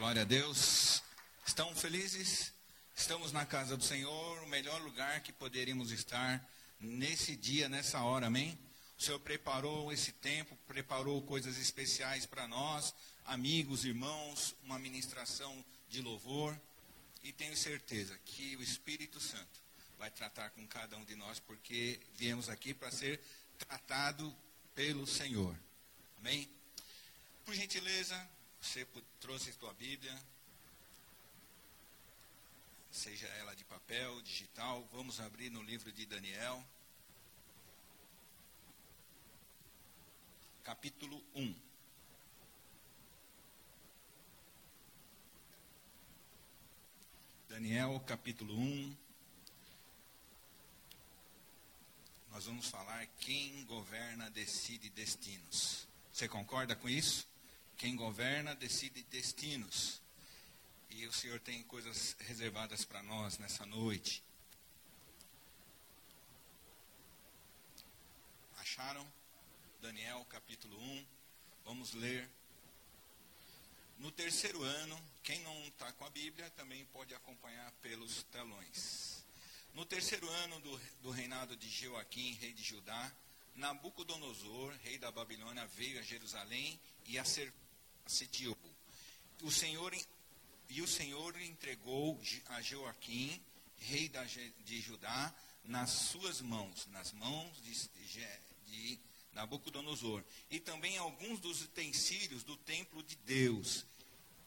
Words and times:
Glória 0.00 0.22
a 0.22 0.24
Deus. 0.24 1.02
Estão 1.46 1.76
felizes? 1.76 2.54
Estamos 2.96 3.32
na 3.32 3.44
casa 3.44 3.76
do 3.76 3.84
Senhor, 3.84 4.42
o 4.42 4.48
melhor 4.48 4.80
lugar 4.80 5.20
que 5.20 5.30
poderíamos 5.30 5.90
estar 5.90 6.42
nesse 6.80 7.36
dia, 7.36 7.68
nessa 7.68 8.00
hora, 8.00 8.28
amém? 8.28 8.58
O 8.98 9.02
Senhor 9.02 9.20
preparou 9.20 9.92
esse 9.92 10.12
tempo, 10.12 10.56
preparou 10.66 11.20
coisas 11.20 11.58
especiais 11.58 12.24
para 12.24 12.48
nós, 12.48 12.94
amigos, 13.26 13.84
irmãos, 13.84 14.56
uma 14.64 14.78
ministração 14.78 15.62
de 15.90 16.00
louvor. 16.00 16.58
E 17.22 17.30
tenho 17.30 17.54
certeza 17.54 18.18
que 18.24 18.56
o 18.56 18.62
Espírito 18.62 19.20
Santo 19.20 19.60
vai 19.98 20.10
tratar 20.10 20.48
com 20.48 20.66
cada 20.66 20.96
um 20.96 21.04
de 21.04 21.14
nós, 21.14 21.38
porque 21.40 22.00
viemos 22.14 22.48
aqui 22.48 22.72
para 22.72 22.90
ser 22.90 23.20
tratado 23.58 24.34
pelo 24.74 25.06
Senhor. 25.06 25.54
Amém? 26.16 26.48
Por 27.44 27.54
gentileza, 27.54 28.16
você 28.60 28.86
trouxe 29.18 29.52
sua 29.52 29.72
Bíblia, 29.72 30.16
seja 32.90 33.26
ela 33.26 33.54
de 33.56 33.64
papel, 33.64 34.20
digital. 34.22 34.86
Vamos 34.92 35.18
abrir 35.18 35.50
no 35.50 35.62
livro 35.62 35.90
de 35.90 36.04
Daniel, 36.04 36.62
capítulo 40.62 41.22
1. 41.34 41.54
Daniel, 47.48 47.98
capítulo 48.06 48.54
1. 48.54 48.96
Nós 52.30 52.44
vamos 52.44 52.68
falar 52.68 53.06
quem 53.18 53.64
governa 53.64 54.30
decide 54.30 54.88
destinos. 54.90 55.88
Você 56.12 56.28
concorda 56.28 56.76
com 56.76 56.88
isso? 56.88 57.29
Quem 57.80 57.96
governa 57.96 58.54
decide 58.54 59.02
destinos. 59.04 60.02
E 60.90 61.06
o 61.06 61.12
Senhor 61.14 61.40
tem 61.40 61.62
coisas 61.62 62.14
reservadas 62.20 62.84
para 62.84 63.02
nós 63.02 63.38
nessa 63.38 63.64
noite. 63.64 64.22
Acharam? 68.58 69.10
Daniel 69.80 70.22
capítulo 70.26 70.78
1. 70.78 71.06
Vamos 71.64 71.94
ler. 71.94 72.28
No 73.98 74.10
terceiro 74.10 74.62
ano, 74.62 75.02
quem 75.22 75.40
não 75.40 75.58
está 75.64 75.90
com 75.92 76.04
a 76.04 76.10
Bíblia 76.10 76.50
também 76.50 76.84
pode 76.92 77.14
acompanhar 77.14 77.72
pelos 77.80 78.24
telões. 78.24 79.24
No 79.72 79.86
terceiro 79.86 80.28
ano 80.28 80.60
do, 80.60 80.78
do 81.02 81.10
reinado 81.10 81.56
de 81.56 81.70
Joaquim, 81.70 82.34
rei 82.34 82.52
de 82.52 82.62
Judá, 82.62 83.10
Nabucodonosor, 83.56 84.74
rei 84.82 84.98
da 84.98 85.10
Babilônia, 85.10 85.66
veio 85.68 85.98
a 85.98 86.02
Jerusalém 86.02 86.78
e 87.06 87.18
a 87.18 87.24
ser 87.24 87.50
assediou. 88.10 88.58
O 89.42 89.50
Senhor 89.50 89.94
e 90.68 90.82
o 90.82 90.86
Senhor 90.86 91.40
entregou 91.40 92.20
a 92.46 92.60
Joaquim, 92.60 93.40
rei 93.78 94.10
de 94.64 94.80
Judá, 94.80 95.34
nas 95.64 95.90
suas 95.90 96.40
mãos, 96.40 96.86
nas 96.88 97.12
mãos 97.12 97.62
de, 97.62 97.72
de 98.66 98.98
Nabucodonosor, 99.32 100.24
e 100.50 100.58
também 100.58 100.98
alguns 100.98 101.38
dos 101.38 101.62
utensílios 101.62 102.42
do 102.42 102.56
templo 102.56 103.02
de 103.02 103.16
Deus. 103.16 103.86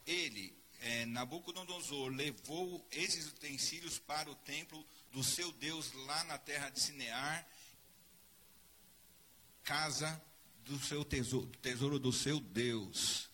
Ele, 0.06 0.54
é, 0.82 1.06
Nabucodonosor, 1.06 2.10
levou 2.12 2.86
esses 2.92 3.28
utensílios 3.28 3.98
para 3.98 4.30
o 4.30 4.36
templo 4.36 4.86
do 5.12 5.24
seu 5.24 5.52
Deus 5.54 5.92
lá 5.94 6.24
na 6.26 6.38
terra 6.38 6.70
de 6.70 6.80
Sinear, 6.80 7.48
casa 9.64 10.22
do 10.66 10.78
seu 10.80 11.04
tesouro, 11.06 11.48
tesouro 11.62 12.00
do 12.00 12.12
seu 12.12 12.40
Deus. 12.40 13.33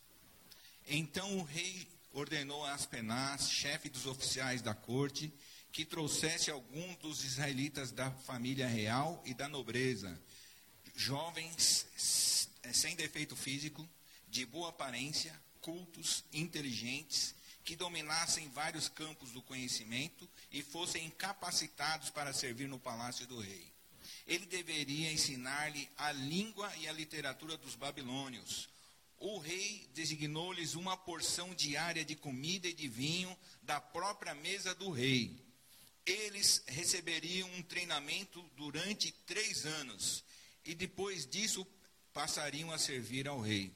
Então 0.92 1.38
o 1.38 1.44
rei 1.44 1.88
ordenou 2.12 2.66
a 2.66 2.74
Aspenaz, 2.74 3.52
chefe 3.52 3.90
dos 3.90 4.08
oficiais 4.08 4.64
da 4.64 4.74
corte, 4.74 5.32
que 5.72 5.86
trouxesse 5.86 6.50
alguns 6.50 6.96
dos 6.98 7.24
israelitas 7.24 7.92
da 7.92 8.10
família 8.10 8.68
real 8.68 9.22
e 9.24 9.36
da 9.36 9.48
nobreza, 9.48 10.20
jovens 10.96 11.86
sem 12.74 12.96
defeito 12.96 13.36
físico, 13.36 13.88
de 14.28 14.48
boa 14.48 14.70
aparência, 14.70 15.40
cultos, 15.62 16.24
inteligentes, 16.34 17.36
que 17.64 17.76
dominassem 17.76 18.50
vários 18.50 18.90
campos 18.90 19.30
do 19.32 19.44
conhecimento 19.44 20.28
e 20.52 20.64
fossem 20.64 21.08
capacitados 21.12 22.10
para 22.10 22.34
servir 22.34 22.68
no 22.68 22.80
palácio 22.80 23.28
do 23.28 23.40
rei. 23.40 23.72
Ele 24.26 24.48
deveria 24.48 25.12
ensinar-lhe 25.12 25.88
a 25.98 26.12
língua 26.12 26.76
e 26.78 26.88
a 26.88 26.94
literatura 26.94 27.58
dos 27.58 27.76
babilônios, 27.76 28.68
o 29.20 29.38
rei 29.38 29.90
designou-lhes 29.94 30.76
uma 30.76 30.96
porção 30.96 31.54
diária 31.54 32.06
de 32.06 32.16
comida 32.16 32.68
e 32.68 32.74
de 32.74 32.88
vinho 32.88 33.38
da 33.62 33.80
própria 33.82 34.34
mesa 34.34 34.74
do 34.74 34.90
rei. 34.90 35.46
Eles 36.06 36.64
receberiam 36.66 37.50
um 37.54 37.62
treinamento 37.62 38.42
durante 38.56 39.12
três 39.26 39.66
anos 39.66 40.24
e 40.64 40.74
depois 40.74 41.28
disso 41.28 41.68
passariam 42.14 42.72
a 42.72 42.78
servir 42.78 43.28
ao 43.28 43.42
rei. 43.42 43.76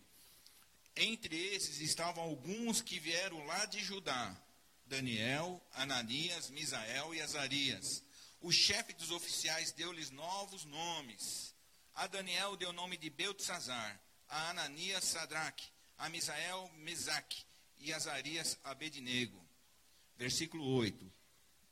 Entre 0.95 1.35
esses 1.35 1.81
estavam 1.81 2.23
alguns 2.23 2.81
que 2.81 2.97
vieram 2.97 3.45
lá 3.45 3.65
de 3.65 3.83
Judá: 3.83 4.41
Daniel, 4.85 5.61
Ananias, 5.73 6.49
Misael 6.49 7.13
e 7.13 7.21
Azarias. 7.21 8.01
O 8.39 8.51
chefe 8.51 8.93
dos 8.93 9.11
oficiais 9.11 9.71
deu-lhes 9.71 10.09
novos 10.09 10.63
nomes. 10.65 11.53
A 11.93 12.07
Daniel 12.07 12.55
deu 12.55 12.69
o 12.69 12.73
nome 12.73 12.97
de 12.97 13.09
Beltesazar 13.09 14.01
a 14.33 14.49
Ananias 14.49 15.03
Sadraque, 15.03 15.69
a 15.95 16.09
Misael 16.09 16.67
Mesaque 16.77 17.43
e 17.77 17.93
Azarias 17.93 18.57
Abednego. 18.63 19.39
Versículo 20.17 20.65
8. 20.75 21.11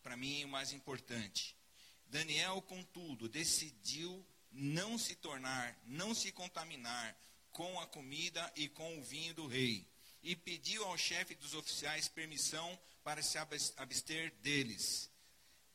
Para 0.03 0.15
mim, 0.15 0.43
o 0.43 0.47
mais 0.47 0.71
importante. 0.71 1.55
Daniel, 2.05 2.61
contudo, 2.61 3.27
decidiu 3.27 4.23
não 4.51 4.95
se 4.95 5.15
tornar, 5.15 5.75
não 5.87 6.13
se 6.13 6.31
contaminar 6.31 7.17
com 7.51 7.79
a 7.79 7.87
comida 7.87 8.53
e 8.55 8.69
com 8.69 8.99
o 8.99 9.03
vinho 9.03 9.33
do 9.33 9.47
rei, 9.47 9.87
e 10.21 10.35
pediu 10.35 10.83
ao 10.83 10.97
chefe 10.99 11.33
dos 11.33 11.55
oficiais 11.55 12.07
permissão 12.09 12.79
para 13.03 13.23
se 13.23 13.39
abster 13.39 14.31
deles. 14.43 15.09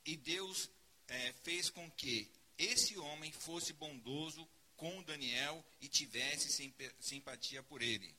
E 0.04 0.16
Deus 0.16 0.70
é, 1.08 1.32
fez 1.42 1.68
com 1.68 1.90
que 1.90 2.30
esse 2.56 2.96
homem 2.96 3.32
fosse 3.32 3.72
bondoso 3.72 4.48
com 4.76 5.02
Daniel 5.02 5.64
e 5.80 5.88
tivesse 5.88 6.70
simpatia 7.00 7.62
por 7.62 7.82
ele. 7.82 8.14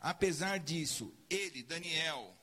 Apesar 0.00 0.58
disso, 0.58 1.14
ele, 1.30 1.62
Daniel, 1.62 2.36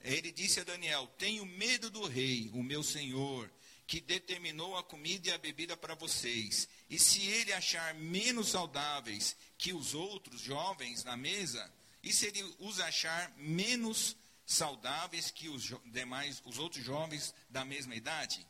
ele 0.00 0.30
disse 0.30 0.60
a 0.60 0.64
Daniel: 0.64 1.06
Tenho 1.18 1.44
medo 1.44 1.90
do 1.90 2.06
rei, 2.06 2.50
o 2.52 2.62
meu 2.62 2.82
senhor, 2.82 3.50
que 3.86 4.00
determinou 4.00 4.76
a 4.76 4.82
comida 4.84 5.28
e 5.28 5.32
a 5.32 5.38
bebida 5.38 5.76
para 5.76 5.94
vocês. 5.94 6.68
E 6.88 6.98
se 6.98 7.26
ele 7.26 7.52
achar 7.52 7.94
menos 7.94 8.48
saudáveis 8.48 9.36
que 9.58 9.72
os 9.72 9.94
outros 9.94 10.40
jovens 10.40 11.02
na 11.02 11.16
mesa, 11.16 11.68
e 12.02 12.12
se 12.12 12.26
ele 12.26 12.42
os 12.60 12.78
achar 12.78 13.32
menos 13.36 14.16
saudáveis 14.46 15.30
que 15.30 15.48
os 15.48 15.74
demais, 15.86 16.40
os 16.44 16.58
outros 16.58 16.84
jovens 16.84 17.34
da 17.48 17.64
mesma 17.64 17.94
idade? 17.94 18.46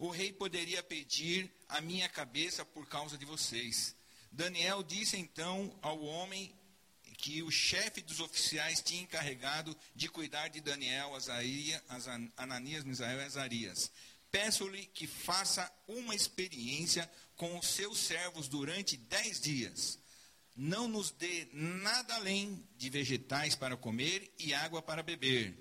O 0.00 0.08
rei 0.08 0.32
poderia 0.32 0.82
pedir 0.82 1.52
a 1.68 1.78
minha 1.82 2.08
cabeça 2.08 2.64
por 2.64 2.88
causa 2.88 3.18
de 3.18 3.26
vocês. 3.26 3.94
Daniel 4.32 4.82
disse 4.82 5.18
então 5.18 5.78
ao 5.82 6.02
homem 6.02 6.50
que 7.18 7.42
o 7.42 7.50
chefe 7.50 8.00
dos 8.00 8.18
oficiais 8.18 8.80
tinha 8.80 9.02
encarregado 9.02 9.76
de 9.94 10.08
cuidar 10.08 10.48
de 10.48 10.58
Daniel, 10.62 11.14
Azaria, 11.14 11.84
Ananias, 12.34 12.82
Misael 12.82 13.20
e 13.20 13.24
Azarias. 13.24 13.92
Peço-lhe 14.32 14.86
que 14.86 15.06
faça 15.06 15.70
uma 15.86 16.14
experiência 16.14 17.08
com 17.36 17.58
os 17.58 17.66
seus 17.66 17.98
servos 17.98 18.48
durante 18.48 18.96
dez 18.96 19.38
dias. 19.38 19.98
Não 20.56 20.88
nos 20.88 21.10
dê 21.10 21.46
nada 21.52 22.14
além 22.14 22.66
de 22.78 22.88
vegetais 22.88 23.54
para 23.54 23.76
comer 23.76 24.32
e 24.38 24.54
água 24.54 24.80
para 24.80 25.02
beber. 25.02 25.54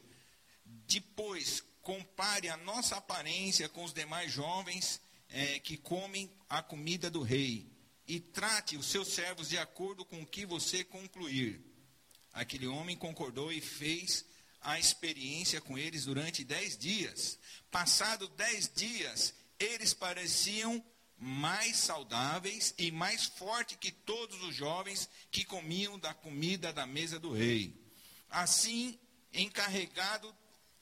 Depois, 0.63 1.61
compare 1.89 2.49
a 2.49 2.57
nossa 2.57 2.97
aparência 2.97 3.67
com 3.67 3.83
os 3.83 3.91
demais 3.91 4.31
jovens 4.31 5.01
é, 5.27 5.57
que 5.57 5.75
comem 5.75 6.31
a 6.47 6.61
comida 6.61 7.09
do 7.09 7.23
rei 7.23 7.67
e 8.07 8.19
trate 8.19 8.77
os 8.77 8.85
seus 8.85 9.07
servos 9.07 9.49
de 9.49 9.57
acordo 9.57 10.05
com 10.05 10.21
o 10.21 10.25
que 10.25 10.45
você 10.45 10.83
concluir. 10.83 11.59
Aquele 12.31 12.67
homem 12.67 12.95
concordou 12.95 13.51
e 13.51 13.59
fez 13.59 14.23
a 14.61 14.77
experiência 14.77 15.59
com 15.61 15.79
eles 15.79 16.05
durante 16.05 16.43
dez 16.43 16.77
dias. 16.77 17.39
Passado 17.71 18.27
dez 18.27 18.71
dias, 18.71 19.33
eles 19.57 19.91
pareciam 19.91 20.85
mais 21.17 21.75
saudáveis 21.75 22.75
e 22.77 22.91
mais 22.91 23.25
fortes 23.25 23.77
que 23.77 23.91
todos 23.91 24.43
os 24.43 24.55
jovens 24.55 25.09
que 25.31 25.43
comiam 25.43 25.97
da 25.97 26.13
comida 26.13 26.71
da 26.71 26.85
mesa 26.85 27.19
do 27.19 27.33
rei. 27.33 27.75
Assim, 28.29 28.99
encarregado 29.33 30.31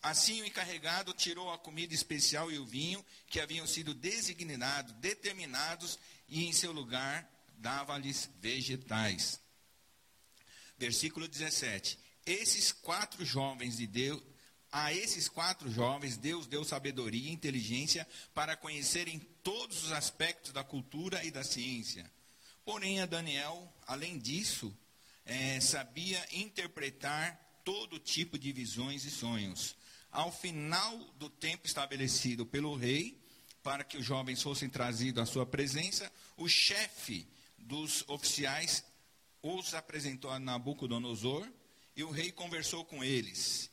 Assim 0.07 0.42
o 0.42 0.45
encarregado 0.45 1.13
tirou 1.13 1.51
a 1.51 1.57
comida 1.57 1.94
especial 1.94 2.50
e 2.50 2.57
o 2.57 2.65
vinho 2.65 3.06
que 3.27 3.42
haviam 3.42 3.68
sido 3.68 3.94
designados, 3.94 4.94
determinados, 4.94 6.00
e 6.30 6.45
em 6.45 6.54
seu 6.54 6.71
lugar 6.71 7.30
dava-lhes 7.57 8.30
vegetais. 8.39 9.38
Versículo 10.77 11.27
17. 11.27 12.00
esses 12.25 12.71
quatro 12.71 13.25
jovens 13.25 13.75
de 13.75 13.86
Deus, 13.86 14.24
a 14.71 14.94
esses 14.94 15.27
quatro 15.27 15.69
jovens, 15.69 16.15
Deus 16.15 16.48
deu 16.48 16.63
sabedoria 16.63 17.30
e 17.30 17.33
inteligência 17.33 18.07
para 18.33 18.56
conhecerem 18.56 19.19
todos 19.44 19.83
os 19.83 19.92
aspectos 19.92 20.54
da 20.54 20.63
cultura 20.63 21.21
e 21.25 21.31
da 21.31 21.44
ciência. 21.44 22.09
Porém, 22.63 23.01
a 23.01 23.06
Daniel, 23.06 23.74
além 23.86 24.18
disso, 24.18 24.74
é, 25.25 25.59
sabia 25.59 26.25
interpretar 26.31 27.62
todo 27.65 28.00
tipo 28.00 28.39
de 28.39 28.54
visões 28.54 29.04
e 29.04 29.12
sonhos. 29.12 29.75
Ao 30.12 30.31
final 30.31 30.98
do 31.18 31.30
tempo 31.30 31.68
estabelecido 31.68 32.45
pelo 32.45 32.75
rei, 32.75 33.19
para 33.62 33.83
que 33.83 33.98
os 33.98 34.06
jovens 34.06 34.42
fossem 34.42 34.69
trazidos 34.69 35.21
à 35.21 35.25
sua 35.25 35.45
presença, 35.45 36.12
o 36.38 36.48
chefe 36.48 37.27
dos 37.57 38.04
oficiais 38.07 38.83
os 39.42 39.74
apresentou 39.74 40.31
a 40.31 40.39
Nabucodonosor 40.39 41.48
e 41.95 42.04
o 42.04 42.12
rei 42.12 42.31
conversou 42.31 42.86
com 42.86 43.04
eles. 43.04 43.69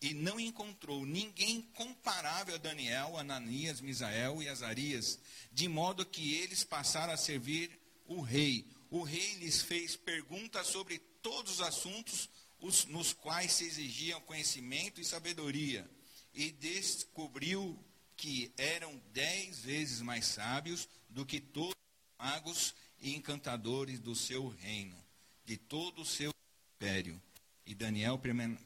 E 0.00 0.14
não 0.14 0.38
encontrou 0.38 1.04
ninguém 1.04 1.62
comparável 1.74 2.54
a 2.54 2.58
Daniel, 2.58 3.16
Ananias, 3.16 3.80
Misael 3.80 4.42
e 4.42 4.48
Azarias, 4.48 5.18
de 5.52 5.66
modo 5.66 6.06
que 6.06 6.34
eles 6.34 6.62
passaram 6.62 7.12
a 7.12 7.16
servir 7.16 7.76
o 8.06 8.20
rei. 8.20 8.66
O 8.90 9.02
rei 9.02 9.34
lhes 9.34 9.60
fez 9.60 9.96
perguntas 9.96 10.68
sobre 10.68 10.98
todos 11.20 11.54
os 11.54 11.60
assuntos 11.60 12.28
os, 12.60 12.86
nos 12.86 13.12
quais 13.12 13.52
se 13.52 13.64
exigiam 13.64 14.20
conhecimento 14.22 15.00
e 15.00 15.04
sabedoria, 15.04 15.88
e 16.34 16.50
descobriu 16.50 17.78
que 18.16 18.52
eram 18.56 19.00
dez 19.12 19.60
vezes 19.60 20.00
mais 20.00 20.26
sábios 20.26 20.88
do 21.08 21.24
que 21.24 21.40
todos 21.40 21.74
os 21.74 22.26
magos 22.26 22.74
e 23.00 23.14
encantadores 23.14 24.00
do 24.00 24.14
seu 24.14 24.48
reino, 24.48 24.96
de 25.44 25.56
todo 25.56 26.02
o 26.02 26.06
seu 26.06 26.32
império. 26.74 27.20
E 27.64 27.74
Daniel 27.74 28.20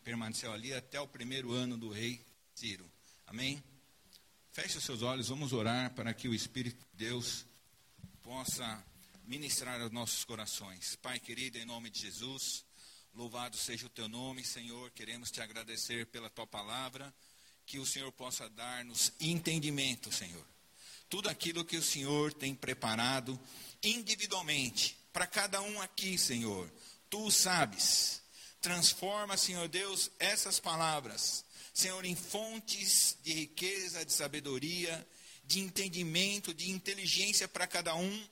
permaneceu 0.05 0.53
ali 0.53 0.73
até 0.73 1.01
o 1.01 1.09
primeiro 1.09 1.53
ano 1.53 1.77
do 1.77 1.91
rei 1.91 2.25
Ciro. 2.55 2.91
Amém? 3.27 3.63
Feche 4.53 4.79
os 4.79 4.85
seus 4.85 5.03
olhos, 5.03 5.29
vamos 5.29 5.53
orar 5.53 5.95
para 5.95 6.13
que 6.15 6.29
o 6.29 6.35
Espírito 6.35 6.79
de 6.93 7.07
Deus 7.07 7.45
possa 8.23 8.85
ministrar 9.25 9.81
aos 9.81 9.91
nossos 9.91 10.25
corações. 10.25 10.97
Pai 10.97 11.19
querido, 11.19 11.59
em 11.59 11.65
nome 11.65 11.91
de 11.91 12.01
Jesus, 12.01 12.65
louvado 13.15 13.57
seja 13.57 13.87
o 13.87 13.91
teu 13.91 14.09
nome, 14.09 14.45
Senhor. 14.45 14.91
Queremos 14.93 15.31
te 15.31 15.41
agradecer 15.41 16.07
pela 16.07 16.31
tua 16.31 16.47
palavra, 16.47 17.13
que 17.67 17.79
o 17.79 17.87
Senhor 17.87 18.11
possa 18.13 18.49
dar-nos 18.49 19.13
entendimento, 19.21 20.11
Senhor. 20.13 20.45
Tudo 21.09 21.29
aquilo 21.29 21.65
que 21.65 21.77
o 21.77 21.83
Senhor 21.83 22.33
tem 22.33 22.55
preparado 22.55 23.39
individualmente, 23.83 24.97
para 25.13 25.27
cada 25.27 25.61
um 25.61 25.81
aqui, 25.81 26.17
Senhor. 26.17 26.73
Tu 27.11 27.31
sabes. 27.31 28.23
Transforma, 28.61 29.37
Senhor 29.37 29.69
Deus, 29.69 30.11
essas 30.19 30.61
palavras, 30.61 31.45
Senhor, 31.75 32.05
em 32.05 32.15
fontes 32.15 33.19
de 33.23 33.33
riqueza, 33.33 34.05
de 34.05 34.13
sabedoria, 34.13 35.07
de 35.45 35.59
entendimento, 35.59 36.55
de 36.55 36.71
inteligência 36.71 37.49
para 37.49 37.67
cada 37.67 37.95
um, 37.97 38.29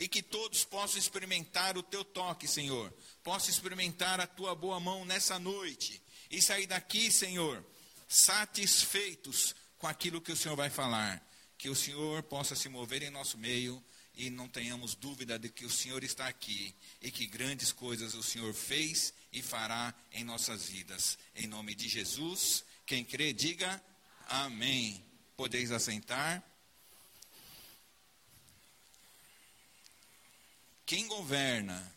e 0.00 0.08
que 0.08 0.22
todos 0.22 0.64
possam 0.64 0.98
experimentar 0.98 1.76
o 1.76 1.82
teu 1.82 2.04
toque, 2.04 2.46
Senhor. 2.46 2.92
Possam 3.22 3.50
experimentar 3.50 4.20
a 4.20 4.26
tua 4.26 4.54
boa 4.54 4.78
mão 4.78 5.04
nessa 5.04 5.38
noite 5.38 6.00
e 6.30 6.40
sair 6.40 6.66
daqui, 6.66 7.10
Senhor, 7.10 7.64
satisfeitos 8.08 9.54
com 9.78 9.86
aquilo 9.86 10.20
que 10.20 10.32
o 10.32 10.36
Senhor 10.36 10.56
vai 10.56 10.70
falar. 10.70 11.24
Que 11.56 11.68
o 11.68 11.74
Senhor 11.74 12.22
possa 12.22 12.54
se 12.54 12.68
mover 12.68 13.02
em 13.02 13.10
nosso 13.10 13.36
meio 13.36 13.82
e 14.14 14.30
não 14.30 14.48
tenhamos 14.48 14.94
dúvida 14.94 15.38
de 15.38 15.48
que 15.48 15.64
o 15.64 15.70
Senhor 15.70 16.02
está 16.02 16.26
aqui 16.26 16.74
e 17.00 17.10
que 17.10 17.26
grandes 17.26 17.72
coisas 17.72 18.14
o 18.14 18.22
Senhor 18.22 18.52
fez 18.54 19.12
e 19.32 19.42
fará 19.42 19.94
em 20.12 20.24
nossas 20.24 20.68
vidas. 20.68 21.18
Em 21.34 21.46
nome 21.46 21.74
de 21.74 21.88
Jesus, 21.88 22.64
quem 22.86 23.04
crê, 23.04 23.32
diga 23.32 23.82
amém. 24.28 25.04
Podeis 25.36 25.70
assentar. 25.70 26.47
Quem 30.88 31.06
governa 31.06 31.94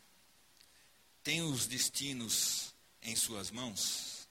tem 1.23 1.41
os 1.41 1.65
destinos 1.65 2.75
em 3.01 3.15
suas 3.15 3.49
mãos? 3.49 4.27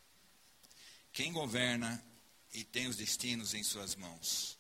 Quem 1.14 1.32
governa 1.32 2.04
e 2.52 2.62
tem 2.62 2.86
os 2.86 2.96
destinos 2.96 3.54
em 3.54 3.62
suas 3.62 3.94
mãos? 3.94 4.58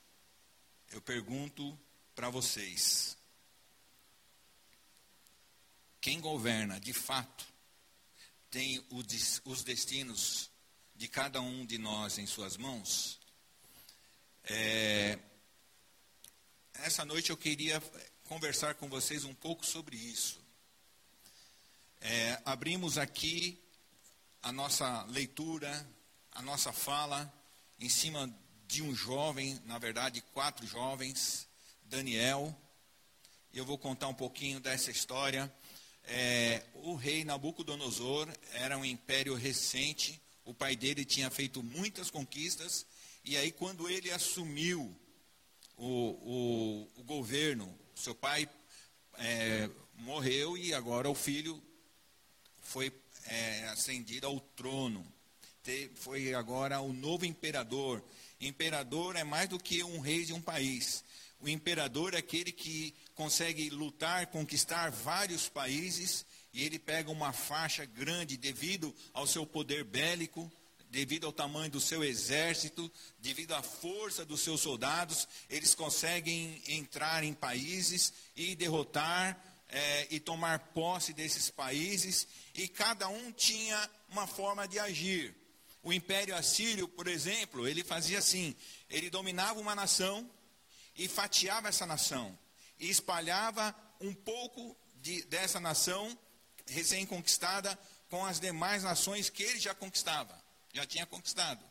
Eu 0.90 1.02
pergunto 1.02 1.78
para 2.14 2.30
vocês: 2.30 3.14
quem 6.00 6.18
governa, 6.18 6.80
de 6.80 6.94
fato, 6.94 7.46
tem 8.50 8.82
os 8.88 9.62
destinos 9.62 10.50
de 10.96 11.08
cada 11.08 11.42
um 11.42 11.66
de 11.66 11.76
nós 11.76 12.16
em 12.16 12.24
suas 12.24 12.56
mãos. 12.56 13.20
É, 14.44 15.18
essa 16.72 17.04
noite 17.04 17.28
eu 17.28 17.36
queria 17.36 17.82
conversar 18.30 18.76
com 18.76 18.88
vocês 18.88 19.24
um 19.24 19.34
pouco 19.34 19.66
sobre 19.66 19.96
isso. 19.96 20.38
É, 22.00 22.40
abrimos 22.44 22.96
aqui 22.96 23.60
a 24.40 24.52
nossa 24.52 25.02
leitura, 25.06 25.84
a 26.30 26.40
nossa 26.40 26.72
fala, 26.72 27.28
em 27.76 27.88
cima 27.88 28.32
de 28.68 28.82
um 28.82 28.94
jovem, 28.94 29.60
na 29.64 29.80
verdade, 29.80 30.22
quatro 30.32 30.64
jovens, 30.64 31.48
Daniel. 31.82 32.56
Eu 33.52 33.64
vou 33.64 33.76
contar 33.76 34.06
um 34.06 34.14
pouquinho 34.14 34.60
dessa 34.60 34.92
história. 34.92 35.52
É, 36.04 36.62
o 36.74 36.94
rei 36.94 37.24
Nabucodonosor 37.24 38.28
era 38.52 38.78
um 38.78 38.84
império 38.84 39.34
recente, 39.34 40.22
o 40.44 40.54
pai 40.54 40.76
dele 40.76 41.04
tinha 41.04 41.30
feito 41.30 41.64
muitas 41.64 42.12
conquistas, 42.12 42.86
e 43.24 43.36
aí, 43.36 43.50
quando 43.50 43.88
ele 43.88 44.12
assumiu 44.12 44.96
o, 45.76 45.86
o, 45.86 46.90
o 47.00 47.02
governo, 47.02 47.76
seu 48.00 48.14
pai 48.14 48.48
é, 49.18 49.68
morreu 49.94 50.56
e 50.56 50.72
agora 50.72 51.08
o 51.08 51.14
filho 51.14 51.62
foi 52.62 52.92
é, 53.26 53.68
ascendido 53.68 54.26
ao 54.26 54.40
trono. 54.40 55.06
Foi 55.96 56.34
agora 56.34 56.80
o 56.80 56.92
novo 56.92 57.26
imperador. 57.26 58.02
Imperador 58.40 59.16
é 59.16 59.22
mais 59.22 59.48
do 59.48 59.58
que 59.58 59.84
um 59.84 60.00
rei 60.00 60.24
de 60.24 60.32
um 60.32 60.40
país. 60.40 61.04
O 61.38 61.48
imperador 61.48 62.14
é 62.14 62.18
aquele 62.18 62.50
que 62.50 62.94
consegue 63.14 63.68
lutar, 63.68 64.26
conquistar 64.28 64.90
vários 64.90 65.48
países, 65.48 66.24
e 66.52 66.64
ele 66.64 66.78
pega 66.78 67.10
uma 67.10 67.32
faixa 67.32 67.84
grande 67.84 68.36
devido 68.36 68.94
ao 69.12 69.26
seu 69.26 69.46
poder 69.46 69.84
bélico, 69.84 70.50
devido 70.90 71.26
ao 71.26 71.32
tamanho 71.32 71.70
do 71.70 71.80
seu 71.80 72.04
exército, 72.04 72.90
devido 73.18 73.52
à 73.54 73.62
força 73.62 74.24
dos 74.24 74.40
seus 74.40 74.60
soldados, 74.60 75.26
eles 75.48 75.74
conseguem 75.74 76.62
entrar 76.66 77.24
em 77.24 77.32
países 77.32 78.12
e 78.36 78.54
derrotar 78.54 79.42
é, 79.68 80.08
e 80.10 80.18
tomar 80.18 80.58
posse 80.74 81.12
desses 81.12 81.48
países, 81.48 82.26
e 82.54 82.66
cada 82.66 83.08
um 83.08 83.30
tinha 83.32 83.90
uma 84.08 84.26
forma 84.26 84.66
de 84.66 84.78
agir. 84.78 85.34
O 85.82 85.92
Império 85.92 86.34
Assírio, 86.36 86.88
por 86.88 87.06
exemplo, 87.06 87.66
ele 87.68 87.84
fazia 87.84 88.18
assim: 88.18 88.54
ele 88.90 89.08
dominava 89.08 89.60
uma 89.60 89.74
nação, 89.74 90.28
e 90.96 91.08
fatiava 91.08 91.68
essa 91.68 91.86
nação 91.86 92.38
e 92.78 92.90
espalhava 92.90 93.74
um 94.00 94.12
pouco 94.12 94.76
de, 94.96 95.22
dessa 95.24 95.60
nação 95.60 96.16
recém-conquistada 96.66 97.78
com 98.08 98.24
as 98.24 98.40
demais 98.40 98.82
nações 98.82 99.30
que 99.30 99.42
ele 99.42 99.58
já 99.58 99.74
conquistava, 99.74 100.39
já 100.72 100.86
tinha 100.86 101.06
conquistado. 101.06 101.64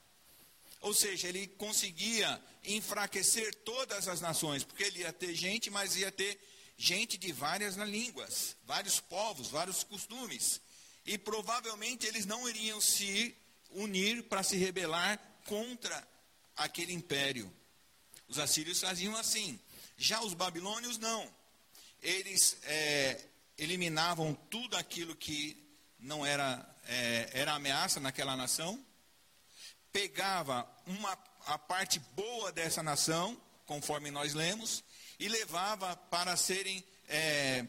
Ou 0.81 0.93
seja, 0.93 1.27
ele 1.27 1.47
conseguia 1.47 2.41
enfraquecer 2.63 3.53
todas 3.55 4.07
as 4.07 4.21
nações, 4.21 4.63
porque 4.63 4.83
ele 4.83 4.99
ia 4.99 5.11
ter 5.11 5.33
gente, 5.33 5.69
mas 5.69 5.95
ia 5.95 6.11
ter 6.11 6.39
gente 6.77 7.17
de 7.17 7.31
várias 7.33 7.75
línguas, 7.75 8.55
vários 8.63 8.99
povos, 8.99 9.49
vários 9.49 9.83
costumes. 9.83 10.61
E 11.05 11.17
provavelmente 11.17 12.05
eles 12.05 12.25
não 12.25 12.47
iriam 12.47 12.79
se 12.79 13.35
unir 13.71 14.23
para 14.23 14.43
se 14.43 14.55
rebelar 14.55 15.19
contra 15.45 16.07
aquele 16.55 16.93
império. 16.93 17.51
Os 18.27 18.39
assírios 18.39 18.79
faziam 18.79 19.15
assim. 19.15 19.59
Já 19.97 20.21
os 20.21 20.33
babilônios 20.33 20.97
não. 20.97 21.29
Eles 22.01 22.57
é, 22.63 23.19
eliminavam 23.57 24.33
tudo 24.49 24.77
aquilo 24.77 25.15
que 25.15 25.61
não 25.99 26.25
era, 26.25 26.65
é, 26.87 27.29
era 27.33 27.53
ameaça 27.53 27.99
naquela 27.99 28.37
nação, 28.37 28.83
pegava 29.91 30.69
uma, 30.85 31.17
a 31.45 31.57
parte 31.57 31.99
boa 32.15 32.51
dessa 32.51 32.83
nação, 32.83 33.39
conforme 33.65 34.11
nós 34.11 34.33
lemos, 34.33 34.83
e 35.19 35.27
levava 35.27 35.95
para 35.95 36.35
serem 36.37 36.83
é, 37.07 37.65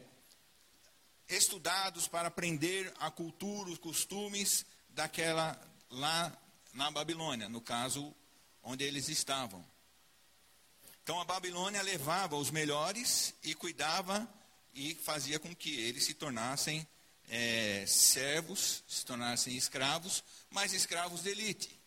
estudados, 1.29 2.09
para 2.09 2.29
aprender 2.29 2.93
a 2.99 3.11
cultura, 3.11 3.71
os 3.71 3.79
costumes 3.79 4.65
daquela 4.91 5.61
lá 5.91 6.33
na 6.73 6.91
Babilônia, 6.91 7.49
no 7.49 7.61
caso 7.61 8.15
onde 8.63 8.85
eles 8.85 9.09
estavam. 9.09 9.65
Então 11.03 11.21
a 11.21 11.25
Babilônia 11.25 11.83
levava 11.83 12.37
os 12.37 12.51
melhores 12.51 13.35
e 13.43 13.55
cuidava 13.55 14.29
e 14.75 14.95
fazia 14.95 15.39
com 15.39 15.55
que 15.55 15.75
eles 15.81 16.05
se 16.05 16.15
tornassem 16.15 16.87
é, 17.29 17.85
servos, 17.87 18.85
se 18.87 19.05
tornassem 19.05 19.57
escravos, 19.57 20.23
mas 20.51 20.73
escravos 20.73 21.23
de 21.23 21.31
elite. 21.31 21.80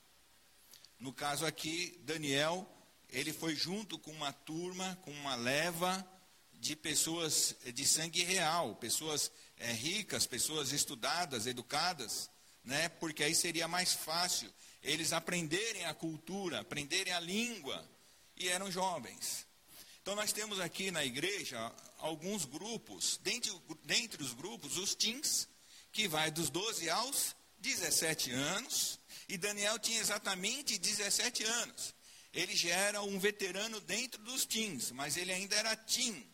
No 1.03 1.11
caso 1.11 1.45
aqui, 1.45 1.99
Daniel, 2.05 2.65
ele 3.09 3.33
foi 3.33 3.57
junto 3.57 3.99
com 3.99 4.09
uma 4.09 4.31
turma, 4.31 4.97
com 5.01 5.11
uma 5.11 5.35
leva 5.35 6.01
de 6.53 6.77
pessoas 6.77 7.57
de 7.73 7.85
sangue 7.85 8.23
real, 8.23 8.77
pessoas 8.77 9.29
é, 9.57 9.69
ricas, 9.73 10.25
pessoas 10.25 10.71
estudadas, 10.71 11.45
educadas, 11.45 12.29
né? 12.63 12.87
Porque 12.87 13.21
aí 13.21 13.35
seria 13.35 13.67
mais 13.67 13.91
fácil 13.91 14.49
eles 14.81 15.11
aprenderem 15.11 15.83
a 15.83 15.93
cultura, 15.93 16.61
aprenderem 16.61 17.11
a 17.11 17.19
língua, 17.19 17.85
e 18.37 18.47
eram 18.47 18.71
jovens. 18.71 19.45
Então 20.01 20.15
nós 20.15 20.31
temos 20.31 20.61
aqui 20.61 20.89
na 20.89 21.03
igreja 21.03 21.69
alguns 21.97 22.45
grupos, 22.45 23.19
dentre, 23.21 23.51
dentre 23.83 24.23
os 24.23 24.31
grupos, 24.31 24.77
os 24.77 24.95
teens, 24.95 25.49
que 25.91 26.07
vai 26.07 26.31
dos 26.31 26.49
12 26.49 26.89
aos 26.89 27.35
17 27.59 28.31
anos, 28.31 28.99
e 29.29 29.37
Daniel 29.37 29.79
tinha 29.79 29.99
exatamente 29.99 30.77
17 30.77 31.43
anos. 31.43 31.93
Ele 32.33 32.55
já 32.55 32.69
era 32.69 33.01
um 33.01 33.19
veterano 33.19 33.79
dentro 33.81 34.21
dos 34.23 34.45
teens, 34.45 34.91
mas 34.91 35.17
ele 35.17 35.31
ainda 35.31 35.55
era 35.55 35.75
teen. 35.75 36.27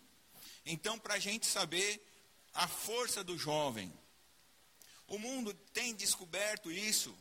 Então, 0.65 0.97
para 0.97 1.15
a 1.15 1.19
gente 1.19 1.45
saber 1.45 2.01
a 2.53 2.67
força 2.67 3.23
do 3.23 3.37
jovem, 3.37 3.91
o 5.07 5.17
mundo 5.17 5.53
tem 5.73 5.93
descoberto 5.93 6.71
isso, 6.71 7.15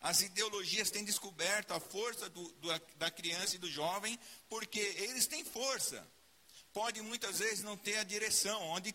as 0.00 0.20
ideologias 0.20 0.90
têm 0.90 1.04
descoberto 1.04 1.72
a 1.72 1.80
força 1.80 2.28
do, 2.30 2.42
do, 2.52 2.68
da 2.96 3.10
criança 3.10 3.56
e 3.56 3.58
do 3.58 3.70
jovem, 3.70 4.18
porque 4.48 4.80
eles 4.80 5.26
têm 5.26 5.44
força. 5.44 6.06
Pode 6.72 7.02
muitas 7.02 7.38
vezes 7.40 7.62
não 7.62 7.76
ter 7.76 7.98
a 7.98 8.04
direção, 8.04 8.62
onde, 8.68 8.94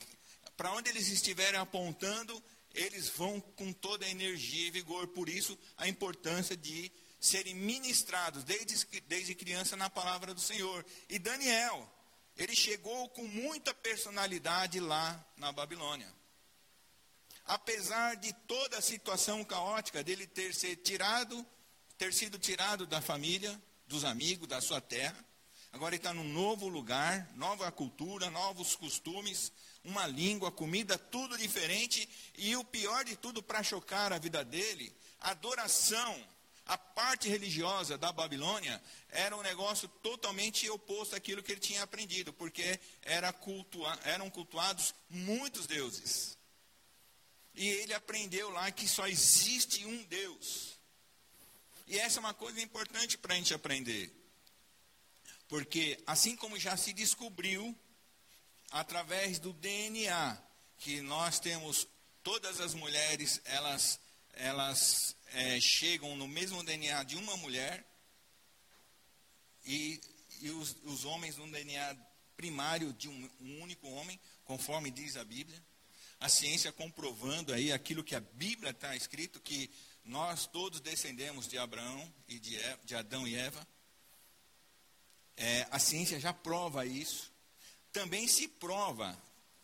para 0.55 0.71
onde 0.71 0.89
eles 0.89 1.07
estiverem 1.09 1.59
apontando, 1.59 2.41
eles 2.75 3.09
vão 3.09 3.39
com 3.39 3.71
toda 3.73 4.05
a 4.05 4.09
energia 4.09 4.67
e 4.67 4.71
vigor. 4.71 5.07
Por 5.07 5.29
isso, 5.29 5.57
a 5.77 5.87
importância 5.87 6.55
de 6.55 6.91
serem 7.19 7.55
ministrados 7.55 8.43
desde, 8.43 8.85
desde 9.01 9.33
criança 9.33 9.75
na 9.75 9.89
palavra 9.89 10.33
do 10.33 10.41
Senhor. 10.41 10.85
E 11.09 11.17
Daniel, 11.17 11.91
ele 12.37 12.55
chegou 12.55 13.09
com 13.09 13.23
muita 13.23 13.73
personalidade 13.73 14.79
lá 14.79 15.25
na 15.37 15.51
Babilônia. 15.51 16.13
Apesar 17.45 18.15
de 18.15 18.33
toda 18.47 18.77
a 18.77 18.81
situação 18.81 19.43
caótica 19.43 20.03
dele 20.03 20.27
ter 20.27 20.53
sido 20.53 20.81
tirado, 20.81 21.45
ter 21.97 22.13
sido 22.13 22.37
tirado 22.37 22.85
da 22.85 23.01
família, 23.01 23.59
dos 23.87 24.03
amigos, 24.03 24.47
da 24.47 24.59
sua 24.59 24.81
terra, 24.81 25.17
agora 25.71 25.93
ele 25.93 25.99
está 25.99 26.13
num 26.13 26.27
novo 26.27 26.67
lugar, 26.67 27.31
nova 27.35 27.71
cultura, 27.71 28.29
novos 28.29 28.75
costumes, 28.75 29.51
uma 29.85 30.07
língua, 30.07 30.51
comida, 30.51 30.97
tudo 30.97 31.37
diferente. 31.37 32.09
E 32.37 32.55
o 32.55 32.63
pior 32.63 33.05
de 33.05 33.15
tudo, 33.15 33.41
para 33.41 33.63
chocar 33.63 34.11
a 34.11 34.17
vida 34.17 34.43
dele, 34.43 34.93
a 35.21 35.31
adoração, 35.31 36.27
a 36.65 36.77
parte 36.77 37.29
religiosa 37.29 37.97
da 37.97 38.11
Babilônia 38.11 38.81
era 39.09 39.37
um 39.37 39.43
negócio 39.43 39.87
totalmente 40.01 40.69
oposto 40.69 41.15
àquilo 41.15 41.43
que 41.43 41.51
ele 41.51 41.61
tinha 41.61 41.83
aprendido, 41.83 42.33
porque 42.33 42.79
era 43.03 43.31
cultua, 43.31 43.97
eram 44.03 44.29
cultuados 44.29 44.93
muitos 45.09 45.67
deuses. 45.67 46.37
E 47.53 47.67
ele 47.67 47.93
aprendeu 47.93 48.49
lá 48.49 48.71
que 48.71 48.87
só 48.87 49.07
existe 49.07 49.85
um 49.85 50.03
Deus. 50.05 50.77
E 51.87 51.99
essa 51.99 52.19
é 52.19 52.21
uma 52.21 52.33
coisa 52.33 52.59
importante 52.59 53.17
para 53.17 53.33
a 53.33 53.37
gente 53.37 53.53
aprender. 53.53 54.11
Porque 55.47 56.01
assim 56.07 56.35
como 56.35 56.59
já 56.59 56.75
se 56.75 56.91
descobriu 56.91 57.77
através 58.71 59.39
do 59.39 59.53
DNA, 59.53 60.37
que 60.77 61.01
nós 61.01 61.39
temos 61.39 61.87
todas 62.23 62.59
as 62.59 62.73
mulheres, 62.73 63.41
elas, 63.45 63.99
elas 64.33 65.15
é, 65.27 65.59
chegam 65.59 66.15
no 66.15 66.27
mesmo 66.27 66.63
DNA 66.63 67.03
de 67.03 67.15
uma 67.15 67.37
mulher, 67.37 67.85
e, 69.65 69.99
e 70.41 70.49
os, 70.51 70.75
os, 70.83 71.05
homens 71.05 71.37
no 71.37 71.49
DNA 71.49 71.95
primário 72.37 72.93
de 72.93 73.09
um, 73.09 73.31
um 73.41 73.61
único 73.61 73.87
homem, 73.87 74.19
conforme 74.43 74.91
diz 74.91 75.17
a 75.17 75.23
Bíblia. 75.23 75.61
A 76.19 76.29
ciência 76.29 76.71
comprovando 76.71 77.53
aí 77.53 77.71
aquilo 77.71 78.03
que 78.03 78.15
a 78.15 78.19
Bíblia 78.19 78.71
está 78.71 78.95
escrito, 78.95 79.39
que 79.39 79.69
nós 80.03 80.45
todos 80.45 80.79
descendemos 80.79 81.47
de 81.47 81.57
Abraão 81.57 82.13
e 82.27 82.39
de, 82.39 82.57
de 82.83 82.95
Adão 82.95 83.27
e 83.27 83.35
Eva. 83.35 83.67
É, 85.35 85.67
a 85.71 85.79
ciência 85.79 86.19
já 86.19 86.31
prova 86.31 86.85
isso 86.85 87.34
também 87.95 88.27
se 88.27 88.45
prova, 88.45 89.17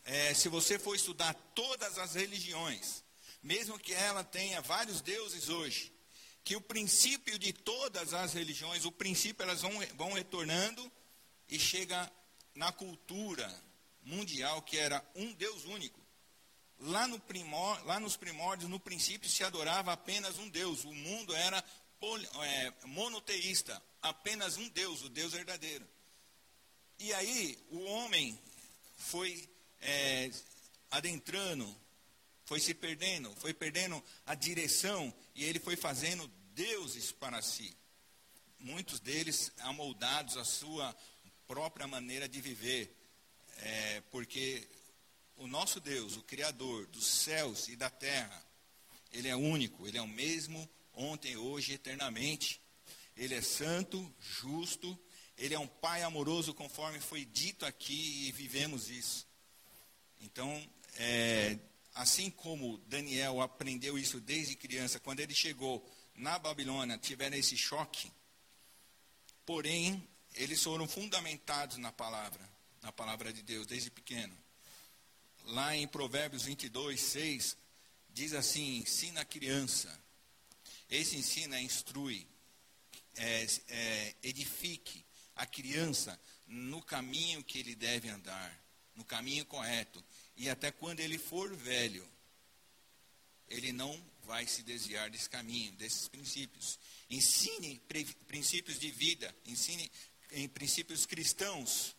é, 0.04 0.32
se 0.32 0.48
você 0.48 0.78
for 0.78 0.96
estudar 0.96 1.34
todas 1.54 1.98
as 1.98 2.14
religiões, 2.14 3.04
mesmo 3.42 3.78
que 3.78 3.92
ela 3.92 4.24
tenha 4.24 4.62
vários 4.62 5.02
deuses 5.02 5.50
hoje, 5.50 5.92
que 6.42 6.56
o 6.56 6.60
princípio 6.62 7.38
de 7.38 7.52
todas 7.52 8.14
as 8.14 8.32
religiões, 8.32 8.86
o 8.86 8.90
princípio 8.90 9.42
elas 9.42 9.60
vão, 9.60 9.72
vão 9.96 10.14
retornando 10.14 10.90
e 11.46 11.58
chega 11.58 12.10
na 12.54 12.72
cultura 12.72 13.46
mundial 14.02 14.62
que 14.62 14.78
era 14.78 15.04
um 15.14 15.30
Deus 15.34 15.66
único. 15.66 16.00
Lá, 16.80 17.06
no 17.06 17.20
primor, 17.20 17.84
lá 17.84 18.00
nos 18.00 18.16
primórdios, 18.16 18.70
no 18.70 18.80
princípio, 18.80 19.28
se 19.28 19.44
adorava 19.44 19.92
apenas 19.92 20.38
um 20.38 20.48
Deus. 20.48 20.84
O 20.84 20.94
mundo 20.94 21.36
era 21.36 21.62
poli, 22.00 22.26
é, 22.40 22.72
monoteísta, 22.86 23.80
apenas 24.00 24.56
um 24.56 24.70
Deus, 24.70 25.02
o 25.02 25.10
Deus 25.10 25.34
verdadeiro. 25.34 25.86
E 27.02 27.12
aí 27.14 27.58
o 27.72 27.80
homem 27.80 28.38
foi 28.96 29.48
é, 29.80 30.30
adentrando, 30.88 31.76
foi 32.44 32.60
se 32.60 32.72
perdendo, 32.72 33.34
foi 33.40 33.52
perdendo 33.52 34.00
a 34.24 34.36
direção 34.36 35.12
e 35.34 35.42
ele 35.42 35.58
foi 35.58 35.74
fazendo 35.74 36.30
deuses 36.54 37.10
para 37.10 37.42
si. 37.42 37.76
Muitos 38.60 39.00
deles 39.00 39.50
amoldados 39.58 40.36
à 40.36 40.44
sua 40.44 40.96
própria 41.48 41.88
maneira 41.88 42.28
de 42.28 42.40
viver, 42.40 42.96
é, 43.56 44.00
porque 44.12 44.68
o 45.38 45.48
nosso 45.48 45.80
Deus, 45.80 46.16
o 46.16 46.22
Criador 46.22 46.86
dos 46.86 47.04
céus 47.04 47.66
e 47.66 47.74
da 47.74 47.90
terra, 47.90 48.46
ele 49.10 49.26
é 49.26 49.34
único, 49.34 49.88
ele 49.88 49.98
é 49.98 50.02
o 50.02 50.06
mesmo 50.06 50.70
ontem, 50.94 51.36
hoje, 51.36 51.72
eternamente. 51.72 52.60
Ele 53.16 53.34
é 53.34 53.42
santo, 53.42 54.08
justo 54.20 54.96
ele 55.36 55.54
é 55.54 55.58
um 55.58 55.66
pai 55.66 56.02
amoroso, 56.02 56.54
conforme 56.54 57.00
foi 57.00 57.24
dito 57.24 57.64
aqui, 57.64 58.28
e 58.28 58.32
vivemos 58.32 58.90
isso. 58.90 59.26
Então, 60.20 60.68
é, 60.96 61.58
assim 61.94 62.30
como 62.30 62.78
Daniel 62.86 63.40
aprendeu 63.40 63.98
isso 63.98 64.20
desde 64.20 64.56
criança, 64.56 65.00
quando 65.00 65.20
ele 65.20 65.34
chegou 65.34 65.84
na 66.14 66.38
Babilônia, 66.38 66.98
tiveram 66.98 67.36
esse 67.36 67.56
choque. 67.56 68.10
Porém, 69.44 70.06
eles 70.34 70.62
foram 70.62 70.86
fundamentados 70.86 71.76
na 71.78 71.90
palavra, 71.90 72.48
na 72.80 72.92
palavra 72.92 73.32
de 73.32 73.42
Deus, 73.42 73.66
desde 73.66 73.90
pequeno. 73.90 74.36
Lá 75.46 75.76
em 75.76 75.88
Provérbios 75.88 76.44
22, 76.44 77.00
6, 77.00 77.56
diz 78.10 78.32
assim: 78.32 78.78
ensina 78.78 79.22
a 79.22 79.24
criança. 79.24 80.00
Esse 80.88 81.16
ensina, 81.16 81.60
instrui, 81.60 82.26
é, 83.16 83.46
é, 83.68 84.14
edifique, 84.22 85.01
a 85.34 85.46
criança 85.46 86.18
no 86.46 86.82
caminho 86.82 87.42
que 87.42 87.58
ele 87.58 87.74
deve 87.74 88.08
andar, 88.08 88.62
no 88.94 89.04
caminho 89.04 89.44
correto. 89.46 90.02
E 90.36 90.48
até 90.48 90.70
quando 90.70 91.00
ele 91.00 91.18
for 91.18 91.54
velho, 91.56 92.06
ele 93.48 93.72
não 93.72 93.98
vai 94.24 94.46
se 94.46 94.62
desviar 94.62 95.10
desse 95.10 95.28
caminho, 95.28 95.72
desses 95.72 96.08
princípios. 96.08 96.78
Ensine 97.10 97.80
princípios 98.26 98.78
de 98.78 98.90
vida, 98.90 99.34
ensine 99.46 99.90
em 100.32 100.48
princípios 100.48 101.04
cristãos 101.06 101.96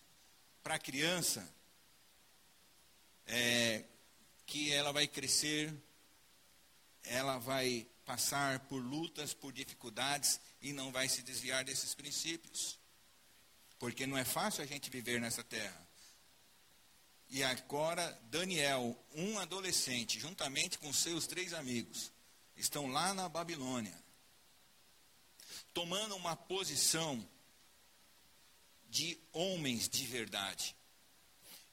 para 0.61 0.75
a 0.75 0.79
criança, 0.79 1.47
é, 3.25 3.83
que 4.45 4.71
ela 4.71 4.91
vai 4.91 5.07
crescer, 5.07 5.73
ela 7.03 7.37
vai 7.37 7.87
passar 8.05 8.59
por 8.61 8.81
lutas, 8.81 9.33
por 9.33 9.53
dificuldades 9.53 10.39
e 10.61 10.73
não 10.73 10.91
vai 10.91 11.07
se 11.07 11.21
desviar 11.21 11.63
desses 11.63 11.93
princípios 11.93 12.79
porque 13.83 14.07
não 14.07 14.17
é 14.17 14.23
fácil 14.23 14.63
a 14.63 14.65
gente 14.65 14.89
viver 14.89 15.19
nessa 15.19 15.43
terra. 15.43 15.85
E 17.29 17.43
agora, 17.43 18.17
Daniel, 18.29 18.97
um 19.13 19.37
adolescente, 19.39 20.21
juntamente 20.21 20.79
com 20.79 20.93
seus 20.93 21.27
três 21.27 21.53
amigos, 21.53 22.09
estão 22.55 22.87
lá 22.87 23.13
na 23.13 23.27
Babilônia, 23.27 23.93
tomando 25.73 26.15
uma 26.15 26.33
posição 26.33 27.29
de 28.89 29.19
homens 29.33 29.89
de 29.89 30.07
verdade. 30.07 30.73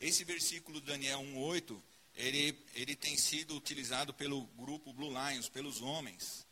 Esse 0.00 0.24
versículo, 0.24 0.80
Daniel 0.80 1.20
1,8, 1.20 1.80
ele, 2.16 2.58
ele 2.74 2.96
tem 2.96 3.16
sido 3.16 3.54
utilizado 3.54 4.12
pelo 4.12 4.46
grupo 4.56 4.92
Blue 4.92 5.12
Lions, 5.12 5.48
pelos 5.48 5.80
homens, 5.80 6.44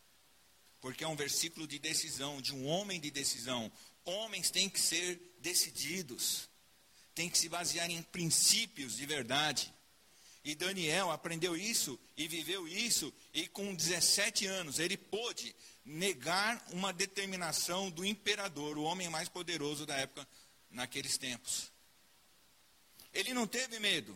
porque 0.79 1.03
é 1.03 1.07
um 1.09 1.17
versículo 1.17 1.67
de 1.67 1.79
decisão, 1.79 2.41
de 2.41 2.55
um 2.55 2.65
homem 2.65 2.97
de 2.97 3.11
decisão, 3.11 3.69
homens 4.05 4.49
têm 4.49 4.69
que 4.69 4.79
ser 4.79 5.28
decididos, 5.41 6.49
têm 7.15 7.29
que 7.29 7.37
se 7.37 7.49
basear 7.49 7.89
em 7.89 8.01
princípios 8.01 8.95
de 8.95 9.05
verdade. 9.05 9.73
E 10.43 10.55
Daniel 10.55 11.11
aprendeu 11.11 11.55
isso 11.55 11.99
e 12.15 12.27
viveu 12.27 12.67
isso, 12.67 13.13
e 13.33 13.47
com 13.47 13.75
17 13.75 14.45
anos 14.45 14.79
ele 14.79 14.95
pôde 14.97 15.53
negar 15.83 16.63
uma 16.71 16.93
determinação 16.93 17.89
do 17.89 18.05
imperador, 18.05 18.77
o 18.77 18.83
homem 18.83 19.09
mais 19.09 19.27
poderoso 19.27 19.85
da 19.85 19.95
época, 19.95 20.27
naqueles 20.69 21.17
tempos. 21.17 21.71
Ele 23.13 23.33
não 23.33 23.47
teve 23.47 23.79
medo, 23.79 24.15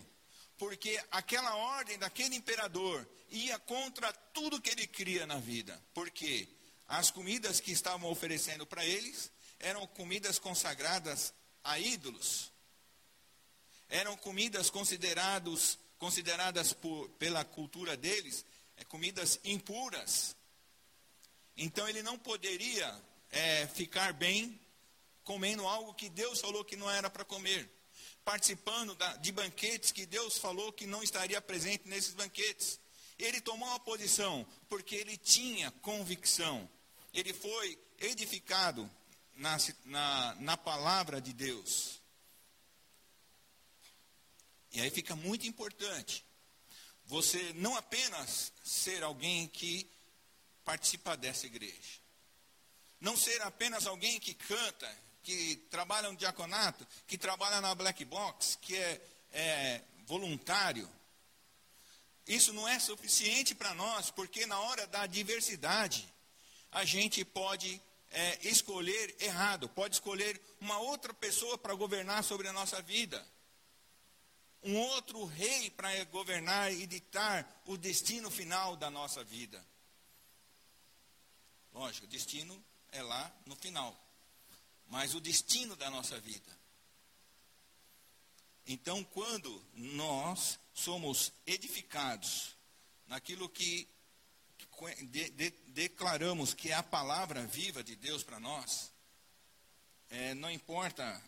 porque 0.58 1.02
aquela 1.12 1.56
ordem 1.56 1.98
daquele 1.98 2.36
imperador 2.36 3.08
ia 3.32 3.58
contra 3.60 4.14
tudo 4.14 4.62
que 4.62 4.70
ele 4.70 4.88
cria 4.88 5.26
na 5.26 5.40
vida. 5.40 5.82
Porque 5.94 6.48
as 6.88 7.10
comidas 7.10 7.60
que 7.60 7.72
estavam 7.72 8.10
oferecendo 8.10 8.66
para 8.66 8.86
eles 8.86 9.32
eram 9.64 9.88
comidas 9.88 10.38
consagradas 10.38 11.34
a 11.64 11.80
ídolos. 11.80 12.52
Eram 13.90 14.16
comidas 14.18 14.70
considerados, 14.70 15.80
consideradas 15.98 16.74
por, 16.74 17.10
pela 17.12 17.44
cultura 17.44 17.96
deles 17.96 18.46
é, 18.78 18.84
comidas 18.84 19.40
impuras. 19.44 20.36
Então 21.56 21.88
ele 21.88 22.04
não 22.04 22.18
poderia 22.18 23.02
é, 23.32 23.68
ficar 23.68 24.14
bem 24.14 24.60
comendo 25.24 25.66
algo 25.66 25.94
que 25.94 26.10
Deus 26.10 26.42
falou 26.42 26.66
que 26.66 26.76
não 26.76 26.90
era 26.90 27.10
para 27.10 27.24
comer 27.24 27.70
participando 28.24 28.96
da, 28.96 29.18
de 29.18 29.32
banquetes 29.32 29.92
que 29.92 30.06
Deus 30.06 30.38
falou 30.38 30.72
que 30.72 30.86
não 30.88 31.04
estaria 31.04 31.42
presente 31.42 31.88
nesses 31.88 32.14
banquetes. 32.14 32.80
Ele 33.20 33.42
tomou 33.42 33.68
uma 33.68 33.80
posição 33.80 34.46
porque 34.70 34.96
ele 34.96 35.18
tinha 35.18 35.72
convicção. 35.82 36.70
Ele 37.14 37.34
foi 37.34 37.78
edificado 38.00 38.90
na, 39.36 39.58
na, 39.86 40.36
na 40.36 40.58
palavra 40.58 41.22
de 41.22 41.34
Deus. 41.34 42.02
E 44.72 44.82
aí 44.82 44.90
fica 44.90 45.16
muito 45.16 45.48
importante 45.48 46.26
você 47.06 47.54
não 47.56 47.76
apenas 47.76 48.52
ser 48.64 49.04
alguém 49.04 49.48
que 49.48 49.90
participa 50.64 51.18
dessa 51.18 51.46
igreja, 51.46 52.00
não 53.00 53.18
ser 53.18 53.42
apenas 53.42 53.86
alguém 53.86 54.20
que 54.20 54.34
canta, 54.34 54.98
que 55.22 55.58
trabalha 55.70 56.10
no 56.10 56.18
diaconato, 56.18 56.88
que 57.06 57.18
trabalha 57.18 57.62
na 57.62 57.76
black 57.76 58.04
box, 58.06 58.58
que 58.62 58.76
é, 58.76 59.02
é 59.32 59.82
voluntário. 60.06 60.90
Isso 62.26 62.54
não 62.54 62.68
é 62.68 62.80
suficiente 62.80 63.54
para 63.54 63.74
nós, 63.74 64.10
porque 64.10 64.46
na 64.46 64.60
hora 64.60 64.88
da 64.88 65.06
diversidade, 65.06 66.08
a 66.72 66.86
gente 66.86 67.24
pode 67.26 67.82
é, 68.14 68.48
escolher 68.48 69.16
errado, 69.20 69.68
pode 69.70 69.96
escolher 69.96 70.40
uma 70.62 70.80
outra 70.80 71.14
pessoa 71.14 71.58
para 71.58 71.74
governar 71.74 72.24
sobre 72.24 72.48
a 72.48 72.54
nossa 72.54 72.82
vida. 72.82 73.26
Um 74.64 74.78
outro 74.78 75.26
rei 75.26 75.70
para 75.72 76.04
governar 76.06 76.72
e 76.72 76.88
ditar 76.88 77.62
o 77.66 77.76
destino 77.76 78.32
final 78.32 78.78
da 78.78 78.90
nossa 78.90 79.24
vida. 79.24 79.64
Lógico, 81.74 82.06
o 82.06 82.10
destino 82.10 82.64
é 82.92 83.02
lá 83.02 83.36
no 83.46 83.56
final 83.56 84.04
mas 84.94 85.16
o 85.16 85.20
destino 85.20 85.76
da 85.76 85.90
nossa 85.90 86.20
vida. 86.20 86.56
Então, 88.68 89.04
quando 89.04 89.66
nós 89.74 90.60
somos 90.72 91.34
edificados 91.48 92.56
naquilo 93.08 93.50
que 93.50 93.90
de, 95.04 95.30
de, 95.30 95.50
declaramos 95.68 96.54
que 96.54 96.72
é 96.72 96.74
a 96.74 96.84
palavra 96.84 97.46
viva 97.46 97.84
de 97.84 97.96
Deus 97.96 98.24
para 98.24 98.40
nós, 98.40 98.92
é, 100.10 100.34
não 100.34 100.50
importa 100.50 101.22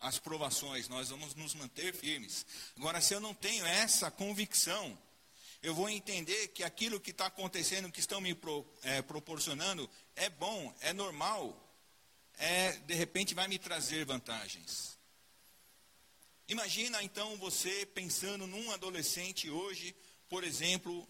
as 0.00 0.18
provações, 0.18 0.88
nós 0.88 1.08
vamos 1.08 1.34
nos 1.34 1.54
manter 1.54 1.94
firmes. 1.94 2.46
Agora, 2.76 3.00
se 3.00 3.14
eu 3.14 3.20
não 3.20 3.34
tenho 3.34 3.66
essa 3.66 4.10
convicção, 4.10 4.96
eu 5.62 5.74
vou 5.74 5.88
entender 5.88 6.48
que 6.48 6.62
aquilo 6.62 7.00
que 7.00 7.10
está 7.10 7.26
acontecendo, 7.26 7.90
que 7.90 8.00
estão 8.00 8.20
me 8.20 8.34
pro, 8.34 8.64
é, 8.82 9.02
proporcionando, 9.02 9.90
é 10.14 10.30
bom, 10.30 10.72
é 10.80 10.92
normal, 10.92 11.56
é, 12.38 12.72
de 12.72 12.94
repente 12.94 13.34
vai 13.34 13.48
me 13.48 13.58
trazer 13.58 14.04
vantagens. 14.04 14.96
Imagina 16.48 17.02
então 17.02 17.36
você 17.36 17.84
pensando 17.86 18.46
num 18.46 18.70
adolescente 18.70 19.50
hoje, 19.50 19.94
por 20.28 20.44
exemplo, 20.44 21.06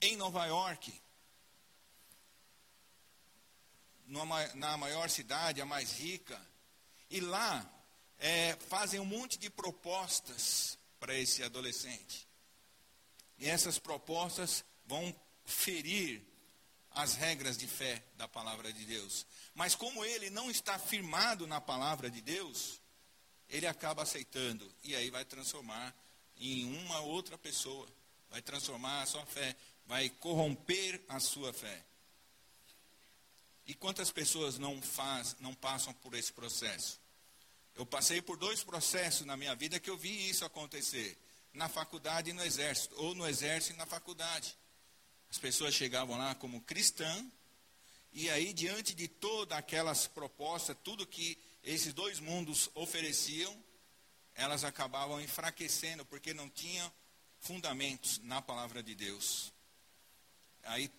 em 0.00 0.16
Nova 0.16 0.44
York, 0.46 0.92
na 4.06 4.76
maior 4.76 5.08
cidade, 5.10 5.60
a 5.60 5.66
mais 5.66 5.92
rica, 5.92 6.40
e 7.10 7.20
lá 7.20 7.64
é, 8.18 8.56
fazem 8.68 9.00
um 9.00 9.04
monte 9.04 9.38
de 9.38 9.50
propostas 9.50 10.78
para 10.98 11.16
esse 11.16 11.42
adolescente. 11.42 12.26
E 13.38 13.48
essas 13.48 13.78
propostas 13.78 14.64
vão 14.86 15.14
ferir 15.44 16.22
as 16.90 17.14
regras 17.14 17.58
de 17.58 17.66
fé 17.66 18.02
da 18.16 18.26
palavra 18.26 18.72
de 18.72 18.84
Deus. 18.86 19.26
Mas 19.54 19.74
como 19.74 20.04
ele 20.04 20.30
não 20.30 20.50
está 20.50 20.78
firmado 20.78 21.46
na 21.46 21.60
palavra 21.60 22.10
de 22.10 22.22
Deus, 22.22 22.80
ele 23.48 23.66
acaba 23.66 24.02
aceitando 24.02 24.70
e 24.82 24.96
aí 24.96 25.10
vai 25.10 25.24
transformar 25.24 25.94
em 26.38 26.64
uma 26.64 27.00
outra 27.00 27.36
pessoa, 27.36 27.86
vai 28.30 28.40
transformar 28.40 29.02
a 29.02 29.06
sua 29.06 29.26
fé, 29.26 29.54
vai 29.86 30.08
corromper 30.08 31.02
a 31.08 31.20
sua 31.20 31.52
fé. 31.52 31.84
E 33.66 33.74
quantas 33.74 34.10
pessoas 34.10 34.58
não 34.58 34.80
faz, 34.80 35.36
não 35.40 35.54
passam 35.54 35.92
por 35.94 36.14
esse 36.14 36.32
processo? 36.32 37.00
Eu 37.74 37.84
passei 37.84 38.22
por 38.22 38.36
dois 38.36 38.62
processos 38.62 39.26
na 39.26 39.36
minha 39.36 39.54
vida 39.54 39.80
que 39.80 39.90
eu 39.90 39.98
vi 39.98 40.30
isso 40.30 40.44
acontecer, 40.44 41.18
na 41.52 41.68
faculdade 41.68 42.30
e 42.30 42.32
no 42.32 42.44
exército, 42.44 42.94
ou 42.96 43.14
no 43.14 43.26
exército 43.26 43.74
e 43.74 43.76
na 43.76 43.86
faculdade. 43.86 44.56
As 45.28 45.38
pessoas 45.38 45.74
chegavam 45.74 46.16
lá 46.16 46.34
como 46.34 46.60
cristã, 46.62 47.30
e 48.12 48.30
aí, 48.30 48.54
diante 48.54 48.94
de 48.94 49.08
todas 49.08 49.58
aquelas 49.58 50.06
propostas, 50.06 50.74
tudo 50.82 51.06
que 51.06 51.36
esses 51.62 51.92
dois 51.92 52.18
mundos 52.18 52.70
ofereciam, 52.74 53.54
elas 54.34 54.64
acabavam 54.64 55.20
enfraquecendo, 55.20 56.02
porque 56.06 56.32
não 56.32 56.48
tinham 56.48 56.90
fundamentos 57.40 58.18
na 58.20 58.40
palavra 58.40 58.82
de 58.82 58.94
Deus. 58.94 59.52
Aí, 60.62 60.90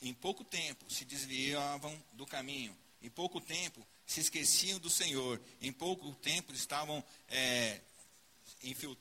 em 0.00 0.14
pouco 0.14 0.44
tempo, 0.44 0.90
se 0.90 1.04
desviavam 1.04 2.02
do 2.12 2.26
caminho, 2.26 2.76
em 3.02 3.10
pouco 3.10 3.40
tempo, 3.40 3.86
se 4.06 4.20
esqueciam 4.20 4.78
do 4.78 4.90
Senhor, 4.90 5.40
em 5.60 5.72
pouco 5.72 6.14
tempo 6.16 6.52
estavam 6.52 7.04
é, 7.28 7.80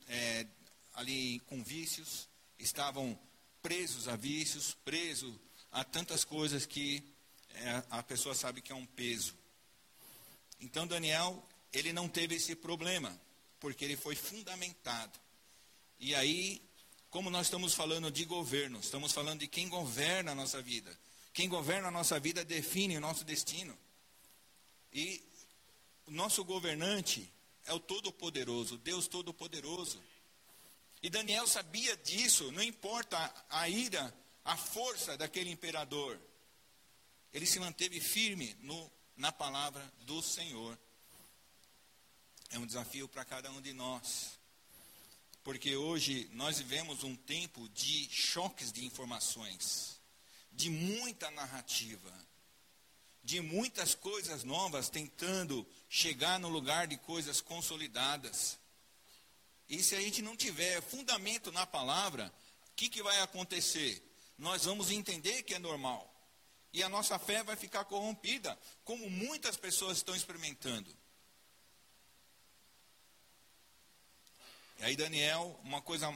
é, 0.07 0.47
ali 0.93 1.39
com 1.41 1.63
vícios, 1.63 2.27
estavam 2.57 3.17
presos 3.61 4.07
a 4.07 4.15
vícios, 4.15 4.73
presos 4.85 5.33
a 5.71 5.83
tantas 5.83 6.23
coisas 6.23 6.65
que 6.65 7.03
é, 7.53 7.83
a 7.89 8.03
pessoa 8.03 8.35
sabe 8.35 8.61
que 8.61 8.71
é 8.71 8.75
um 8.75 8.85
peso. 8.85 9.35
Então 10.59 10.85
Daniel, 10.85 11.43
ele 11.71 11.93
não 11.93 12.07
teve 12.07 12.35
esse 12.35 12.55
problema, 12.55 13.19
porque 13.59 13.85
ele 13.85 13.95
foi 13.95 14.15
fundamentado. 14.15 15.19
E 15.99 16.15
aí, 16.15 16.61
como 17.09 17.29
nós 17.29 17.47
estamos 17.47 17.73
falando 17.73 18.11
de 18.11 18.23
governo, 18.25 18.79
estamos 18.79 19.11
falando 19.11 19.39
de 19.39 19.47
quem 19.47 19.67
governa 19.67 20.31
a 20.31 20.35
nossa 20.35 20.61
vida. 20.61 20.97
Quem 21.33 21.49
governa 21.49 21.87
a 21.87 21.91
nossa 21.91 22.19
vida 22.19 22.43
define 22.43 22.97
o 22.97 23.01
nosso 23.01 23.23
destino. 23.23 23.77
E 24.91 25.23
o 26.05 26.11
nosso 26.11 26.43
governante 26.43 27.31
é 27.65 27.73
o 27.73 27.79
Todo-Poderoso, 27.79 28.77
Deus 28.77 29.07
Todo-Poderoso. 29.07 30.01
E 31.01 31.09
Daniel 31.09 31.47
sabia 31.47 31.95
disso, 31.97 32.51
não 32.51 32.61
importa 32.61 33.33
a 33.49 33.69
ira, 33.69 34.13
a 34.43 34.57
força 34.57 35.17
daquele 35.17 35.49
imperador. 35.49 36.19
Ele 37.33 37.45
se 37.45 37.59
manteve 37.59 37.99
firme 37.99 38.55
no, 38.61 38.91
na 39.15 39.31
palavra 39.31 39.93
do 40.01 40.21
Senhor. 40.21 40.77
É 42.49 42.57
um 42.57 42.65
desafio 42.65 43.07
para 43.07 43.23
cada 43.23 43.51
um 43.51 43.61
de 43.61 43.73
nós. 43.73 44.38
Porque 45.43 45.75
hoje 45.75 46.29
nós 46.33 46.57
vivemos 46.57 47.03
um 47.03 47.15
tempo 47.15 47.67
de 47.69 48.09
choques 48.09 48.71
de 48.71 48.85
informações, 48.85 49.99
de 50.51 50.69
muita 50.69 51.31
narrativa, 51.31 52.13
de 53.23 53.41
muitas 53.41 53.95
coisas 53.95 54.43
novas 54.43 54.89
tentando 54.89 55.65
chegar 55.87 56.39
no 56.39 56.49
lugar 56.49 56.87
de 56.87 56.97
coisas 56.97 57.41
consolidadas. 57.41 58.59
E 59.67 59.81
se 59.83 59.95
a 59.95 60.01
gente 60.01 60.21
não 60.21 60.35
tiver 60.35 60.81
fundamento 60.81 61.51
na 61.51 61.65
palavra, 61.65 62.33
o 62.71 62.75
que, 62.75 62.89
que 62.89 63.03
vai 63.03 63.19
acontecer? 63.21 64.03
Nós 64.37 64.65
vamos 64.65 64.89
entender 64.89 65.43
que 65.43 65.53
é 65.53 65.59
normal. 65.59 66.11
E 66.71 66.83
a 66.83 66.89
nossa 66.89 67.17
fé 67.17 67.43
vai 67.43 67.55
ficar 67.55 67.85
corrompida, 67.85 68.57
como 68.83 69.09
muitas 69.09 69.57
pessoas 69.57 69.97
estão 69.97 70.15
experimentando. 70.15 70.95
E 74.79 74.85
aí, 74.85 74.95
Daniel, 74.95 75.59
uma 75.61 75.81
coisa 75.81 76.07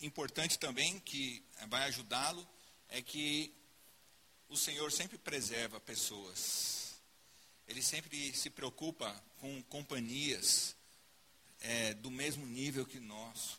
importante 0.00 0.56
também 0.56 1.00
que 1.00 1.44
vai 1.66 1.82
ajudá-lo 1.88 2.48
é 2.88 3.02
que 3.02 3.52
o 4.48 4.56
Senhor 4.56 4.92
sempre 4.92 5.18
preserva 5.18 5.80
pessoas. 5.80 7.00
Ele 7.66 7.82
sempre 7.82 8.32
se 8.32 8.48
preocupa 8.48 9.12
com 9.40 9.60
companhias 9.64 10.76
é, 11.62 11.94
do 11.94 12.12
mesmo 12.12 12.46
nível 12.46 12.86
que 12.86 13.00
nós. 13.00 13.58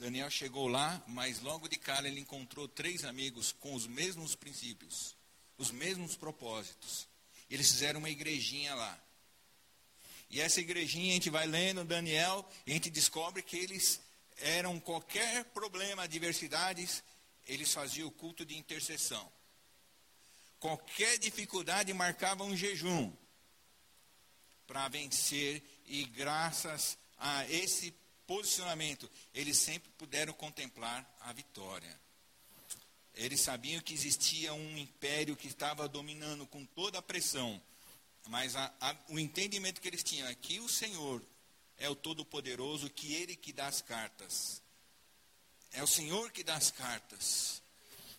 Daniel 0.00 0.28
chegou 0.28 0.66
lá, 0.66 1.00
mas 1.06 1.40
logo 1.40 1.68
de 1.68 1.78
cara 1.78 2.08
ele 2.08 2.18
encontrou 2.18 2.66
três 2.66 3.04
amigos 3.04 3.52
com 3.52 3.72
os 3.72 3.86
mesmos 3.86 4.34
princípios, 4.34 5.14
os 5.56 5.70
mesmos 5.70 6.16
propósitos. 6.16 7.06
Eles 7.48 7.70
fizeram 7.70 8.00
uma 8.00 8.10
igrejinha 8.10 8.74
lá. 8.74 9.00
E 10.28 10.40
essa 10.40 10.60
igrejinha 10.60 11.12
a 11.12 11.14
gente 11.14 11.30
vai 11.30 11.46
lendo 11.46 11.84
Daniel 11.84 12.48
e 12.66 12.70
a 12.70 12.74
gente 12.74 12.90
descobre 12.90 13.42
que 13.42 13.56
eles 13.56 14.00
eram 14.38 14.78
qualquer 14.80 15.44
problema, 15.46 16.02
adversidades, 16.02 17.02
eles 17.46 17.72
faziam 17.72 18.08
o 18.08 18.12
culto 18.12 18.44
de 18.44 18.56
intercessão. 18.56 19.30
Qualquer 20.58 21.18
dificuldade 21.18 21.92
marcava 21.92 22.44
um 22.44 22.56
jejum 22.56 23.12
para 24.66 24.88
vencer 24.88 25.62
e 25.86 26.04
graças 26.06 26.98
a 27.18 27.48
esse 27.48 27.94
posicionamento, 28.26 29.08
eles 29.32 29.56
sempre 29.56 29.88
puderam 29.96 30.32
contemplar 30.32 31.08
a 31.20 31.32
vitória. 31.32 32.00
Eles 33.14 33.40
sabiam 33.40 33.80
que 33.80 33.94
existia 33.94 34.52
um 34.52 34.76
império 34.76 35.36
que 35.36 35.46
estava 35.46 35.88
dominando 35.88 36.46
com 36.46 36.64
toda 36.66 36.98
a 36.98 37.02
pressão, 37.02 37.62
mas 38.28 38.56
a, 38.56 38.72
a, 38.80 38.96
o 39.08 39.18
entendimento 39.18 39.80
que 39.80 39.88
eles 39.88 40.02
tinham 40.02 40.28
é 40.28 40.34
que 40.34 40.60
o 40.60 40.68
Senhor 40.68 41.22
é 41.78 41.88
o 41.88 41.94
Todo-Poderoso, 41.94 42.90
que 42.90 43.14
Ele 43.14 43.36
que 43.36 43.52
dá 43.52 43.66
as 43.66 43.80
cartas. 43.82 44.62
É 45.72 45.82
o 45.82 45.86
Senhor 45.86 46.30
que 46.30 46.42
dá 46.42 46.54
as 46.54 46.70
cartas. 46.70 47.62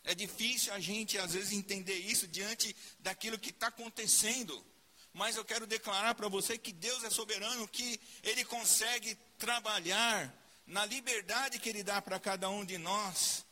É 0.03 0.15
difícil 0.15 0.73
a 0.73 0.79
gente, 0.79 1.17
às 1.17 1.33
vezes, 1.33 1.51
entender 1.51 1.97
isso 1.97 2.27
diante 2.27 2.75
daquilo 2.99 3.37
que 3.37 3.49
está 3.49 3.67
acontecendo. 3.67 4.65
Mas 5.13 5.35
eu 5.35 5.43
quero 5.43 5.65
declarar 5.65 6.15
para 6.15 6.29
você 6.29 6.57
que 6.57 6.71
Deus 6.71 7.03
é 7.03 7.09
soberano, 7.09 7.67
que 7.67 7.99
Ele 8.23 8.45
consegue 8.45 9.15
trabalhar 9.37 10.33
na 10.65 10.85
liberdade 10.85 11.59
que 11.59 11.69
Ele 11.69 11.83
dá 11.83 12.01
para 12.01 12.19
cada 12.19 12.49
um 12.49 12.63
de 12.63 12.77
nós. 12.77 13.45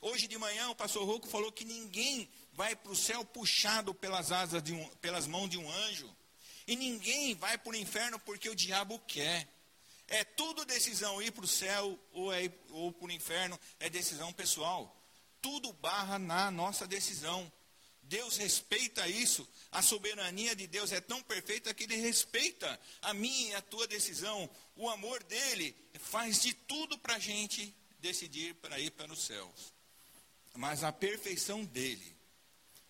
Hoje 0.00 0.28
de 0.28 0.38
manhã 0.38 0.70
o 0.70 0.76
pastor 0.76 1.04
Rocco 1.04 1.26
falou 1.26 1.50
que 1.50 1.64
ninguém 1.64 2.30
vai 2.56 2.74
para 2.74 2.90
o 2.90 2.96
céu 2.96 3.24
puxado 3.24 3.94
pelas 3.94 4.32
asas 4.32 4.62
de 4.62 4.72
um, 4.72 4.88
pelas 4.96 5.26
mãos 5.26 5.50
de 5.50 5.58
um 5.58 5.70
anjo. 5.70 6.16
E 6.66 6.74
ninguém 6.74 7.34
vai 7.34 7.56
para 7.58 7.72
o 7.72 7.76
inferno 7.76 8.18
porque 8.20 8.48
o 8.48 8.54
diabo 8.54 8.98
quer. 9.00 9.46
É 10.08 10.24
tudo 10.24 10.64
decisão 10.64 11.20
ir 11.20 11.30
para 11.32 11.44
o 11.44 11.48
céu 11.48 11.98
ou, 12.12 12.32
é, 12.32 12.50
ou 12.70 12.92
para 12.92 13.08
o 13.08 13.12
inferno, 13.12 13.60
é 13.78 13.90
decisão 13.90 14.32
pessoal. 14.32 14.96
Tudo 15.42 15.72
barra 15.74 16.18
na 16.18 16.50
nossa 16.50 16.86
decisão. 16.86 17.52
Deus 18.02 18.36
respeita 18.36 19.06
isso. 19.06 19.46
A 19.70 19.82
soberania 19.82 20.56
de 20.56 20.66
Deus 20.66 20.92
é 20.92 21.00
tão 21.00 21.22
perfeita 21.22 21.74
que 21.74 21.84
Ele 21.84 21.96
respeita 21.96 22.80
a 23.02 23.12
minha 23.12 23.50
e 23.50 23.54
a 23.54 23.60
tua 23.60 23.86
decisão. 23.86 24.48
O 24.76 24.88
amor 24.88 25.22
dele 25.24 25.76
faz 25.98 26.40
de 26.40 26.54
tudo 26.54 26.96
para 26.98 27.16
a 27.16 27.18
gente 27.18 27.74
decidir 27.98 28.54
para 28.54 28.78
ir 28.78 28.92
para 28.92 29.12
os 29.12 29.24
céus. 29.24 29.74
Mas 30.54 30.82
a 30.84 30.92
perfeição 30.92 31.64
dele 31.64 32.15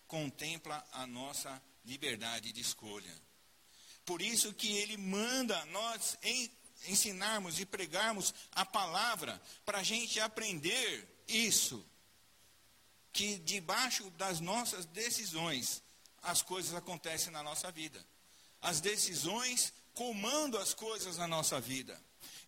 contempla 0.06 0.86
a 0.92 1.06
nossa 1.06 1.62
liberdade 1.84 2.52
de 2.52 2.60
escolha. 2.60 3.14
Por 4.04 4.22
isso 4.22 4.52
que 4.52 4.76
ele 4.76 4.96
manda 4.96 5.64
nós 5.66 6.16
ensinarmos 6.86 7.58
e 7.58 7.66
pregarmos 7.66 8.32
a 8.52 8.64
palavra 8.64 9.40
para 9.64 9.78
a 9.78 9.82
gente 9.82 10.20
aprender 10.20 11.22
isso 11.26 11.84
que 13.12 13.38
debaixo 13.38 14.08
das 14.10 14.40
nossas 14.40 14.84
decisões 14.84 15.82
as 16.22 16.42
coisas 16.42 16.74
acontecem 16.74 17.32
na 17.32 17.42
nossa 17.42 17.72
vida. 17.72 18.04
As 18.60 18.80
decisões 18.80 19.72
comandam 19.94 20.60
as 20.60 20.74
coisas 20.74 21.16
na 21.16 21.26
nossa 21.26 21.60
vida. 21.60 21.98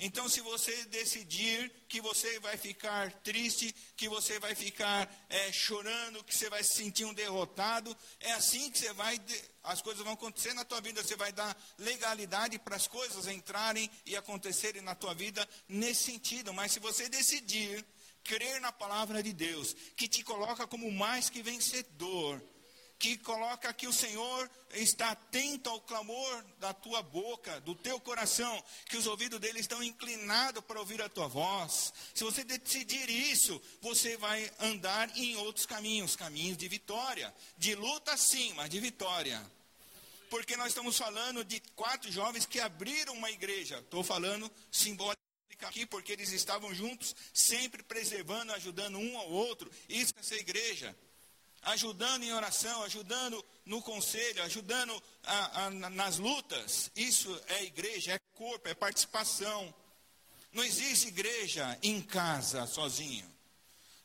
Então, 0.01 0.29
se 0.29 0.41
você 0.41 0.85
decidir 0.87 1.71
que 1.89 2.01
você 2.01 2.39
vai 2.41 2.57
ficar 2.57 3.13
triste, 3.23 3.75
que 3.97 4.09
você 4.09 4.39
vai 4.39 4.55
ficar 4.55 5.13
é, 5.29 5.53
chorando, 5.53 6.23
que 6.23 6.35
você 6.35 6.49
vai 6.49 6.63
se 6.63 6.75
sentir 6.75 7.05
um 7.05 7.15
derrotado, 7.15 7.97
é 8.21 8.33
assim 8.33 8.71
que 8.71 8.79
você 8.79 8.93
vai, 8.93 9.21
as 9.65 9.83
coisas 9.83 10.05
vão 10.05 10.13
acontecer 10.13 10.55
na 10.55 10.65
tua 10.65 10.81
vida. 10.81 11.03
Você 11.03 11.17
vai 11.17 11.33
dar 11.33 11.57
legalidade 11.79 12.59
para 12.59 12.77
as 12.77 12.87
coisas 12.87 13.27
entrarem 13.27 13.91
e 14.07 14.17
acontecerem 14.17 14.83
na 14.83 14.95
tua 14.95 15.15
vida 15.15 15.49
nesse 15.69 16.05
sentido. 16.05 16.55
Mas 16.55 16.73
se 16.73 16.81
você 16.81 17.09
decidir 17.09 17.85
crer 18.23 18.61
na 18.61 18.71
palavra 18.71 19.23
de 19.23 19.33
Deus, 19.33 19.75
que 19.97 20.07
te 20.07 20.23
coloca 20.23 20.67
como 20.67 20.91
mais 20.93 21.31
que 21.31 21.43
vencedor, 21.43 22.43
que 22.99 23.17
coloca 23.19 23.73
que 23.73 23.87
o 23.87 23.93
Senhor 23.93 24.51
está 24.75 25.11
atento 25.11 25.71
ao 25.71 25.81
clamor 25.81 26.45
da 26.59 26.75
tua 26.75 27.01
boca, 27.01 27.61
do 27.61 27.75
teu 27.75 28.01
coração, 28.01 28.63
que 28.87 28.97
os 28.97 29.07
ouvidos 29.07 29.39
dele 29.39 29.61
estão 29.61 29.83
inclinados 29.83 30.65
para 30.65 30.81
ouvir 30.81 31.01
a 31.01 31.09
tua 31.09 31.29
voz. 31.29 31.93
Se 32.13 32.25
você 32.25 32.43
decidir 32.43 33.09
isso, 33.09 33.61
você 33.81 34.17
vai 34.17 34.51
andar 34.59 35.17
em 35.17 35.37
outros 35.37 35.65
caminhos, 35.65 36.17
caminhos 36.17 36.59
de 36.59 36.67
vitória, 36.67 37.33
de 37.57 37.75
luta 37.75 38.17
sim, 38.17 38.53
mas 38.55 38.69
de 38.69 38.81
vitória. 38.81 39.41
Porque 40.29 40.57
nós 40.57 40.69
estamos 40.69 40.99
falando 40.99 41.45
de 41.45 41.61
quatro 41.75 42.11
jovens 42.11 42.45
que 42.45 42.61
abriram 42.61 43.15
uma 43.15 43.31
igreja. 43.31 43.79
Estou 43.79 44.03
falando 44.03 44.51
simbólico 44.71 45.19
aqui 45.61 45.87
porque 45.87 46.13
eles 46.13 46.31
estavam 46.33 46.73
juntos, 46.75 47.17
sempre 47.33 47.83
preservando, 47.83 48.53
ajudando 48.53 48.99
um 48.99 49.17
ao 49.19 49.31
outro. 49.31 49.71
Isso 49.89 50.13
é 50.17 50.21
essa 50.21 50.35
igreja. 50.35 50.95
Ajudando 51.69 52.23
em 52.23 52.33
oração, 52.33 52.83
ajudando 52.85 53.45
no 53.67 53.83
conselho, 53.83 54.43
ajudando 54.45 55.03
a, 55.23 55.67
a, 55.67 55.71
nas 55.71 56.17
lutas. 56.17 56.91
Isso 56.97 57.39
é 57.49 57.65
igreja, 57.65 58.15
é 58.15 58.19
corpo, 58.35 58.69
é 58.69 58.75
participação. 58.75 59.75
Não 60.51 60.65
existe 60.65 61.09
igreja 61.09 61.79
em 61.83 62.01
casa 62.01 62.67
sozinho. 62.67 63.31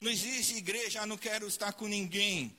Não 0.02 0.12
existe 0.12 0.58
igreja, 0.58 1.02
ah, 1.02 1.06
não 1.06 1.18
quero 1.18 1.48
estar 1.48 1.72
com 1.72 1.88
ninguém, 1.88 2.54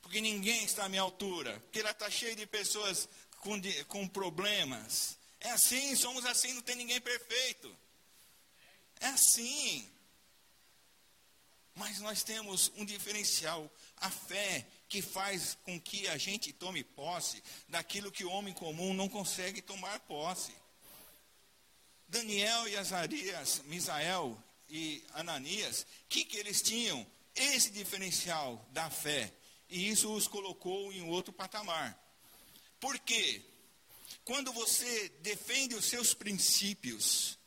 porque 0.00 0.20
ninguém 0.20 0.64
está 0.64 0.84
à 0.84 0.88
minha 0.88 1.02
altura, 1.02 1.58
porque 1.62 1.80
ela 1.80 1.90
está 1.90 2.08
cheia 2.08 2.36
de 2.36 2.46
pessoas 2.46 3.08
com, 3.40 3.60
com 3.88 4.06
problemas. 4.06 5.18
É 5.40 5.50
assim, 5.50 5.96
somos 5.96 6.24
assim, 6.24 6.52
não 6.52 6.62
tem 6.62 6.76
ninguém 6.76 7.00
perfeito. 7.00 7.76
É 9.00 9.08
assim. 9.08 9.90
Mas 11.74 11.98
nós 11.98 12.22
temos 12.22 12.70
um 12.76 12.84
diferencial, 12.84 13.68
a 14.04 14.10
fé 14.10 14.66
que 14.86 15.00
faz 15.00 15.56
com 15.64 15.80
que 15.80 16.06
a 16.08 16.18
gente 16.18 16.52
tome 16.52 16.84
posse 16.84 17.42
daquilo 17.68 18.12
que 18.12 18.24
o 18.24 18.30
homem 18.30 18.52
comum 18.52 18.92
não 18.92 19.08
consegue 19.08 19.62
tomar 19.62 19.98
posse. 20.00 20.54
Daniel 22.06 22.68
e 22.68 22.76
Azarias, 22.76 23.62
Misael 23.64 24.38
e 24.68 25.02
Ananias, 25.14 25.82
o 25.82 25.86
que, 26.10 26.24
que 26.24 26.36
eles 26.36 26.60
tinham? 26.60 27.04
Esse 27.34 27.70
diferencial 27.70 28.62
da 28.72 28.90
fé. 28.90 29.32
E 29.70 29.88
isso 29.88 30.12
os 30.12 30.28
colocou 30.28 30.92
em 30.92 31.08
outro 31.08 31.32
patamar. 31.32 31.98
Por 32.78 32.98
quê? 32.98 33.42
Quando 34.22 34.52
você 34.52 35.08
defende 35.22 35.74
os 35.74 35.86
seus 35.86 36.12
princípios, 36.12 37.38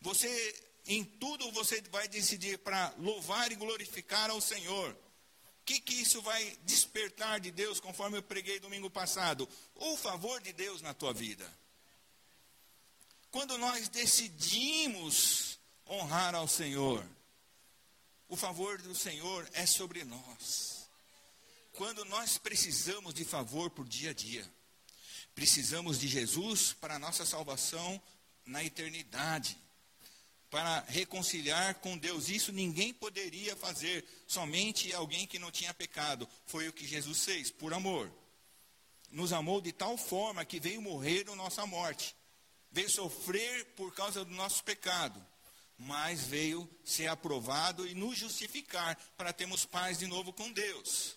você 0.00 0.64
em 0.86 1.04
tudo 1.04 1.52
você 1.52 1.82
vai 1.90 2.08
decidir 2.08 2.56
para 2.58 2.94
louvar 2.98 3.52
e 3.52 3.56
glorificar 3.56 4.30
ao 4.30 4.40
Senhor. 4.40 4.96
Que, 5.68 5.80
que 5.80 5.92
isso 5.96 6.22
vai 6.22 6.56
despertar 6.62 7.38
de 7.40 7.50
Deus, 7.50 7.78
conforme 7.78 8.16
eu 8.16 8.22
preguei 8.22 8.58
domingo 8.58 8.88
passado? 8.88 9.46
O 9.74 9.98
favor 9.98 10.40
de 10.40 10.50
Deus 10.50 10.80
na 10.80 10.94
tua 10.94 11.12
vida. 11.12 11.46
Quando 13.30 13.58
nós 13.58 13.86
decidimos 13.86 15.58
honrar 15.86 16.34
ao 16.34 16.48
Senhor, 16.48 17.06
o 18.30 18.34
favor 18.34 18.80
do 18.80 18.94
Senhor 18.94 19.46
é 19.52 19.66
sobre 19.66 20.04
nós. 20.04 20.88
Quando 21.74 22.02
nós 22.06 22.38
precisamos 22.38 23.12
de 23.12 23.26
favor 23.26 23.68
por 23.68 23.86
dia 23.86 24.12
a 24.12 24.14
dia, 24.14 24.50
precisamos 25.34 25.98
de 25.98 26.08
Jesus 26.08 26.72
para 26.72 26.94
a 26.94 26.98
nossa 26.98 27.26
salvação 27.26 28.00
na 28.46 28.64
eternidade 28.64 29.54
para 30.50 30.80
reconciliar 30.88 31.74
com 31.76 31.96
Deus. 31.98 32.28
Isso 32.28 32.52
ninguém 32.52 32.92
poderia 32.92 33.54
fazer, 33.56 34.04
somente 34.26 34.92
alguém 34.94 35.26
que 35.26 35.38
não 35.38 35.50
tinha 35.50 35.74
pecado. 35.74 36.28
Foi 36.46 36.68
o 36.68 36.72
que 36.72 36.86
Jesus 36.86 37.24
fez, 37.24 37.50
por 37.50 37.74
amor. 37.74 38.10
Nos 39.10 39.32
amou 39.32 39.60
de 39.60 39.72
tal 39.72 39.96
forma 39.96 40.44
que 40.44 40.60
veio 40.60 40.82
morrer 40.82 41.24
na 41.24 41.34
nossa 41.34 41.66
morte. 41.66 42.14
Veio 42.70 42.90
sofrer 42.90 43.64
por 43.76 43.94
causa 43.94 44.24
do 44.24 44.34
nosso 44.34 44.62
pecado. 44.64 45.24
Mas 45.78 46.22
veio 46.22 46.68
ser 46.84 47.06
aprovado 47.06 47.86
e 47.86 47.94
nos 47.94 48.18
justificar 48.18 48.96
para 49.16 49.32
termos 49.32 49.64
paz 49.64 49.98
de 49.98 50.06
novo 50.06 50.32
com 50.32 50.50
Deus. 50.52 51.16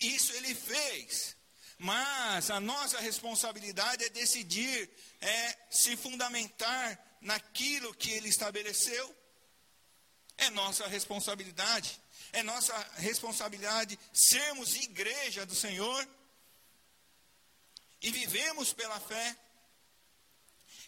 Isso 0.00 0.32
ele 0.32 0.54
fez. 0.54 1.36
Mas 1.78 2.50
a 2.50 2.58
nossa 2.58 2.98
responsabilidade 3.00 4.04
é 4.04 4.08
decidir, 4.08 4.90
é 5.20 5.58
se 5.70 5.96
fundamentar 5.96 6.98
naquilo 7.20 7.94
que 7.94 8.10
ele 8.10 8.28
estabeleceu. 8.28 9.16
É 10.38 10.50
nossa 10.50 10.86
responsabilidade. 10.86 12.00
É 12.32 12.42
nossa 12.42 12.76
responsabilidade 12.96 13.98
sermos 14.12 14.76
igreja 14.76 15.46
do 15.46 15.54
Senhor 15.54 16.06
e 18.02 18.10
vivemos 18.10 18.72
pela 18.72 19.00
fé. 19.00 19.36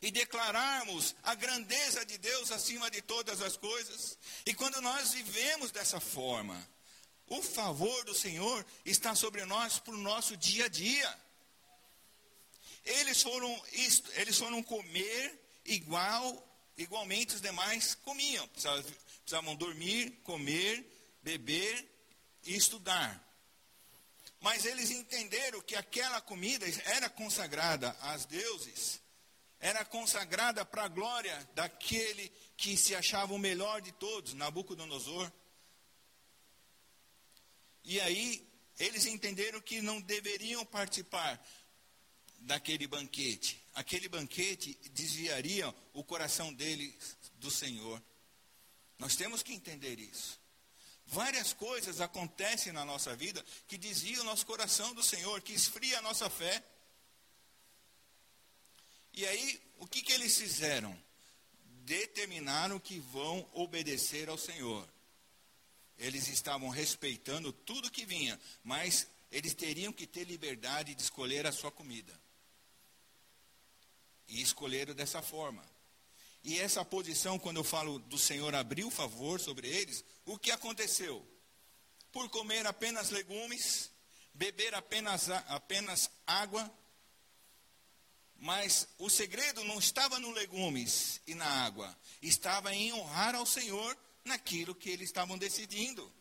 e 0.01 0.11
declararmos 0.11 1.15
a 1.25 1.35
grandeza 1.35 2.05
de 2.05 2.19
Deus 2.19 2.53
acima 2.53 2.91
de 2.91 3.03
todas 3.03 3.43
as 3.43 3.57
coisas. 3.57 4.17
E 4.47 4.55
quando 4.55 4.81
nós 4.81 5.13
vivemos 5.13 5.71
dessa 5.73 5.99
forma, 5.99 6.69
o 7.27 7.43
favor 7.43 8.05
do 8.05 8.15
Senhor 8.15 8.65
está 8.85 9.15
sobre 9.15 9.45
nós 9.45 9.79
para 9.79 9.95
o 9.95 9.99
nosso 9.99 10.37
dia 10.37 10.67
a 10.67 10.69
dia. 10.69 11.21
Eles 12.85 13.21
foram, 13.21 13.65
eles 14.15 14.39
foram 14.39 14.63
comer 14.63 15.39
igual, 15.69 16.47
igualmente 16.77 17.35
os 17.35 17.41
demais 17.41 17.95
comiam. 17.95 18.47
Precisavam, 18.49 18.83
precisavam 19.23 19.57
dormir, 19.57 20.11
comer, 20.25 20.85
beber 21.23 21.87
e 22.45 22.57
estudar. 22.57 23.25
Mas 24.41 24.65
eles 24.65 24.91
entenderam 24.91 25.61
que 25.63 25.75
aquela 25.75 26.21
comida 26.21 26.67
era 26.85 27.11
consagrada 27.11 27.97
aos 28.01 28.25
deuses, 28.25 29.01
era 29.59 29.85
consagrada 29.85 30.65
para 30.65 30.85
a 30.85 30.89
glória 30.89 31.49
daquele 31.55 32.33
que 32.57 32.77
se 32.77 32.95
achava 32.95 33.35
o 33.35 33.39
melhor 33.39 33.81
de 33.81 33.91
todos, 33.93 34.35
Nabucodonosor. 34.35 35.31
E 37.85 38.01
aí 38.01 38.47
eles 38.79 39.07
entenderam 39.07 39.61
que 39.61 39.83
não 39.83 40.01
deveriam 40.01 40.65
participar 40.65 41.45
daquele 42.39 42.87
banquete. 42.87 43.63
Aquele 43.75 44.09
banquete 44.09 44.79
desviaria 44.93 45.75
o 45.93 46.03
coração 46.03 46.53
deles 46.53 47.17
do 47.35 47.51
Senhor. 47.51 48.03
Nós 48.99 49.17
temos 49.17 49.43
que 49.43 49.53
entender 49.53 49.99
isso. 49.99 50.41
Várias 51.07 51.53
coisas 51.53 52.01
acontecem 52.01 52.73
na 52.73 52.85
nossa 52.85 53.17
vida 53.17 53.45
que 53.67 53.79
desviam 53.79 54.23
o 54.23 54.27
nosso 54.27 54.45
coração 54.45 54.93
do 54.95 55.03
Senhor, 55.03 55.41
que 55.41 55.53
esfria 55.53 55.99
a 55.99 56.03
nossa 56.03 56.29
fé. 56.29 56.63
E 59.15 59.27
aí, 59.27 59.61
o 59.79 59.87
que, 59.87 60.03
que 60.03 60.13
eles 60.13 60.37
fizeram? 60.37 60.97
Determinaram 61.85 62.79
que 62.79 62.99
vão 62.99 63.49
obedecer 63.55 64.29
ao 64.29 64.37
Senhor. 64.37 64.87
Eles 65.97 66.29
estavam 66.29 66.69
respeitando 66.69 67.53
tudo 67.53 67.91
que 67.91 68.05
vinha, 68.05 68.39
mas 68.63 69.07
eles 69.33 69.55
teriam 69.55 69.93
que 69.93 70.07
ter 70.07 70.25
liberdade 70.25 70.95
de 70.95 71.03
escolher 71.03 71.47
a 71.47 71.53
sua 71.53 71.71
comida. 71.71 72.13
E 74.29 74.43
escolheram 74.43 74.95
dessa 74.95 75.23
forma. 75.23 75.65
E 76.45 76.59
essa 76.59 76.85
posição, 76.85 77.39
quando 77.39 77.57
eu 77.57 77.65
falo 77.65 77.99
do 77.99 78.19
Senhor 78.19 78.55
abrir 78.55 78.85
o 78.85 78.91
favor 78.91 79.41
sobre 79.41 79.69
eles, 79.69 80.05
o 80.25 80.39
que 80.39 80.51
aconteceu? 80.51 81.27
Por 82.13 82.29
comer 82.31 82.67
apenas 82.67 83.11
legumes, 83.11 83.91
beber 84.33 84.75
apenas, 84.75 85.29
apenas 85.31 86.11
água, 86.27 86.73
mas 88.37 88.87
o 88.99 89.11
segredo 89.11 89.65
não 89.65 89.79
estava 89.79 90.21
no 90.21 90.31
legumes 90.31 91.21
e 91.27 91.35
na 91.35 91.45
água, 91.45 91.97
estava 92.23 92.73
em 92.75 92.93
honrar 92.93 93.35
ao 93.35 93.45
Senhor 93.45 93.97
naquilo 94.25 94.75
que 94.75 94.89
eles 94.89 95.09
estavam 95.09 95.37
decidindo. 95.37 96.13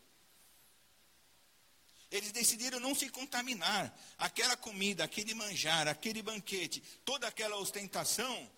Eles 2.10 2.32
decidiram 2.32 2.80
não 2.80 2.94
se 2.94 3.08
contaminar. 3.10 3.94
Aquela 4.16 4.56
comida, 4.56 5.04
aquele 5.04 5.34
manjar, 5.34 5.86
aquele 5.88 6.22
banquete, 6.22 6.82
toda 7.04 7.26
aquela 7.28 7.56
ostentação, 7.56 8.50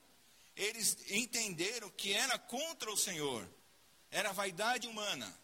eles 0.57 0.97
entenderam 1.09 1.91
que 1.91 2.13
era 2.13 2.39
contra 2.39 2.91
o 2.93 2.97
Senhor, 2.97 3.49
era 4.11 4.33
vaidade 4.33 4.87
humana. 4.87 5.35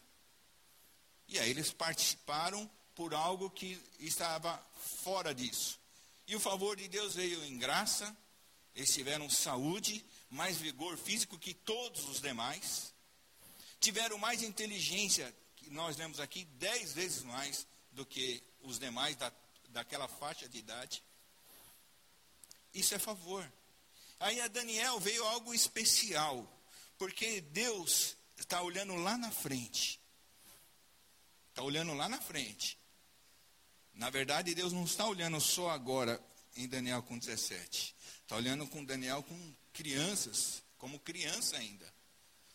E 1.27 1.37
aí 1.39 1.49
eles 1.49 1.71
participaram 1.71 2.69
por 2.95 3.13
algo 3.13 3.49
que 3.49 3.79
estava 3.99 4.57
fora 5.03 5.33
disso. 5.33 5.79
E 6.25 6.35
o 6.35 6.39
favor 6.39 6.75
de 6.77 6.87
Deus 6.87 7.15
veio 7.15 7.43
em 7.45 7.57
graça, 7.57 8.15
eles 8.75 8.93
tiveram 8.93 9.29
saúde, 9.29 10.03
mais 10.29 10.57
vigor 10.57 10.97
físico 10.97 11.37
que 11.37 11.53
todos 11.53 12.07
os 12.07 12.21
demais, 12.21 12.93
tiveram 13.79 14.17
mais 14.17 14.41
inteligência, 14.41 15.33
que 15.55 15.69
nós 15.69 15.95
vemos 15.95 16.19
aqui, 16.19 16.45
dez 16.59 16.93
vezes 16.93 17.23
mais 17.23 17.67
do 17.97 18.05
que 18.05 18.43
os 18.61 18.77
demais 18.77 19.15
da, 19.15 19.33
daquela 19.69 20.07
faixa 20.07 20.47
de 20.47 20.59
idade. 20.59 21.03
Isso 22.71 22.93
é 22.93 22.99
favor. 22.99 23.51
Aí 24.19 24.39
a 24.39 24.47
Daniel 24.47 24.99
veio 24.99 25.25
algo 25.25 25.51
especial, 25.51 26.47
porque 26.95 27.41
Deus 27.41 28.15
está 28.37 28.61
olhando 28.61 28.95
lá 28.95 29.17
na 29.17 29.31
frente. 29.31 29.99
Está 31.49 31.63
olhando 31.63 31.95
lá 31.95 32.07
na 32.07 32.21
frente. 32.21 32.77
Na 33.95 34.11
verdade, 34.11 34.53
Deus 34.53 34.71
não 34.71 34.83
está 34.83 35.07
olhando 35.07 35.41
só 35.41 35.71
agora 35.71 36.23
em 36.55 36.67
Daniel 36.67 37.01
com 37.01 37.17
17. 37.17 37.95
Está 38.21 38.35
olhando 38.35 38.67
com 38.67 38.85
Daniel 38.85 39.23
com 39.23 39.55
crianças, 39.73 40.61
como 40.77 40.99
criança 40.99 41.57
ainda. 41.57 41.91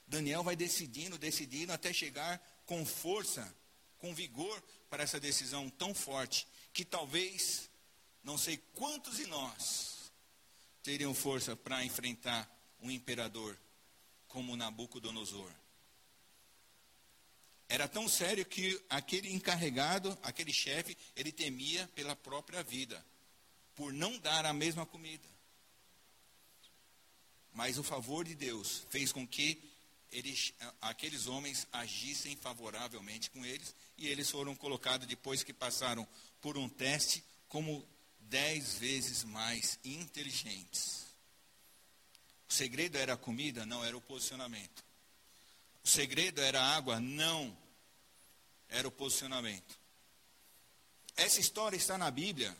Daniel 0.07 0.44
vai 0.44 0.55
decidindo, 0.55 1.18
decidindo 1.18 1.72
até 1.72 1.92
chegar 1.92 2.40
com 2.64 2.87
força, 2.87 3.52
com 4.02 4.12
vigor 4.12 4.60
para 4.90 5.04
essa 5.04 5.20
decisão 5.20 5.70
tão 5.70 5.94
forte 5.94 6.46
que 6.72 6.84
talvez 6.84 7.70
não 8.24 8.36
sei 8.36 8.56
quantos 8.74 9.16
de 9.16 9.26
nós 9.28 10.12
teriam 10.82 11.14
força 11.14 11.54
para 11.54 11.84
enfrentar 11.84 12.50
um 12.80 12.90
imperador 12.90 13.56
como 14.26 14.56
Nabucodonosor. 14.56 15.50
Era 17.68 17.86
tão 17.86 18.08
sério 18.08 18.44
que 18.44 18.82
aquele 18.90 19.32
encarregado, 19.32 20.18
aquele 20.20 20.52
chefe, 20.52 20.98
ele 21.14 21.30
temia 21.30 21.88
pela 21.94 22.16
própria 22.16 22.62
vida, 22.62 23.02
por 23.76 23.92
não 23.92 24.18
dar 24.18 24.44
a 24.44 24.52
mesma 24.52 24.84
comida. 24.84 25.26
Mas 27.52 27.78
o 27.78 27.84
favor 27.84 28.24
de 28.24 28.34
Deus 28.34 28.84
fez 28.90 29.12
com 29.12 29.26
que 29.26 29.72
eles, 30.12 30.52
aqueles 30.80 31.26
homens 31.26 31.66
agissem 31.72 32.36
favoravelmente 32.36 33.30
com 33.30 33.44
eles 33.44 33.74
e 34.02 34.08
eles 34.08 34.28
foram 34.28 34.56
colocados, 34.56 35.06
depois 35.06 35.44
que 35.44 35.52
passaram 35.52 36.06
por 36.40 36.58
um 36.58 36.68
teste, 36.68 37.22
como 37.48 37.86
dez 38.18 38.74
vezes 38.74 39.22
mais 39.22 39.78
inteligentes. 39.84 41.06
O 42.48 42.52
segredo 42.52 42.98
era 42.98 43.12
a 43.12 43.16
comida? 43.16 43.64
Não, 43.64 43.84
era 43.84 43.96
o 43.96 44.00
posicionamento. 44.00 44.84
O 45.84 45.88
segredo 45.88 46.40
era 46.40 46.60
a 46.60 46.76
água? 46.76 46.98
Não, 46.98 47.56
era 48.68 48.88
o 48.88 48.90
posicionamento. 48.90 49.78
Essa 51.14 51.38
história 51.38 51.76
está 51.76 51.96
na 51.96 52.10
Bíblia 52.10 52.56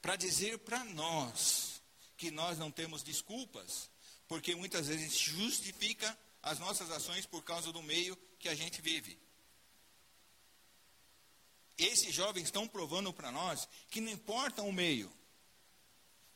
para 0.00 0.16
dizer 0.16 0.58
para 0.60 0.82
nós 0.84 1.82
que 2.16 2.30
nós 2.30 2.56
não 2.56 2.70
temos 2.70 3.02
desculpas, 3.02 3.90
porque 4.26 4.54
muitas 4.54 4.86
vezes 4.86 5.18
justifica 5.18 6.18
as 6.42 6.58
nossas 6.58 6.90
ações 6.90 7.26
por 7.26 7.44
causa 7.44 7.70
do 7.72 7.82
meio 7.82 8.16
que 8.38 8.48
a 8.48 8.54
gente 8.54 8.80
vive. 8.80 9.18
Esses 11.80 12.14
jovens 12.14 12.44
estão 12.44 12.68
provando 12.68 13.10
para 13.10 13.32
nós 13.32 13.66
que 13.90 14.02
não 14.02 14.12
importa 14.12 14.62
o 14.62 14.70
meio, 14.70 15.10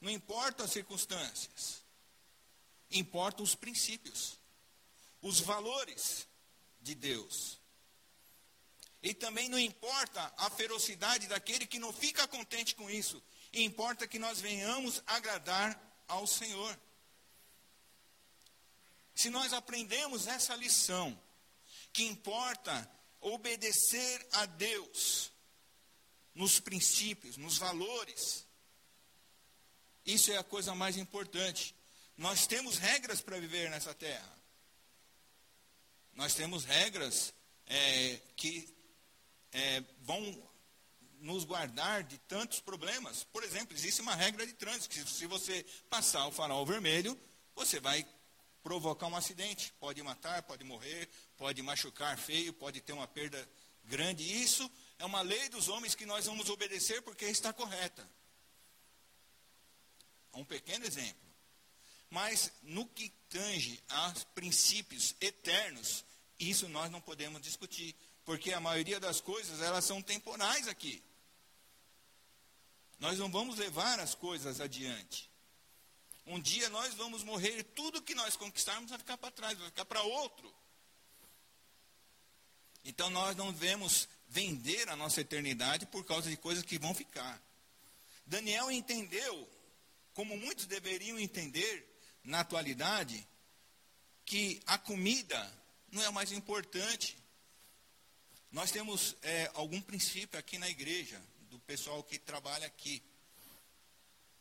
não 0.00 0.10
importa 0.10 0.64
as 0.64 0.70
circunstâncias, 0.70 1.82
importam 2.90 3.44
os 3.44 3.54
princípios, 3.54 4.38
os 5.20 5.40
valores 5.40 6.26
de 6.80 6.94
Deus. 6.94 7.58
E 9.02 9.12
também 9.12 9.50
não 9.50 9.58
importa 9.58 10.32
a 10.38 10.48
ferocidade 10.48 11.26
daquele 11.26 11.66
que 11.66 11.78
não 11.78 11.92
fica 11.92 12.26
contente 12.26 12.74
com 12.74 12.88
isso, 12.88 13.22
importa 13.52 14.08
que 14.08 14.18
nós 14.18 14.40
venhamos 14.40 15.02
agradar 15.06 15.78
ao 16.08 16.26
Senhor. 16.26 16.80
Se 19.14 19.28
nós 19.28 19.52
aprendemos 19.52 20.26
essa 20.26 20.56
lição, 20.56 21.20
que 21.92 22.04
importa 22.04 22.90
obedecer 23.20 24.26
a 24.32 24.46
Deus 24.46 25.33
nos 26.34 26.58
princípios, 26.58 27.36
nos 27.36 27.58
valores, 27.58 28.44
isso 30.04 30.30
é 30.32 30.36
a 30.36 30.44
coisa 30.44 30.74
mais 30.74 30.96
importante. 30.96 31.74
Nós 32.16 32.46
temos 32.46 32.76
regras 32.78 33.20
para 33.20 33.38
viver 33.38 33.70
nessa 33.70 33.94
terra. 33.94 34.32
Nós 36.14 36.34
temos 36.34 36.64
regras 36.64 37.32
é, 37.66 38.20
que 38.36 38.68
é, 39.52 39.82
vão 40.02 40.50
nos 41.20 41.44
guardar 41.44 42.02
de 42.02 42.18
tantos 42.18 42.60
problemas. 42.60 43.24
Por 43.24 43.42
exemplo, 43.42 43.74
existe 43.74 44.02
uma 44.02 44.14
regra 44.14 44.46
de 44.46 44.52
trânsito 44.52 44.90
que 44.90 45.10
se 45.10 45.26
você 45.26 45.64
passar 45.88 46.26
o 46.26 46.32
farol 46.32 46.66
vermelho, 46.66 47.18
você 47.54 47.80
vai 47.80 48.06
provocar 48.62 49.06
um 49.06 49.16
acidente. 49.16 49.72
Pode 49.80 50.02
matar, 50.02 50.42
pode 50.42 50.64
morrer, 50.64 51.08
pode 51.36 51.62
machucar 51.62 52.18
feio, 52.18 52.52
pode 52.52 52.80
ter 52.80 52.92
uma 52.92 53.08
perda 53.08 53.48
grande. 53.84 54.22
Isso 54.22 54.70
é 54.98 55.04
uma 55.04 55.20
lei 55.22 55.48
dos 55.48 55.68
homens 55.68 55.94
que 55.94 56.06
nós 56.06 56.26
vamos 56.26 56.48
obedecer 56.48 57.02
porque 57.02 57.24
está 57.26 57.52
correta. 57.52 58.08
Um 60.32 60.44
pequeno 60.44 60.84
exemplo. 60.84 61.24
Mas 62.10 62.52
no 62.62 62.86
que 62.86 63.08
tange 63.28 63.82
a 63.88 64.12
princípios 64.34 65.14
eternos, 65.20 66.04
isso 66.38 66.68
nós 66.68 66.90
não 66.90 67.00
podemos 67.00 67.40
discutir, 67.42 67.94
porque 68.24 68.52
a 68.52 68.60
maioria 68.60 69.00
das 69.00 69.20
coisas 69.20 69.60
elas 69.60 69.84
são 69.84 70.00
temporais 70.00 70.68
aqui. 70.68 71.02
Nós 72.98 73.18
não 73.18 73.30
vamos 73.30 73.58
levar 73.58 73.98
as 73.98 74.14
coisas 74.14 74.60
adiante. 74.60 75.30
Um 76.26 76.40
dia 76.40 76.68
nós 76.70 76.94
vamos 76.94 77.22
morrer 77.22 77.58
e 77.58 77.62
tudo 77.62 78.00
que 78.00 78.14
nós 78.14 78.36
conquistarmos 78.36 78.90
vai 78.90 78.98
ficar 78.98 79.18
para 79.18 79.30
trás, 79.30 79.58
vai 79.58 79.68
ficar 79.68 79.84
para 79.84 80.02
outro. 80.02 80.54
Então 82.84 83.10
nós 83.10 83.36
não 83.36 83.52
devemos 83.52 84.08
vender 84.28 84.88
a 84.88 84.96
nossa 84.96 85.20
eternidade 85.20 85.86
por 85.86 86.04
causa 86.04 86.28
de 86.28 86.36
coisas 86.36 86.64
que 86.64 86.78
vão 86.78 86.94
ficar. 86.94 87.40
Daniel 88.26 88.70
entendeu, 88.70 89.48
como 90.12 90.36
muitos 90.36 90.66
deveriam 90.66 91.18
entender 91.18 91.86
na 92.24 92.40
atualidade, 92.40 93.26
que 94.24 94.60
a 94.66 94.78
comida 94.78 95.52
não 95.92 96.02
é 96.02 96.10
mais 96.10 96.32
importante. 96.32 97.16
Nós 98.50 98.70
temos 98.70 99.16
é, 99.22 99.50
algum 99.54 99.80
princípio 99.80 100.38
aqui 100.38 100.58
na 100.58 100.68
igreja, 100.68 101.20
do 101.50 101.58
pessoal 101.60 102.02
que 102.02 102.18
trabalha 102.18 102.66
aqui. 102.66 103.02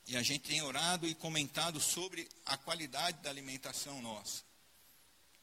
E 0.07 0.17
a 0.17 0.23
gente 0.23 0.49
tem 0.49 0.61
orado 0.61 1.07
e 1.07 1.15
comentado 1.15 1.79
sobre 1.79 2.27
a 2.45 2.57
qualidade 2.57 3.21
da 3.21 3.29
alimentação 3.29 4.01
nossa. 4.01 4.43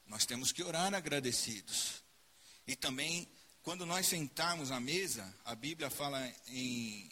Nós 0.06 0.26
temos 0.26 0.52
que 0.52 0.62
orar 0.62 0.92
agradecidos. 0.92 2.02
E 2.66 2.74
também, 2.74 3.28
quando 3.62 3.84
nós 3.84 4.06
sentarmos 4.06 4.70
à 4.70 4.80
mesa, 4.80 5.34
a 5.44 5.54
Bíblia 5.54 5.90
fala 5.90 6.26
em, 6.48 7.10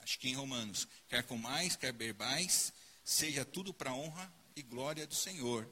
acho 0.00 0.18
que 0.18 0.28
em 0.28 0.34
Romanos, 0.34 0.86
quer 1.08 1.24
comais, 1.24 1.74
quer 1.74 1.92
bebais, 1.92 2.72
seja 3.04 3.44
tudo 3.44 3.74
para 3.74 3.92
honra 3.92 4.32
e 4.54 4.62
glória 4.62 5.06
do 5.06 5.14
Senhor. 5.14 5.68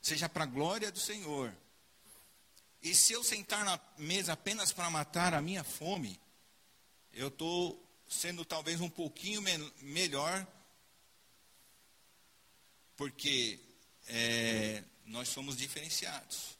Seja 0.00 0.28
para 0.28 0.46
glória 0.46 0.90
do 0.90 0.98
Senhor. 0.98 1.54
E 2.82 2.94
se 2.94 3.12
eu 3.12 3.22
sentar 3.22 3.64
na 3.64 3.78
mesa 3.98 4.32
apenas 4.32 4.72
para 4.72 4.88
matar 4.88 5.34
a 5.34 5.42
minha 5.42 5.62
fome, 5.62 6.18
eu 7.12 7.28
estou 7.28 7.86
sendo 8.08 8.44
talvez 8.44 8.80
um 8.80 8.88
pouquinho 8.88 9.42
me 9.42 9.58
melhor, 9.82 10.46
porque 12.96 13.60
é, 14.08 14.82
nós 15.04 15.28
somos 15.28 15.56
diferenciados. 15.56 16.59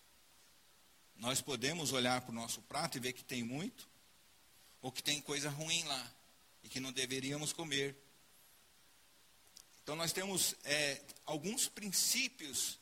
Nós 1.21 1.41
podemos 1.41 1.93
olhar 1.93 2.21
para 2.23 2.33
o 2.33 2.35
nosso 2.35 2.61
prato 2.63 2.97
e 2.97 3.01
ver 3.01 3.13
que 3.13 3.23
tem 3.23 3.45
muito, 3.45 3.89
ou 4.83 4.91
que 4.91 5.03
tem 5.03 5.21
coisa 5.21 5.49
ruim 5.51 5.85
lá, 5.85 6.13
e 6.65 6.69
que 6.69 6.81
não 6.81 6.91
deveríamos 6.91 7.53
comer. 7.53 7.95
Então 9.83 9.95
nós 9.95 10.13
temos 10.13 10.57
é, 10.65 11.01
alguns 11.25 11.69
princípios 11.69 12.81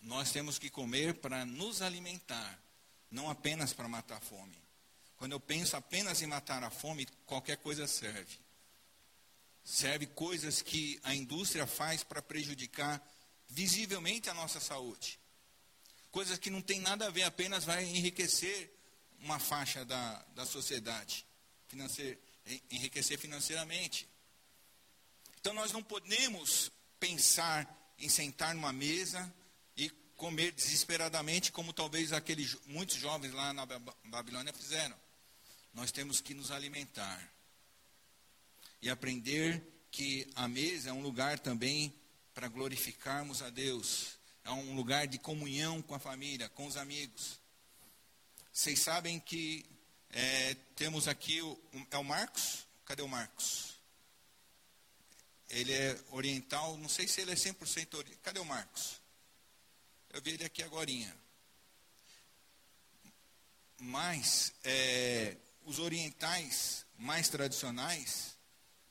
nós 0.00 0.30
temos 0.30 0.58
que 0.58 0.70
comer 0.70 1.14
para 1.14 1.44
nos 1.44 1.82
alimentar, 1.82 2.58
não 3.10 3.28
apenas 3.28 3.72
para 3.72 3.88
matar 3.88 4.18
a 4.18 4.20
fome. 4.20 4.56
Quando 5.16 5.32
eu 5.32 5.40
penso 5.40 5.76
apenas 5.76 6.22
em 6.22 6.26
matar 6.26 6.62
a 6.62 6.70
fome, 6.70 7.06
qualquer 7.26 7.56
coisa 7.56 7.86
serve. 7.88 8.38
Serve 9.64 10.06
coisas 10.06 10.62
que 10.62 11.00
a 11.02 11.14
indústria 11.14 11.66
faz 11.66 12.04
para 12.04 12.22
prejudicar 12.22 13.02
visivelmente 13.48 14.30
a 14.30 14.34
nossa 14.34 14.60
saúde. 14.60 15.17
Coisas 16.18 16.36
que 16.36 16.50
não 16.50 16.60
tem 16.60 16.80
nada 16.80 17.06
a 17.06 17.10
ver, 17.10 17.22
apenas 17.22 17.62
vai 17.62 17.84
enriquecer 17.84 18.76
uma 19.20 19.38
faixa 19.38 19.84
da, 19.84 20.20
da 20.34 20.44
sociedade, 20.44 21.24
financeir, 21.68 22.18
enriquecer 22.72 23.16
financeiramente. 23.16 24.08
Então 25.40 25.52
nós 25.52 25.70
não 25.70 25.80
podemos 25.80 26.72
pensar 26.98 27.94
em 28.00 28.08
sentar 28.08 28.52
numa 28.52 28.72
mesa 28.72 29.32
e 29.76 29.88
comer 30.16 30.50
desesperadamente, 30.50 31.52
como 31.52 31.72
talvez 31.72 32.12
aqueles 32.12 32.56
muitos 32.66 32.96
jovens 32.96 33.32
lá 33.32 33.52
na 33.52 33.64
Babilônia 34.06 34.52
fizeram. 34.52 34.98
Nós 35.72 35.92
temos 35.92 36.20
que 36.20 36.34
nos 36.34 36.50
alimentar 36.50 37.32
e 38.82 38.90
aprender 38.90 39.62
que 39.92 40.28
a 40.34 40.48
mesa 40.48 40.90
é 40.90 40.92
um 40.92 41.00
lugar 41.00 41.38
também 41.38 41.94
para 42.34 42.48
glorificarmos 42.48 43.40
a 43.40 43.50
Deus, 43.50 44.17
é 44.48 44.52
um 44.52 44.74
lugar 44.74 45.06
de 45.06 45.18
comunhão 45.18 45.82
com 45.82 45.94
a 45.94 45.98
família, 45.98 46.48
com 46.48 46.66
os 46.66 46.78
amigos. 46.78 47.38
Vocês 48.50 48.80
sabem 48.80 49.20
que 49.20 49.62
é, 50.08 50.54
temos 50.74 51.06
aqui 51.06 51.42
o, 51.42 51.60
é 51.90 51.98
o 51.98 52.02
Marcos? 52.02 52.66
Cadê 52.86 53.02
o 53.02 53.08
Marcos? 53.08 53.74
Ele 55.50 55.70
é 55.70 56.00
oriental, 56.12 56.78
não 56.78 56.88
sei 56.88 57.06
se 57.06 57.20
ele 57.20 57.32
é 57.32 57.34
100% 57.34 57.94
oriental. 57.94 58.22
Cadê 58.22 58.40
o 58.40 58.44
Marcos? 58.46 59.02
Eu 60.14 60.22
vi 60.22 60.30
ele 60.30 60.46
aqui 60.46 60.62
agora. 60.62 60.90
Mas 63.78 64.54
é, 64.64 65.36
os 65.66 65.78
orientais 65.78 66.86
mais 66.96 67.28
tradicionais, 67.28 68.34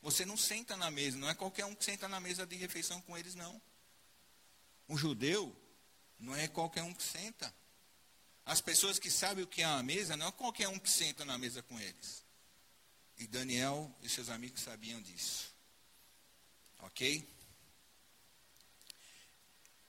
você 0.04 0.24
não 0.24 0.38
senta 0.38 0.78
na 0.78 0.91
mesa, 0.91 1.17
não 1.17 1.28
é 1.28 1.34
qualquer 1.34 1.65
um 1.65 1.74
que 1.74 1.84
senta 1.84 2.08
na 2.08 2.20
mesa 2.20 2.46
de 2.46 2.56
refeição 2.56 3.02
com 3.02 3.17
eles, 3.17 3.34
não. 3.34 3.60
Um 4.88 4.97
judeu 4.97 5.56
não 6.19 6.36
é 6.36 6.47
qualquer 6.47 6.84
um 6.84 6.93
que 6.93 7.04
senta. 7.04 7.54
As 8.45 8.62
pessoas 8.62 8.97
que 8.97 9.12
sabem 9.12 9.43
o 9.43 9.47
que 9.47 9.62
é 9.62 9.67
uma 9.67 9.84
mesa, 9.84 10.15
não 10.15 10.28
é 10.28 10.32
qualquer 10.32 10.67
um 10.67 10.80
que 10.80 10.89
senta 10.89 11.26
na 11.26 11.38
mesa 11.38 11.62
com 11.62 11.80
eles. 11.80 12.23
E 13.17 13.28
Daniel 13.28 13.93
e 14.02 14.10
seus 14.10 14.30
amigos 14.30 14.62
sabiam 14.62 15.02
disso. 15.02 15.54
Ok? 16.80 17.38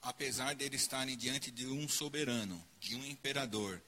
apesar 0.01 0.55
de 0.55 0.65
eles 0.65 0.81
estarem 0.81 1.17
diante 1.17 1.51
de 1.51 1.67
um 1.67 1.87
soberano, 1.87 2.63
de 2.79 2.95
um 2.95 3.05
imperador, 3.05 3.81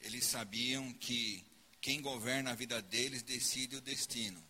eles 0.00 0.24
sabiam 0.24 0.92
que 0.94 1.44
quem 1.80 2.00
governa 2.00 2.52
a 2.52 2.54
vida 2.54 2.80
deles 2.80 3.22
decide 3.22 3.76
o 3.76 3.80
destino. 3.80 4.42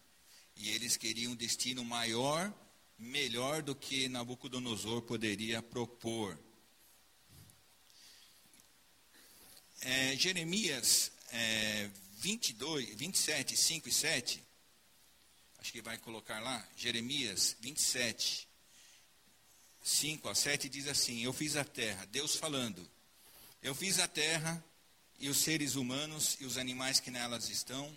E 0.55 0.71
eles 0.71 0.97
queriam 0.97 1.33
um 1.33 1.37
destino 1.37 1.85
maior, 1.85 2.53
melhor 2.99 3.63
do 3.63 3.75
que 3.75 4.09
Nabucodonosor 4.09 5.03
poderia 5.03 5.63
propor. 5.63 6.39
É, 9.81 10.17
Jeremias 10.17 11.13
é, 11.31 11.91
22, 12.19 12.95
27, 12.95 13.57
5 13.57 13.89
e 13.89 13.93
7. 13.93 14.43
Acho 15.59 15.73
que 15.73 15.83
vai 15.83 15.99
colocar 15.99 16.41
lá. 16.41 16.67
Jeremias 16.77 17.57
27, 17.61 18.49
5 19.83 20.29
a 20.29 20.35
7 20.35 20.69
diz 20.69 20.89
assim: 20.89 21.23
Eu 21.23 21.33
fiz 21.33 21.57
a 21.57 21.65
terra, 21.65 22.05
Deus 22.07 22.37
falando, 22.37 22.89
eu 23.63 23.75
fiz 23.75 23.99
a 23.99 24.09
terra 24.09 24.65
e 25.19 25.29
os 25.29 25.39
seres 25.39 25.75
humanos 25.75 26.37
e 26.41 26.45
os 26.45 26.57
animais 26.57 27.01
que 27.01 27.11
nelas 27.11 27.49
estão, 27.49 27.97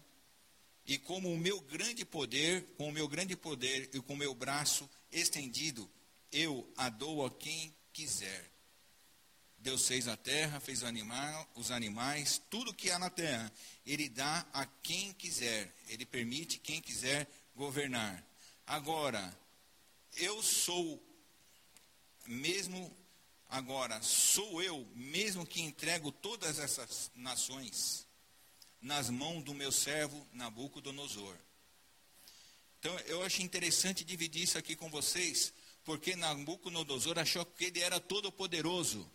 e 0.90 0.98
como 0.98 1.32
o 1.32 1.38
meu 1.38 1.62
grande 1.62 2.04
poder, 2.04 2.66
com 2.76 2.90
o 2.90 2.92
meu 2.92 3.08
grande 3.08 3.36
poder 3.36 3.92
e 3.94 4.02
com 4.02 4.14
o 4.14 4.18
meu 4.18 4.34
braço 4.34 4.90
estendido, 5.12 5.88
eu 6.32 6.68
a 6.76 6.90
dou 6.90 7.24
a 7.24 7.30
quem 7.30 7.72
quiser. 7.94 8.50
Deus 9.60 9.88
fez 9.88 10.08
a 10.08 10.18
terra, 10.18 10.60
fez 10.60 10.84
animal, 10.84 11.48
os 11.56 11.70
animais, 11.70 12.42
tudo 12.50 12.74
que 12.74 12.90
há 12.90 12.98
na 12.98 13.12
terra. 13.12 13.54
Ele 13.86 14.10
dá 14.10 14.44
a 14.52 14.66
quem 14.66 15.14
quiser. 15.14 15.72
Ele 15.90 16.08
permite 16.08 16.58
quem 16.58 16.82
quiser 16.82 17.30
governar. 17.56 18.26
Agora, 18.66 19.38
eu 20.18 20.42
sou 20.42 21.00
mesmo 22.26 22.92
agora, 23.48 24.02
sou 24.02 24.60
eu 24.60 24.88
mesmo 24.96 25.46
que 25.46 25.62
entrego 25.62 26.12
todas 26.12 26.58
essas 26.58 27.12
nações 27.14 28.09
nas 28.82 29.10
mãos 29.10 29.44
do 29.44 29.54
meu 29.54 29.72
servo 29.72 30.26
Nabucodonosor. 30.34 31.36
Então, 32.80 32.98
eu 33.00 33.22
acho 33.24 33.42
interessante 33.42 34.04
dividir 34.04 34.44
isso 34.44 34.58
aqui 34.58 34.76
com 34.76 34.90
vocês, 34.90 35.54
porque 35.84 36.16
Nabucodonosor 36.16 37.20
achou 37.20 37.46
que 37.46 37.66
ele 37.66 37.82
era 37.82 38.00
todo 38.00 38.32
poderoso. 38.32 39.10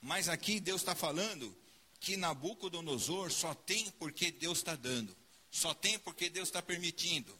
Mas 0.00 0.28
aqui 0.28 0.60
Deus 0.60 0.80
está 0.80 0.94
falando 0.94 1.56
que 1.98 2.16
Nabucodonosor 2.16 3.30
só 3.30 3.54
tem 3.54 3.90
porque 3.92 4.30
Deus 4.30 4.58
está 4.58 4.74
dando, 4.74 5.16
só 5.50 5.74
tem 5.74 5.98
porque 5.98 6.30
Deus 6.30 6.48
está 6.48 6.62
permitindo 6.62 7.38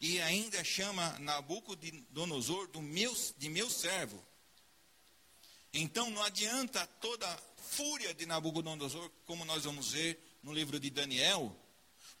e 0.00 0.20
ainda 0.20 0.62
chama 0.62 1.18
Nabucodonosor 1.18 2.68
do 2.68 2.82
meu, 2.82 3.14
de 3.38 3.48
meu 3.48 3.70
servo. 3.70 4.22
Então 5.72 6.10
não 6.10 6.22
adianta 6.22 6.86
toda 7.00 7.26
a 7.28 7.38
fúria 7.56 8.14
de 8.14 8.26
Nabucodonosor, 8.26 9.10
como 9.24 9.44
nós 9.44 9.64
vamos 9.64 9.92
ver 9.92 10.18
no 10.46 10.54
livro 10.54 10.78
de 10.78 10.90
Daniel, 10.90 11.54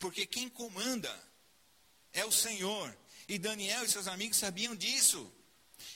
porque 0.00 0.26
quem 0.26 0.48
comanda 0.48 1.14
é 2.12 2.24
o 2.24 2.32
Senhor. 2.32 2.94
E 3.28 3.38
Daniel 3.38 3.84
e 3.84 3.88
seus 3.88 4.08
amigos 4.08 4.36
sabiam 4.36 4.74
disso. 4.74 5.32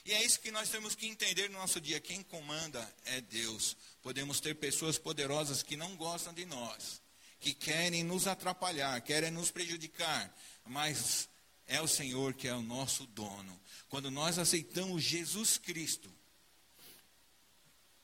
E 0.04 0.12
é 0.12 0.24
isso 0.24 0.38
que 0.38 0.52
nós 0.52 0.68
temos 0.68 0.94
que 0.94 1.08
entender 1.08 1.50
no 1.50 1.58
nosso 1.58 1.80
dia: 1.80 1.98
quem 1.98 2.22
comanda 2.22 2.80
é 3.04 3.20
Deus. 3.20 3.76
Podemos 4.00 4.38
ter 4.38 4.54
pessoas 4.54 4.96
poderosas 4.96 5.60
que 5.60 5.76
não 5.76 5.96
gostam 5.96 6.32
de 6.32 6.46
nós, 6.46 7.02
que 7.40 7.52
querem 7.52 8.04
nos 8.04 8.28
atrapalhar, 8.28 9.00
querem 9.00 9.32
nos 9.32 9.50
prejudicar, 9.50 10.32
mas 10.64 11.28
é 11.66 11.82
o 11.82 11.88
Senhor 11.88 12.32
que 12.32 12.46
é 12.46 12.54
o 12.54 12.62
nosso 12.62 13.06
dono. 13.08 13.60
Quando 13.88 14.08
nós 14.08 14.38
aceitamos 14.38 15.02
Jesus 15.02 15.58
Cristo, 15.58 16.08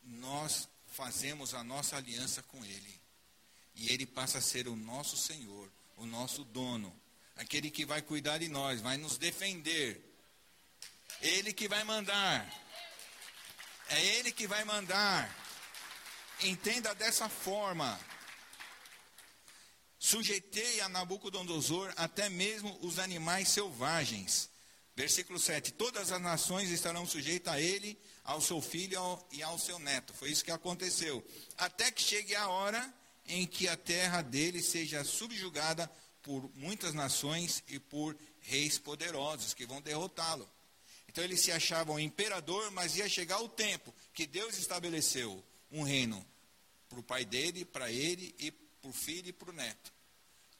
nós 0.03 0.68
fazemos 0.89 1.55
a 1.55 1.62
nossa 1.62 1.97
aliança 1.97 2.43
com 2.43 2.64
Ele. 2.64 2.95
E 3.77 3.93
Ele 3.93 4.07
passa 4.07 4.39
a 4.39 4.41
ser 4.43 4.66
o 4.66 4.74
nosso 4.74 5.16
Senhor, 5.16 5.70
o 5.97 6.07
nosso 6.07 6.45
dono, 6.45 6.95
aquele 7.37 7.70
que 7.70 7.85
vai 7.85 8.01
cuidar 8.01 8.39
de 8.39 8.49
nós, 8.49 8.81
vai 8.81 8.97
nos 8.97 9.18
defender. 9.18 10.03
Ele 11.20 11.53
que 11.53 11.68
vai 11.68 11.85
mandar. 11.85 12.51
É 13.89 14.05
Ele 14.16 14.33
que 14.33 14.47
vai 14.47 14.64
mandar. 14.64 15.31
Entenda 16.43 16.95
dessa 16.95 17.29
forma. 17.29 17.99
Sujeitei 19.99 20.81
a 20.81 20.89
Nabucodonosor 20.89 21.93
até 21.97 22.29
mesmo 22.29 22.79
os 22.83 22.99
animais 22.99 23.49
selvagens. 23.49 24.49
Versículo 24.95 25.39
7: 25.39 25.72
Todas 25.72 26.12
as 26.12 26.20
nações 26.20 26.70
estarão 26.70 27.07
sujeitas 27.07 27.53
a 27.53 27.61
ele, 27.61 27.99
ao 28.24 28.41
seu 28.41 28.61
filho 28.62 28.99
e 29.33 29.43
ao 29.43 29.59
seu 29.59 29.79
neto. 29.79 30.14
Foi 30.14 30.31
isso 30.31 30.45
que 30.45 30.51
aconteceu. 30.51 31.27
Até 31.59 31.91
que 31.91 32.03
chegue 32.03 32.35
a 32.35 32.49
hora 32.49 32.95
em 33.29 33.47
que 33.47 33.68
a 33.68 33.77
terra 33.77 34.22
dele 34.22 34.62
seja 34.62 35.05
subjugada 35.05 35.91
por 36.22 36.51
muitas 36.55 36.95
nações 36.95 37.62
e 37.68 37.79
por 37.79 38.16
reis 38.41 38.79
poderosos 38.79 39.55
que 39.55 39.66
vão 39.66 39.81
derrotá-lo. 39.81 40.49
Então 41.09 41.22
ele 41.24 41.37
se 41.37 41.51
achava 41.51 41.93
um 41.93 41.99
imperador, 41.99 42.70
mas 42.72 42.97
ia 42.97 43.09
chegar 43.09 43.41
o 43.41 43.49
tempo 43.49 43.95
que 44.12 44.27
Deus 44.27 44.59
estabeleceu 44.59 45.43
um 45.70 45.83
reino 45.83 46.24
para 46.89 47.01
o 47.01 47.03
pai 47.03 47.24
dele, 47.24 47.64
para 47.64 47.91
ele 47.91 48.35
e 48.39 48.51
para 48.51 48.91
o 48.91 48.93
filho 48.93 49.29
e 49.29 49.33
para 49.33 49.51
o 49.51 49.53
neto. 49.53 49.93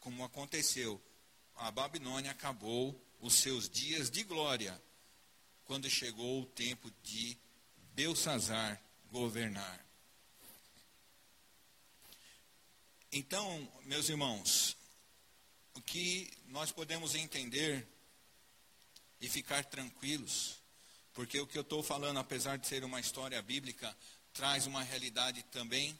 Como 0.01 0.25
aconteceu, 0.25 1.01
a 1.57 1.71
Babilônia 1.71 2.31
acabou 2.31 3.01
os 3.21 3.35
seus 3.35 3.69
dias 3.69 4.11
de 4.11 4.23
glória 4.23 4.81
quando 5.64 5.91
chegou 5.91 6.43
o 6.43 6.47
tempo 6.47 6.91
de 7.03 7.37
Belsazar 7.95 8.81
governar. 9.11 9.86
Então, 13.12 13.72
meus 13.84 14.09
irmãos, 14.09 14.76
o 15.74 15.80
que 15.80 16.30
nós 16.48 16.72
podemos 16.72 17.14
entender 17.14 17.86
e 19.20 19.28
ficar 19.28 19.64
tranquilos, 19.64 20.57
porque 21.14 21.40
o 21.40 21.46
que 21.46 21.57
eu 21.57 21.62
estou 21.62 21.82
falando, 21.82 22.18
apesar 22.18 22.59
de 22.59 22.66
ser 22.66 22.84
uma 22.84 23.00
história 23.00 23.40
bíblica, 23.40 23.96
traz 24.32 24.66
uma 24.66 24.82
realidade 24.82 25.42
também 25.44 25.98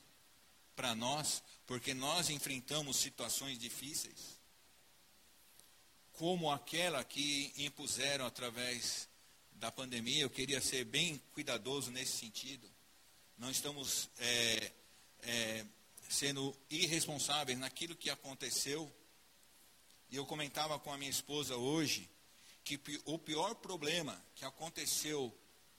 para 0.75 0.95
nós, 0.95 1.43
porque 1.67 1.95
nós 1.95 2.29
enfrentamos 2.29 2.97
situações 2.97 3.59
difíceis, 3.59 4.37
como 6.13 6.51
aquela 6.51 7.05
que 7.05 7.53
impuseram 7.57 8.27
através 8.27 9.09
da 9.53 9.71
pandemia. 9.71 10.23
Eu 10.23 10.31
queria 10.31 10.61
ser 10.61 10.85
bem 10.85 11.19
cuidadoso 11.33 11.91
nesse 11.91 12.19
sentido. 12.19 12.69
Não 13.39 13.51
estamos 13.51 14.09
é, 14.19 14.73
é, 15.23 15.67
sendo 16.09 16.57
irresponsáveis 16.71 17.59
naquilo 17.59 17.97
que 17.97 18.11
aconteceu. 18.11 18.93
E 20.11 20.17
eu 20.17 20.27
comentava 20.27 20.79
com 20.79 20.93
a 20.93 20.99
minha 20.99 21.11
esposa 21.11 21.57
hoje 21.57 22.09
que 22.65 22.81
o 23.05 23.19
pior 23.19 23.55
problema 23.55 24.21
que 24.35 24.45
aconteceu 24.45 25.33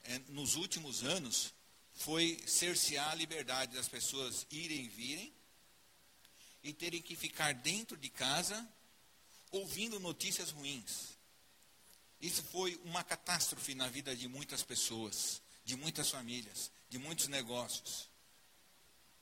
é, 0.05 0.19
nos 0.29 0.55
últimos 0.55 1.03
anos 1.03 1.53
foi 1.93 2.41
cercear 2.45 3.11
a 3.11 3.15
liberdade 3.15 3.75
das 3.75 3.89
pessoas 3.89 4.45
irem 4.51 4.85
e 4.85 4.87
virem 4.87 5.33
e 6.63 6.71
terem 6.73 7.01
que 7.01 7.15
ficar 7.15 7.53
dentro 7.53 7.97
de 7.97 8.09
casa 8.09 8.67
ouvindo 9.51 9.99
notícias 9.99 10.51
ruins. 10.51 11.17
Isso 12.21 12.43
foi 12.43 12.79
uma 12.83 13.03
catástrofe 13.03 13.75
na 13.75 13.87
vida 13.87 14.15
de 14.15 14.27
muitas 14.27 14.63
pessoas, 14.63 15.41
de 15.63 15.75
muitas 15.75 16.09
famílias, 16.09 16.71
de 16.89 16.97
muitos 16.97 17.27
negócios. 17.27 18.09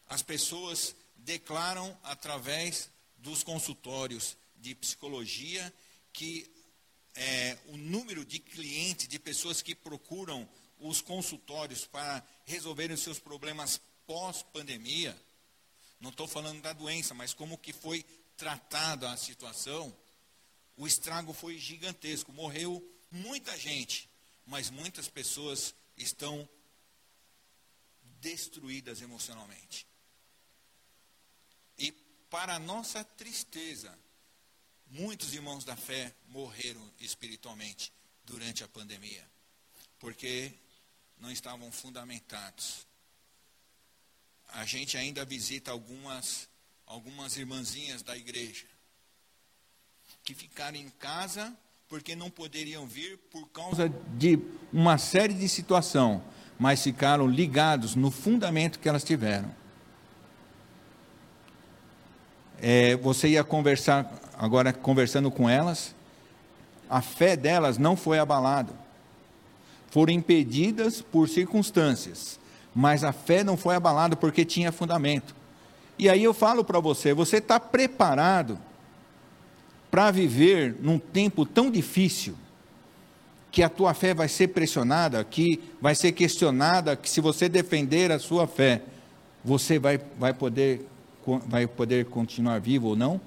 As 0.07 0.21
pessoas 0.21 0.95
declaram 1.15 1.97
através 2.03 2.89
dos 3.17 3.43
consultórios 3.43 4.37
de 4.57 4.75
psicologia 4.75 5.73
que 6.13 6.49
é, 7.15 7.57
o 7.67 7.77
número 7.77 8.25
de 8.25 8.39
clientes, 8.39 9.07
de 9.07 9.17
pessoas 9.17 9.61
que 9.61 9.73
procuram 9.73 10.47
os 10.79 11.01
consultórios 11.01 11.85
para 11.85 12.23
resolverem 12.45 12.93
os 12.93 13.01
seus 13.01 13.19
problemas 13.19 13.79
pós-pandemia, 14.05 15.17
não 15.99 16.09
estou 16.09 16.27
falando 16.27 16.61
da 16.61 16.73
doença, 16.73 17.13
mas 17.13 17.33
como 17.33 17.57
que 17.57 17.73
foi 17.73 18.05
tratada 18.37 19.11
a 19.11 19.17
situação, 19.17 19.95
o 20.77 20.85
estrago 20.85 21.33
foi 21.33 21.57
gigantesco. 21.57 22.33
Morreu 22.33 22.83
muita 23.09 23.57
gente, 23.57 24.09
mas 24.45 24.69
muitas 24.69 25.07
pessoas 25.07 25.73
estão 25.97 26.47
destruídas 28.19 29.01
emocionalmente. 29.01 29.87
Para 32.29 32.59
nossa 32.59 33.03
tristeza, 33.03 33.97
muitos 34.87 35.33
irmãos 35.33 35.63
da 35.63 35.75
fé 35.75 36.13
morreram 36.27 36.81
espiritualmente 36.99 37.91
durante 38.25 38.63
a 38.63 38.67
pandemia, 38.67 39.23
porque 39.99 40.53
não 41.19 41.31
estavam 41.31 41.71
fundamentados. 41.71 42.85
A 44.49 44.65
gente 44.65 44.97
ainda 44.97 45.25
visita 45.25 45.71
algumas 45.71 46.47
algumas 46.87 47.35
irmãzinhas 47.35 48.03
da 48.03 48.15
igreja 48.15 48.67
que 50.23 50.35
ficaram 50.35 50.77
em 50.77 50.89
casa 50.89 51.55
porque 51.87 52.15
não 52.15 52.29
poderiam 52.29 52.85
vir 52.87 53.17
por 53.31 53.47
causa 53.49 53.89
de 54.17 54.39
uma 54.73 54.97
série 54.97 55.33
de 55.33 55.47
situação, 55.47 56.23
mas 56.57 56.83
ficaram 56.83 57.27
ligados 57.27 57.95
no 57.95 58.09
fundamento 58.09 58.79
que 58.79 58.89
elas 58.89 59.03
tiveram. 59.03 59.53
É, 62.67 62.95
você 62.95 63.27
ia 63.27 63.43
conversar, 63.43 64.11
agora 64.35 64.73
conversando 64.73 65.29
com 65.29 65.47
elas, 65.47 65.93
a 66.89 66.99
fé 66.99 67.35
delas 67.35 67.77
não 67.77 67.95
foi 67.95 68.17
abalada. 68.17 68.73
Foram 69.91 70.11
impedidas 70.11 70.99
por 70.99 71.29
circunstâncias, 71.29 72.39
mas 72.73 73.03
a 73.03 73.13
fé 73.13 73.43
não 73.43 73.55
foi 73.55 73.75
abalada 73.75 74.15
porque 74.15 74.43
tinha 74.43 74.71
fundamento. 74.71 75.35
E 75.95 76.09
aí 76.09 76.23
eu 76.23 76.33
falo 76.33 76.65
para 76.65 76.79
você: 76.79 77.13
você 77.13 77.37
está 77.37 77.59
preparado 77.59 78.57
para 79.91 80.09
viver 80.09 80.75
num 80.81 80.97
tempo 80.97 81.45
tão 81.45 81.69
difícil, 81.69 82.35
que 83.51 83.61
a 83.61 83.69
tua 83.69 83.93
fé 83.93 84.11
vai 84.15 84.27
ser 84.27 84.47
pressionada, 84.47 85.23
que 85.23 85.61
vai 85.79 85.93
ser 85.93 86.13
questionada, 86.13 86.95
que 86.95 87.07
se 87.11 87.21
você 87.21 87.47
defender 87.47 88.11
a 88.11 88.17
sua 88.17 88.47
fé, 88.47 88.81
você 89.43 89.77
vai, 89.77 90.01
vai, 90.17 90.33
poder, 90.33 90.85
vai 91.47 91.67
poder 91.67 92.05
continuar 92.05 92.59
vivo 92.59 92.89
ou 92.89 92.95
não? 92.95 93.19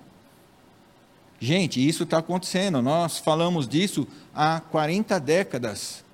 Gente, 1.40 1.86
isso 1.86 2.02
está 2.02 2.18
acontecendo. 2.18 2.82
Nós 2.82 3.18
falamos 3.18 3.68
disso 3.68 4.06
há 4.34 4.60
40 4.60 5.18
décadas. 5.20 6.04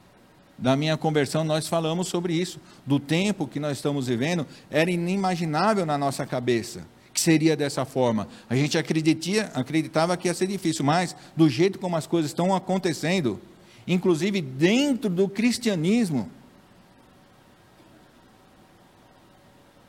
Da 0.56 0.76
minha 0.76 0.96
conversão, 0.96 1.42
nós 1.42 1.66
falamos 1.66 2.08
sobre 2.08 2.34
isso. 2.34 2.60
Do 2.86 3.00
tempo 3.00 3.46
que 3.46 3.58
nós 3.58 3.78
estamos 3.78 4.06
vivendo, 4.06 4.46
era 4.70 4.90
inimaginável 4.90 5.84
na 5.84 5.98
nossa 5.98 6.24
cabeça 6.26 6.82
que 7.14 7.20
seria 7.20 7.56
dessa 7.56 7.84
forma. 7.84 8.26
A 8.50 8.56
gente 8.56 8.76
acreditia, 8.76 9.50
acreditava 9.54 10.16
que 10.16 10.26
ia 10.26 10.34
ser 10.34 10.48
difícil, 10.48 10.84
mas 10.84 11.14
do 11.36 11.48
jeito 11.48 11.78
como 11.78 11.96
as 11.96 12.08
coisas 12.08 12.32
estão 12.32 12.52
acontecendo, 12.52 13.40
inclusive 13.86 14.42
dentro 14.42 15.08
do 15.08 15.28
cristianismo, 15.28 16.28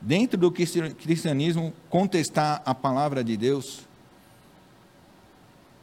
dentro 0.06 0.38
do 0.38 0.52
cristianismo, 0.52 1.74
contestar 1.90 2.62
a 2.66 2.74
palavra 2.74 3.24
de 3.24 3.36
Deus, 3.36 3.82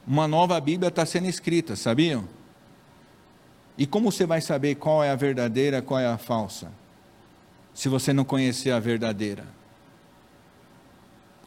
uma 0.06 0.26
nova 0.26 0.58
Bíblia 0.60 0.88
está 0.88 1.04
sendo 1.04 1.28
escrita, 1.28 1.76
sabiam? 1.76 2.26
E 3.76 3.86
como 3.86 4.10
você 4.10 4.24
vai 4.24 4.40
saber 4.40 4.76
qual 4.76 5.02
é 5.02 5.10
a 5.10 5.16
verdadeira, 5.16 5.82
qual 5.82 6.00
é 6.00 6.06
a 6.06 6.16
falsa? 6.16 6.72
Se 7.74 7.88
você 7.88 8.12
não 8.12 8.24
conhecer 8.24 8.70
a 8.70 8.78
verdadeira 8.78 9.44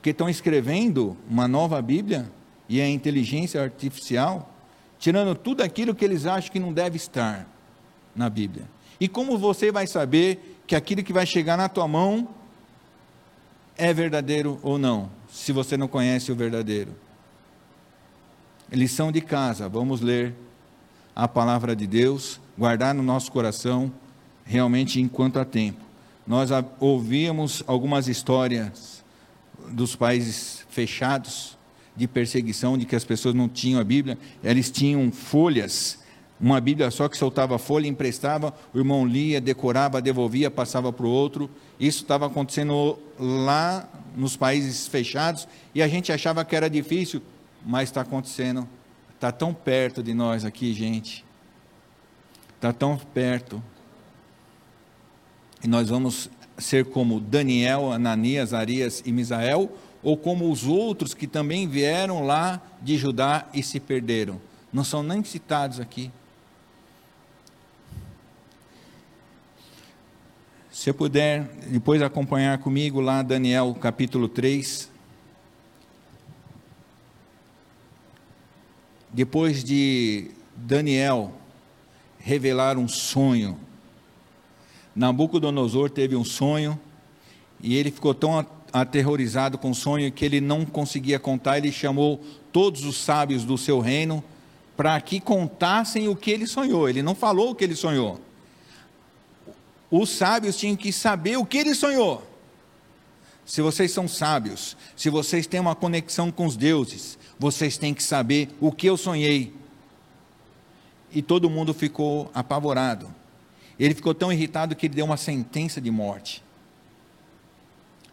porque 0.05 0.11
estão 0.11 0.29
escrevendo 0.29 1.17
uma 1.27 1.47
nova 1.47 1.81
Bíblia 1.81 2.31
e 2.69 2.79
é 2.79 2.87
inteligência 2.87 3.59
artificial, 3.59 4.53
tirando 4.99 5.33
tudo 5.33 5.63
aquilo 5.63 5.95
que 5.95 6.05
eles 6.05 6.27
acham 6.27 6.51
que 6.51 6.59
não 6.59 6.71
deve 6.71 6.95
estar 6.95 7.47
na 8.15 8.29
Bíblia. 8.29 8.65
E 8.99 9.07
como 9.07 9.35
você 9.35 9.71
vai 9.71 9.87
saber 9.87 10.59
que 10.67 10.75
aquilo 10.75 11.01
que 11.01 11.11
vai 11.11 11.25
chegar 11.25 11.57
na 11.57 11.67
tua 11.67 11.87
mão 11.87 12.29
é 13.77 13.93
verdadeiro 13.93 14.59
ou 14.61 14.77
não, 14.77 15.09
se 15.29 15.51
você 15.51 15.75
não 15.77 15.87
conhece 15.87 16.31
o 16.31 16.35
verdadeiro? 16.35 16.91
Lição 18.71 19.11
de 19.11 19.21
casa, 19.21 19.69
vamos 19.69 20.01
ler 20.01 20.33
a 21.15 21.27
palavra 21.27 21.75
de 21.75 21.85
Deus, 21.85 22.39
guardar 22.57 22.93
no 22.93 23.03
nosso 23.03 23.31
coração, 23.31 23.91
realmente 24.43 24.99
enquanto 24.99 25.39
há 25.39 25.45
tempo. 25.45 25.79
Nós 26.25 26.49
ouvíamos 26.79 27.63
algumas 27.67 28.07
histórias 28.07 29.03
dos 29.69 29.95
países 29.95 30.65
fechados, 30.69 31.57
de 31.95 32.07
perseguição, 32.07 32.77
de 32.77 32.85
que 32.85 32.95
as 32.95 33.05
pessoas 33.05 33.33
não 33.33 33.47
tinham 33.47 33.79
a 33.79 33.83
Bíblia, 33.83 34.17
eles 34.43 34.69
tinham 34.69 35.11
folhas, 35.11 35.99
uma 36.39 36.59
Bíblia 36.59 36.91
só 36.91 37.07
que 37.07 37.17
soltava 37.17 37.57
folha, 37.57 37.87
emprestava, 37.87 38.53
o 38.73 38.77
irmão 38.77 39.05
lia, 39.05 39.39
decorava, 39.39 40.01
devolvia, 40.01 40.51
passava 40.51 40.91
para 40.91 41.05
o 41.05 41.09
outro. 41.09 41.49
Isso 41.79 42.01
estava 42.01 42.25
acontecendo 42.27 42.99
lá 43.17 43.87
nos 44.15 44.35
países 44.35 44.87
fechados 44.87 45.47
e 45.73 45.81
a 45.81 45.87
gente 45.87 46.11
achava 46.11 46.43
que 46.43 46.55
era 46.55 46.69
difícil, 46.69 47.21
mas 47.65 47.89
está 47.89 48.01
acontecendo, 48.01 48.67
está 49.13 49.31
tão 49.31 49.53
perto 49.53 50.03
de 50.03 50.13
nós 50.13 50.43
aqui, 50.43 50.73
gente. 50.73 51.23
está 52.55 52.73
tão 52.73 52.97
perto. 52.97 53.63
E 55.63 55.67
nós 55.67 55.89
vamos 55.89 56.29
ser 56.57 56.85
como 56.85 57.19
Daniel, 57.19 57.91
Ananias, 57.91 58.53
Arias 58.53 59.01
e 59.05 59.11
Misael, 59.11 59.71
ou 60.03 60.15
como 60.15 60.51
os 60.51 60.65
outros 60.65 61.13
que 61.13 61.27
também 61.27 61.67
vieram 61.67 62.25
lá 62.25 62.61
de 62.81 62.97
Judá 62.97 63.47
e 63.53 63.63
se 63.63 63.79
perderam. 63.79 64.39
Não 64.71 64.83
são 64.83 65.01
nem 65.01 65.23
citados 65.23 65.79
aqui. 65.79 66.11
Se 70.75 70.91
puder 70.91 71.43
depois 71.69 72.01
acompanhar 72.01 72.57
comigo 72.57 72.99
lá 72.99 73.21
Daniel 73.21 73.73
capítulo 73.79 74.27
3. 74.27 74.91
Depois 79.09 79.63
de 79.63 80.31
Daniel 80.53 81.31
revelar 82.19 82.77
um 82.77 82.89
sonho, 82.89 83.57
Nabucodonosor 84.93 85.89
teve 85.89 86.13
um 86.13 86.25
sonho 86.25 86.77
e 87.61 87.77
ele 87.77 87.89
ficou 87.89 88.13
tão 88.13 88.45
aterrorizado 88.73 89.57
com 89.57 89.71
o 89.71 89.75
sonho 89.75 90.11
que 90.11 90.25
ele 90.25 90.41
não 90.41 90.65
conseguia 90.65 91.17
contar. 91.17 91.57
Ele 91.57 91.71
chamou 91.71 92.21
todos 92.51 92.83
os 92.83 92.97
sábios 92.97 93.45
do 93.45 93.57
seu 93.57 93.79
reino 93.79 94.21
para 94.75 94.99
que 94.99 95.21
contassem 95.21 96.09
o 96.09 96.17
que 96.17 96.31
ele 96.31 96.45
sonhou. 96.45 96.89
Ele 96.89 97.01
não 97.01 97.15
falou 97.15 97.51
o 97.51 97.55
que 97.55 97.63
ele 97.63 97.77
sonhou. 97.77 98.24
Os 99.89 100.09
sábios 100.09 100.57
tinham 100.57 100.75
que 100.75 100.91
saber 100.91 101.37
o 101.37 101.45
que 101.45 101.57
ele 101.57 101.75
sonhou. 101.75 102.25
Se 103.45 103.61
vocês 103.61 103.91
são 103.91 104.07
sábios, 104.07 104.75
se 104.95 105.09
vocês 105.09 105.45
têm 105.45 105.59
uma 105.59 105.75
conexão 105.75 106.31
com 106.31 106.47
os 106.47 106.57
deuses, 106.57 107.17
vocês 107.37 107.77
têm 107.77 107.93
que 107.93 108.01
saber 108.01 108.49
o 108.59 108.71
que 108.71 108.87
eu 108.87 108.97
sonhei. 108.97 109.53
E 111.11 111.21
todo 111.21 111.49
mundo 111.49 111.73
ficou 111.73 112.31
apavorado. 112.33 113.13
Ele 113.79 113.93
ficou 113.93 114.15
tão 114.15 114.33
irritado 114.33 114.75
que 114.75 114.87
ele 114.87 114.95
deu 114.95 115.05
uma 115.05 115.17
sentença 115.17 115.79
de 115.79 115.91
morte. 115.91 116.43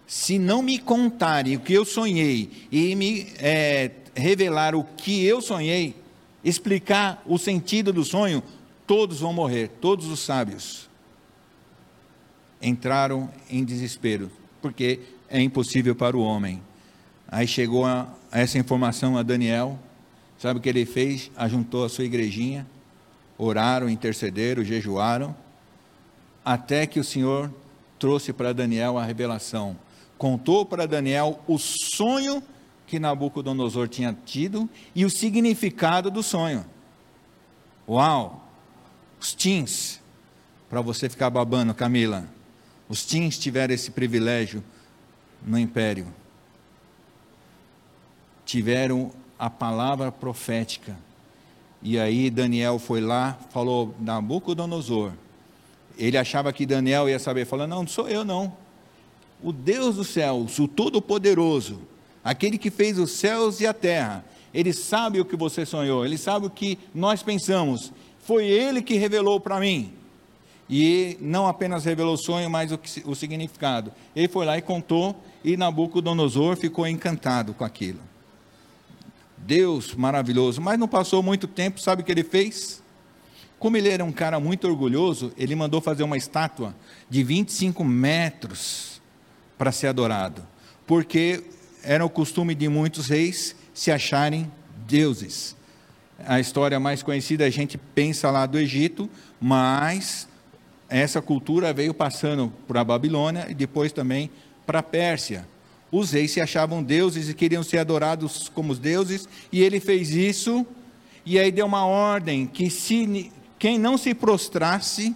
Se 0.06 0.38
não 0.38 0.62
me 0.62 0.78
contarem 0.78 1.56
o 1.56 1.60
que 1.60 1.72
eu 1.72 1.86
sonhei 1.86 2.68
e 2.70 2.94
me 2.94 3.32
é, 3.38 3.92
revelar 4.14 4.74
o 4.74 4.84
que 4.84 5.24
eu 5.24 5.40
sonhei, 5.40 5.96
explicar 6.44 7.22
o 7.24 7.38
sentido 7.38 7.90
do 7.92 8.04
sonho, 8.04 8.42
todos 8.86 9.20
vão 9.20 9.32
morrer, 9.32 9.68
todos 9.80 10.08
os 10.08 10.20
sábios 10.20 10.91
entraram 12.62 13.28
em 13.50 13.64
desespero, 13.64 14.30
porque 14.60 15.00
é 15.28 15.40
impossível 15.40 15.94
para 15.94 16.16
o 16.16 16.22
homem. 16.22 16.62
Aí 17.26 17.46
chegou 17.46 17.84
a, 17.84 18.08
a 18.30 18.40
essa 18.40 18.58
informação 18.58 19.18
a 19.18 19.22
Daniel, 19.22 19.78
sabe 20.38 20.58
o 20.58 20.62
que 20.62 20.68
ele 20.68 20.86
fez? 20.86 21.30
Ajuntou 21.36 21.84
a 21.84 21.88
sua 21.88 22.04
igrejinha, 22.04 22.66
oraram, 23.36 23.88
intercederam, 23.88 24.62
jejuaram, 24.62 25.34
até 26.44 26.86
que 26.86 27.00
o 27.00 27.04
Senhor 27.04 27.52
trouxe 27.98 28.32
para 28.32 28.52
Daniel 28.52 28.98
a 28.98 29.04
revelação. 29.04 29.76
Contou 30.18 30.64
para 30.64 30.86
Daniel 30.86 31.40
o 31.46 31.58
sonho 31.58 32.42
que 32.86 32.98
Nabucodonosor 32.98 33.88
tinha 33.88 34.16
tido 34.24 34.68
e 34.94 35.04
o 35.04 35.10
significado 35.10 36.10
do 36.10 36.22
sonho. 36.22 36.64
Uau! 37.88 38.46
Os 39.18 39.32
teens, 39.34 40.00
para 40.68 40.80
você 40.80 41.08
ficar 41.08 41.30
babando, 41.30 41.72
Camila. 41.72 42.26
Os 42.92 43.06
teens 43.06 43.38
tiveram 43.38 43.72
esse 43.72 43.90
privilégio 43.90 44.62
no 45.42 45.58
império. 45.58 46.06
Tiveram 48.44 49.10
a 49.38 49.48
palavra 49.48 50.12
profética. 50.12 50.94
E 51.80 51.98
aí 51.98 52.28
Daniel 52.28 52.78
foi 52.78 53.00
lá, 53.00 53.38
falou 53.48 53.94
Nabucodonosor. 53.98 55.12
Ele 55.96 56.18
achava 56.18 56.52
que 56.52 56.66
Daniel 56.66 57.08
ia 57.08 57.18
saber, 57.18 57.46
falou: 57.46 57.66
Não, 57.66 57.78
não 57.78 57.88
sou 57.88 58.10
eu, 58.10 58.26
não. 58.26 58.54
O 59.42 59.54
Deus 59.54 59.96
dos 59.96 60.08
céus, 60.08 60.58
o 60.58 60.68
Todo-Poderoso, 60.68 61.80
aquele 62.22 62.58
que 62.58 62.70
fez 62.70 62.98
os 62.98 63.12
céus 63.12 63.58
e 63.62 63.66
a 63.66 63.72
terra, 63.72 64.22
ele 64.52 64.74
sabe 64.74 65.18
o 65.18 65.24
que 65.24 65.34
você 65.34 65.64
sonhou, 65.64 66.04
ele 66.04 66.18
sabe 66.18 66.44
o 66.44 66.50
que 66.50 66.78
nós 66.94 67.22
pensamos. 67.22 67.90
Foi 68.18 68.44
ele 68.44 68.82
que 68.82 68.96
revelou 68.96 69.40
para 69.40 69.58
mim. 69.58 69.94
E 70.74 71.18
não 71.20 71.46
apenas 71.46 71.84
revelou 71.84 72.14
o 72.14 72.16
sonho, 72.16 72.48
mas 72.48 72.72
o, 72.72 72.80
o 73.04 73.14
significado. 73.14 73.92
Ele 74.16 74.26
foi 74.26 74.46
lá 74.46 74.56
e 74.56 74.62
contou, 74.62 75.14
e 75.44 75.54
Nabucodonosor 75.54 76.56
ficou 76.56 76.86
encantado 76.86 77.52
com 77.52 77.62
aquilo. 77.62 78.00
Deus 79.36 79.94
maravilhoso, 79.94 80.62
mas 80.62 80.78
não 80.78 80.88
passou 80.88 81.22
muito 81.22 81.46
tempo, 81.46 81.78
sabe 81.78 82.00
o 82.00 82.04
que 82.06 82.10
ele 82.10 82.24
fez? 82.24 82.82
Como 83.58 83.76
ele 83.76 83.90
era 83.90 84.02
um 84.02 84.10
cara 84.10 84.40
muito 84.40 84.66
orgulhoso, 84.66 85.30
ele 85.36 85.54
mandou 85.54 85.78
fazer 85.82 86.04
uma 86.04 86.16
estátua 86.16 86.74
de 87.10 87.22
25 87.22 87.84
metros 87.84 89.02
para 89.58 89.70
ser 89.72 89.88
adorado, 89.88 90.42
porque 90.86 91.44
era 91.82 92.02
o 92.02 92.08
costume 92.08 92.54
de 92.54 92.66
muitos 92.70 93.08
reis 93.08 93.54
se 93.74 93.90
acharem 93.90 94.50
deuses. 94.86 95.54
A 96.24 96.40
história 96.40 96.80
mais 96.80 97.02
conhecida 97.02 97.44
a 97.44 97.50
gente 97.50 97.76
pensa 97.76 98.30
lá 98.30 98.46
do 98.46 98.58
Egito, 98.58 99.10
mas 99.38 100.31
essa 100.98 101.22
cultura 101.22 101.72
veio 101.72 101.94
passando 101.94 102.52
para 102.68 102.82
a 102.82 102.84
Babilônia 102.84 103.46
e 103.48 103.54
depois 103.54 103.92
também 103.92 104.30
para 104.66 104.80
a 104.80 104.82
Pérsia. 104.82 105.46
Os 105.90 106.12
reis 106.12 106.30
se 106.30 106.40
achavam 106.40 106.82
deuses 106.82 107.28
e 107.28 107.34
queriam 107.34 107.62
ser 107.62 107.78
adorados 107.78 108.48
como 108.48 108.74
deuses, 108.74 109.28
e 109.50 109.62
ele 109.62 109.80
fez 109.80 110.10
isso, 110.10 110.66
e 111.24 111.38
aí 111.38 111.52
deu 111.52 111.66
uma 111.66 111.84
ordem 111.84 112.46
que 112.46 112.70
se 112.70 113.30
quem 113.58 113.78
não 113.78 113.96
se 113.98 114.14
prostrasse 114.14 115.14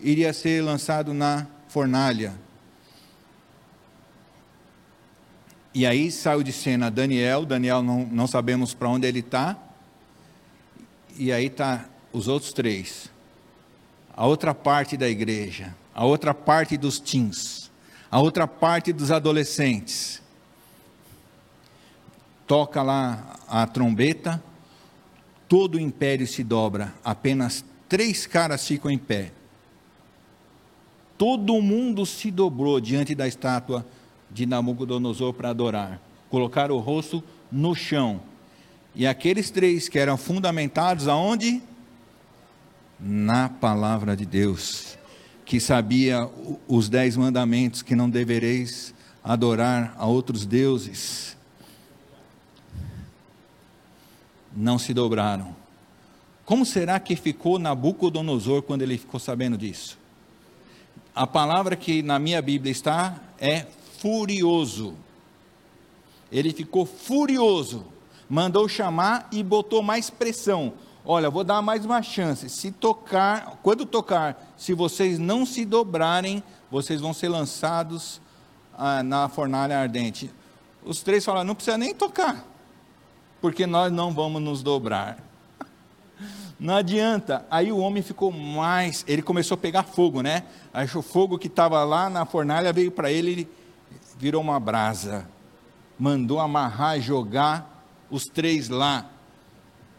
iria 0.00 0.32
ser 0.32 0.62
lançado 0.62 1.12
na 1.12 1.46
fornalha. 1.68 2.34
E 5.74 5.86
aí 5.86 6.10
saiu 6.10 6.42
de 6.42 6.52
cena 6.52 6.90
Daniel, 6.90 7.44
Daniel 7.44 7.82
não, 7.82 8.06
não 8.06 8.26
sabemos 8.26 8.74
para 8.74 8.88
onde 8.88 9.06
ele 9.06 9.20
está. 9.20 9.56
E 11.16 11.30
aí 11.32 11.46
está 11.46 11.84
os 12.12 12.28
outros 12.28 12.52
três. 12.52 13.10
A 14.18 14.26
outra 14.26 14.52
parte 14.52 14.96
da 14.96 15.08
igreja, 15.08 15.76
a 15.94 16.04
outra 16.04 16.34
parte 16.34 16.76
dos 16.76 16.98
teens, 16.98 17.70
a 18.10 18.18
outra 18.18 18.48
parte 18.48 18.92
dos 18.92 19.12
adolescentes. 19.12 20.20
Toca 22.44 22.82
lá 22.82 23.36
a 23.46 23.64
trombeta, 23.64 24.42
todo 25.48 25.76
o 25.76 25.80
império 25.80 26.26
se 26.26 26.42
dobra, 26.42 26.92
apenas 27.04 27.64
três 27.88 28.26
caras 28.26 28.66
ficam 28.66 28.90
em 28.90 28.98
pé. 28.98 29.30
Todo 31.16 31.62
mundo 31.62 32.04
se 32.04 32.32
dobrou 32.32 32.80
diante 32.80 33.14
da 33.14 33.28
estátua 33.28 33.86
de 34.28 34.46
Nabucodonosor 34.46 35.32
para 35.32 35.50
adorar. 35.50 36.02
Colocaram 36.28 36.74
o 36.74 36.80
rosto 36.80 37.22
no 37.52 37.72
chão. 37.72 38.20
E 38.96 39.06
aqueles 39.06 39.48
três 39.48 39.88
que 39.88 39.96
eram 39.96 40.16
fundamentados 40.16 41.06
aonde? 41.06 41.62
Na 42.98 43.48
palavra 43.48 44.16
de 44.16 44.26
Deus. 44.26 44.98
Que 45.44 45.60
sabia 45.60 46.28
os 46.66 46.88
dez 46.88 47.16
mandamentos 47.16 47.82
que 47.82 47.94
não 47.94 48.10
devereis 48.10 48.94
adorar 49.22 49.94
a 49.96 50.06
outros 50.06 50.44
deuses 50.44 51.36
não 54.58 54.78
se 54.78 54.92
dobraram. 54.92 55.54
Como 56.44 56.64
será 56.66 56.98
que 56.98 57.14
ficou 57.14 57.58
Nabucodonosor 57.58 58.62
quando 58.62 58.82
ele 58.82 58.98
ficou 58.98 59.20
sabendo 59.20 59.56
disso? 59.56 59.98
A 61.14 61.26
palavra 61.26 61.76
que 61.76 62.02
na 62.02 62.18
minha 62.18 62.42
Bíblia 62.42 62.72
está 62.72 63.20
é 63.38 63.66
furioso. 63.98 64.94
Ele 66.30 66.52
ficou 66.52 66.84
furioso, 66.84 67.86
mandou 68.28 68.68
chamar 68.68 69.28
e 69.30 69.42
botou 69.42 69.82
mais 69.82 70.10
pressão. 70.10 70.72
Olha, 71.10 71.30
vou 71.30 71.42
dar 71.42 71.62
mais 71.62 71.86
uma 71.86 72.02
chance. 72.02 72.50
Se 72.50 72.70
tocar, 72.70 73.58
quando 73.62 73.86
tocar, 73.86 74.52
se 74.58 74.74
vocês 74.74 75.18
não 75.18 75.46
se 75.46 75.64
dobrarem, 75.64 76.42
vocês 76.70 77.00
vão 77.00 77.14
ser 77.14 77.30
lançados 77.30 78.20
ah, 78.76 79.02
na 79.02 79.26
fornalha 79.26 79.78
ardente. 79.78 80.30
Os 80.84 81.02
três 81.02 81.24
falaram: 81.24 81.46
não 81.46 81.54
precisa 81.54 81.78
nem 81.78 81.94
tocar 81.94 82.44
porque 83.40 83.66
nós 83.66 83.90
não 83.90 84.12
vamos 84.12 84.42
nos 84.42 84.62
dobrar. 84.62 85.18
Não 86.60 86.74
adianta. 86.74 87.46
Aí 87.50 87.70
o 87.70 87.78
homem 87.78 88.02
ficou 88.02 88.32
mais. 88.32 89.04
Ele 89.06 89.22
começou 89.22 89.54
a 89.54 89.58
pegar 89.58 89.84
fogo, 89.84 90.22
né? 90.22 90.42
Aí 90.74 90.88
o 90.92 91.02
fogo 91.02 91.38
que 91.38 91.46
estava 91.46 91.84
lá 91.84 92.10
na 92.10 92.26
fornalha 92.26 92.72
veio 92.72 92.90
para 92.90 93.12
ele, 93.12 93.30
ele 93.30 93.48
virou 94.18 94.42
uma 94.42 94.58
brasa. 94.58 95.28
Mandou 95.96 96.40
amarrar 96.40 96.98
e 96.98 97.00
jogar 97.00 97.86
os 98.10 98.24
três 98.24 98.68
lá. 98.68 99.08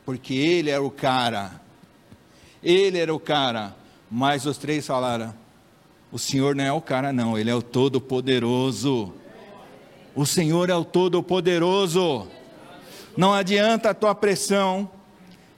Porque 0.09 0.33
ele 0.33 0.71
era 0.71 0.81
o 0.81 0.89
cara. 0.89 1.61
Ele 2.63 2.97
era 2.97 3.13
o 3.13 3.19
cara. 3.19 3.75
Mas 4.09 4.47
os 4.47 4.57
três 4.57 4.87
falaram: 4.87 5.35
O 6.11 6.17
Senhor 6.17 6.55
não 6.55 6.63
é 6.63 6.73
o 6.73 6.81
cara, 6.81 7.13
não. 7.13 7.37
Ele 7.37 7.51
é 7.51 7.53
o 7.55 7.61
Todo-Poderoso. 7.61 9.13
O 10.15 10.25
Senhor 10.25 10.69
é 10.71 10.75
o 10.75 10.83
Todo-Poderoso 10.83 12.27
não 13.19 13.33
adianta 13.33 13.89
a 13.89 13.93
tua 13.93 14.15
pressão. 14.15 14.89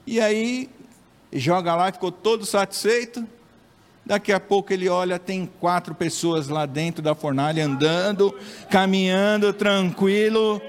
E 0.06 0.20
aí 0.20 0.68
joga 1.32 1.76
lá, 1.76 1.92
ficou 1.92 2.12
todo 2.12 2.46
satisfeito. 2.46 3.24
Daqui 4.04 4.34
a 4.34 4.40
pouco 4.40 4.74
ele 4.74 4.90
olha, 4.90 5.20
tem 5.20 5.46
quatro 5.60 5.94
pessoas 5.94 6.48
lá 6.48 6.66
dentro 6.66 7.02
da 7.02 7.14
fornalha 7.14 7.64
andando, 7.64 8.36
caminhando, 8.70 9.54
tranquilo. 9.54 10.60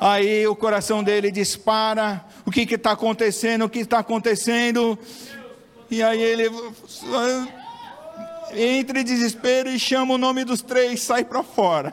Aí 0.00 0.46
o 0.46 0.54
coração 0.54 1.02
dele 1.02 1.30
dispara. 1.30 2.24
O 2.44 2.50
que 2.50 2.62
está 2.62 2.92
acontecendo? 2.92 3.64
O 3.64 3.68
que 3.68 3.80
está 3.80 3.98
acontecendo? 3.98 4.98
E 5.90 6.02
aí 6.02 6.20
ele 6.20 6.50
entra 8.52 9.00
em 9.00 9.04
desespero 9.04 9.68
e 9.68 9.78
chama 9.78 10.14
o 10.14 10.18
nome 10.18 10.44
dos 10.44 10.62
três, 10.62 11.02
sai 11.02 11.24
para 11.24 11.42
fora. 11.42 11.92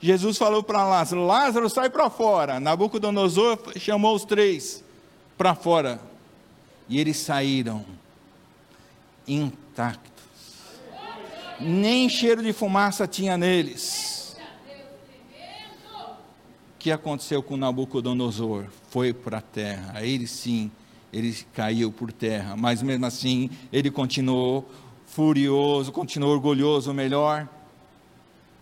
Jesus 0.00 0.38
falou 0.38 0.62
para 0.62 0.84
Lázaro: 0.84 1.26
Lázaro, 1.26 1.68
sai 1.68 1.90
para 1.90 2.08
fora. 2.10 2.60
Nabucodonosor 2.60 3.58
chamou 3.76 4.14
os 4.14 4.24
três 4.24 4.82
para 5.36 5.54
fora. 5.54 6.00
E 6.88 6.98
eles 6.98 7.18
saíram 7.18 7.84
intactos. 9.26 10.08
Nem 11.60 12.08
cheiro 12.08 12.42
de 12.42 12.52
fumaça 12.52 13.06
tinha 13.06 13.36
neles. 13.36 14.17
Que 16.78 16.92
aconteceu 16.92 17.42
com 17.42 17.56
Nabucodonosor? 17.56 18.66
Foi 18.90 19.12
para 19.12 19.38
a 19.38 19.42
terra. 19.42 20.04
Ele 20.04 20.26
sim, 20.26 20.70
ele 21.12 21.36
caiu 21.52 21.90
por 21.90 22.12
terra. 22.12 22.56
Mas 22.56 22.82
mesmo 22.82 23.04
assim, 23.06 23.50
ele 23.72 23.90
continuou 23.90 24.68
furioso, 25.06 25.90
continuou 25.90 26.32
orgulhoso, 26.32 26.94
melhor. 26.94 27.48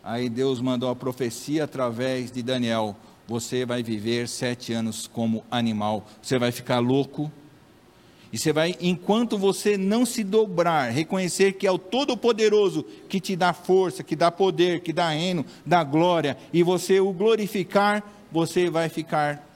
Aí 0.02 0.28
Deus 0.28 0.60
mandou 0.60 0.88
a 0.88 0.96
profecia 0.96 1.64
através 1.64 2.30
de 2.30 2.42
Daniel: 2.42 2.96
Você 3.26 3.66
vai 3.66 3.82
viver 3.82 4.28
sete 4.28 4.72
anos 4.72 5.06
como 5.06 5.44
animal. 5.50 6.06
Você 6.22 6.38
vai 6.38 6.52
ficar 6.52 6.78
louco 6.78 7.30
e 8.32 8.38
você 8.38 8.52
vai, 8.52 8.76
enquanto 8.80 9.38
você 9.38 9.78
não 9.78 10.04
se 10.04 10.24
dobrar, 10.24 10.90
reconhecer 10.90 11.52
que 11.52 11.66
é 11.66 11.70
o 11.70 11.78
Todo-Poderoso 11.78 12.84
que 13.08 13.20
te 13.20 13.36
dá 13.36 13.52
força, 13.52 14.02
que 14.02 14.16
dá 14.16 14.30
poder, 14.30 14.80
que 14.80 14.92
dá 14.92 15.10
reino, 15.10 15.44
dá 15.64 15.84
glória, 15.84 16.36
e 16.52 16.62
você 16.62 17.00
o 17.00 17.12
glorificar, 17.12 18.02
você 18.30 18.68
vai 18.68 18.88
ficar 18.88 19.46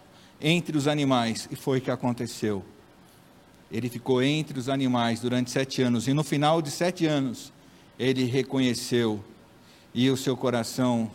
entre 0.41 0.79
os 0.79 0.87
animais. 0.87 1.49
E 1.51 1.57
foi 1.57 1.79
o 1.79 1.81
que 1.81 1.91
aconteceu. 1.91 2.64
Ele 3.71 3.89
ficou 3.89 4.23
entre 4.23 4.59
os 4.59 4.68
animais 4.68 5.21
durante 5.21 5.51
sete 5.51 5.83
anos, 5.83 6.07
e 6.07 6.14
no 6.14 6.23
final 6.23 6.62
de 6.62 6.71
sete 6.71 7.07
anos, 7.07 7.53
ele 7.99 8.25
reconheceu, 8.25 9.23
e 9.93 10.09
o 10.09 10.16
seu 10.16 10.37
coração 10.37 11.11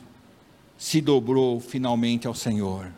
se 0.77 0.99
dobrou 0.99 1.61
finalmente 1.61 2.27
ao 2.27 2.35
Senhor. 2.35 2.91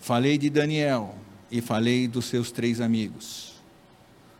Falei 0.00 0.38
de 0.38 0.48
Daniel 0.48 1.14
e 1.50 1.60
falei 1.60 2.08
dos 2.08 2.26
seus 2.26 2.50
três 2.50 2.80
amigos. 2.80 3.54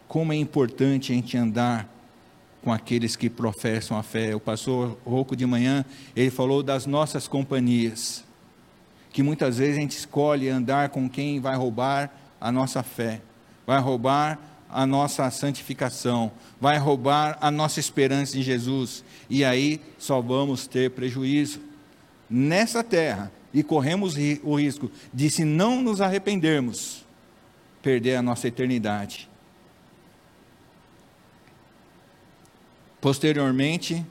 Como 0.09 0.33
é 0.33 0.37
importante 0.37 1.13
a 1.13 1.15
gente 1.15 1.37
andar 1.37 1.97
com 2.67 2.73
aqueles 2.73 3.15
que 3.15 3.31
professam 3.31 3.97
a 3.97 4.03
fé. 4.03 4.35
O 4.35 4.41
pastor 4.41 4.99
Rouco 5.07 5.37
de 5.37 5.47
manhã, 5.47 5.85
ele 6.17 6.31
falou 6.31 6.65
das 6.65 6.85
nossas 6.85 7.29
companhias, 7.29 8.25
que 9.13 9.23
muitas 9.23 9.59
vezes 9.59 9.77
a 9.77 9.81
gente 9.81 9.97
escolhe 9.97 10.49
andar 10.49 10.89
com 10.89 11.09
quem 11.09 11.39
vai 11.39 11.55
roubar 11.55 12.13
a 12.41 12.51
nossa 12.51 12.83
fé, 12.83 13.21
vai 13.65 13.79
roubar 13.79 14.37
a 14.69 14.85
nossa 14.85 15.31
santificação, 15.31 16.33
vai 16.61 16.77
roubar 16.77 17.39
a 17.41 17.53
nossa 17.53 17.79
esperança 17.79 18.37
em 18.37 18.43
Jesus, 18.43 19.05
e 19.31 19.45
aí 19.45 19.81
só 19.97 20.21
vamos 20.21 20.67
ter 20.67 20.91
prejuízo. 20.91 21.61
Nessa 22.29 22.83
terra, 22.83 23.31
e 23.57 23.63
corremos 23.63 24.17
o 24.43 24.57
risco 24.57 24.91
de, 25.15 25.31
se 25.31 25.43
não 25.43 25.81
nos 25.81 26.03
arrependermos, 26.03 27.07
perder 27.81 28.17
a 28.17 28.23
nossa 28.23 28.47
eternidade. 28.47 29.31
Posteriormente, 33.01 34.05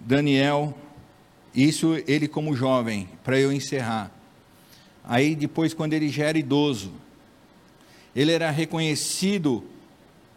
Daniel, 0.00 0.74
isso 1.54 2.02
ele 2.06 2.26
como 2.26 2.56
jovem, 2.56 3.10
para 3.22 3.38
eu 3.38 3.52
encerrar. 3.52 4.10
Aí 5.04 5.36
depois, 5.36 5.74
quando 5.74 5.92
ele 5.92 6.08
já 6.08 6.24
era 6.24 6.38
idoso, 6.38 6.92
ele 8.16 8.32
era 8.32 8.50
reconhecido, 8.50 9.62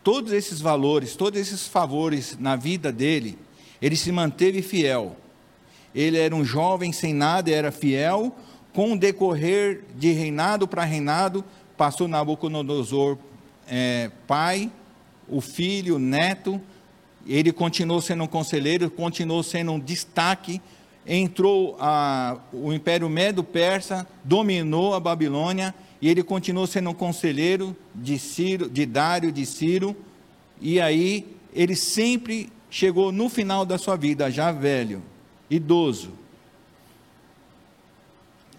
todos 0.04 0.34
esses 0.34 0.60
valores, 0.60 1.16
todos 1.16 1.40
esses 1.40 1.66
favores 1.66 2.38
na 2.38 2.58
vida 2.58 2.92
dele, 2.92 3.40
ele 3.82 3.96
se 3.96 4.12
manteve 4.12 4.62
fiel 4.62 5.16
ele 5.98 6.20
era 6.20 6.36
um 6.36 6.46
jovem 6.46 6.94
sem 6.94 7.12
nada, 7.12 7.50
era 7.50 7.72
fiel, 7.72 8.36
com 8.72 8.94
o 8.94 8.98
decorrer 8.98 9.82
de 9.96 10.12
reinado 10.12 10.68
para 10.68 10.84
reinado, 10.84 11.44
passou 11.76 12.08
Nabucodonosor 12.08 13.18
é, 13.68 14.12
pai, 14.28 14.72
o 15.28 15.42
filho, 15.42 15.96
o 15.96 16.00
neto, 16.00 16.62
ele 17.26 17.52
continuou 17.52 18.00
sendo 18.00 18.24
um 18.24 18.28
conselheiro, 18.28 18.92
continuou 18.92 19.42
sendo 19.42 19.72
um 19.72 19.80
destaque, 19.80 20.62
entrou 21.04 21.76
a, 21.80 22.38
o 22.54 22.72
Império 22.72 23.10
Medo-Persa, 23.10 24.08
dominou 24.24 24.94
a 24.94 25.00
Babilônia, 25.00 25.74
e 26.00 26.08
ele 26.08 26.22
continuou 26.22 26.68
sendo 26.68 26.92
um 26.92 26.94
conselheiro 26.94 27.76
de 27.96 28.20
Ciro, 28.20 28.70
de 28.70 28.86
Dário, 28.86 29.32
de 29.32 29.48
Ciro, 29.48 29.96
e 30.62 30.80
aí 30.80 31.26
ele 31.52 31.76
sempre 31.76 32.52
chegou 32.70 33.12
no 33.12 33.30
final 33.30 33.66
da 33.66 33.80
sua 33.80 33.96
vida, 33.96 34.30
já 34.30 34.52
velho, 34.52 35.02
idoso, 35.50 36.12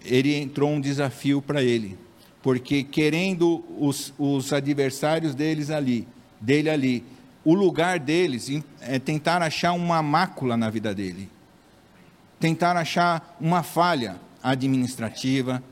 ele 0.03 0.35
entrou 0.35 0.69
um 0.69 0.81
desafio 0.81 1.41
para 1.41 1.61
ele, 1.61 1.97
porque 2.41 2.83
querendo 2.83 3.63
os, 3.77 4.13
os 4.17 4.53
adversários 4.53 5.35
deles 5.35 5.69
ali, 5.69 6.07
dele 6.39 6.69
ali, 6.69 7.03
o 7.43 7.53
lugar 7.53 7.99
deles 7.99 8.49
é 8.81 8.99
tentar 8.99 9.41
achar 9.41 9.73
uma 9.73 10.01
mácula 10.01 10.55
na 10.55 10.69
vida 10.69 10.93
dele, 10.93 11.29
tentar 12.39 12.77
achar 12.77 13.37
uma 13.39 13.63
falha 13.63 14.19
administrativa, 14.41 15.63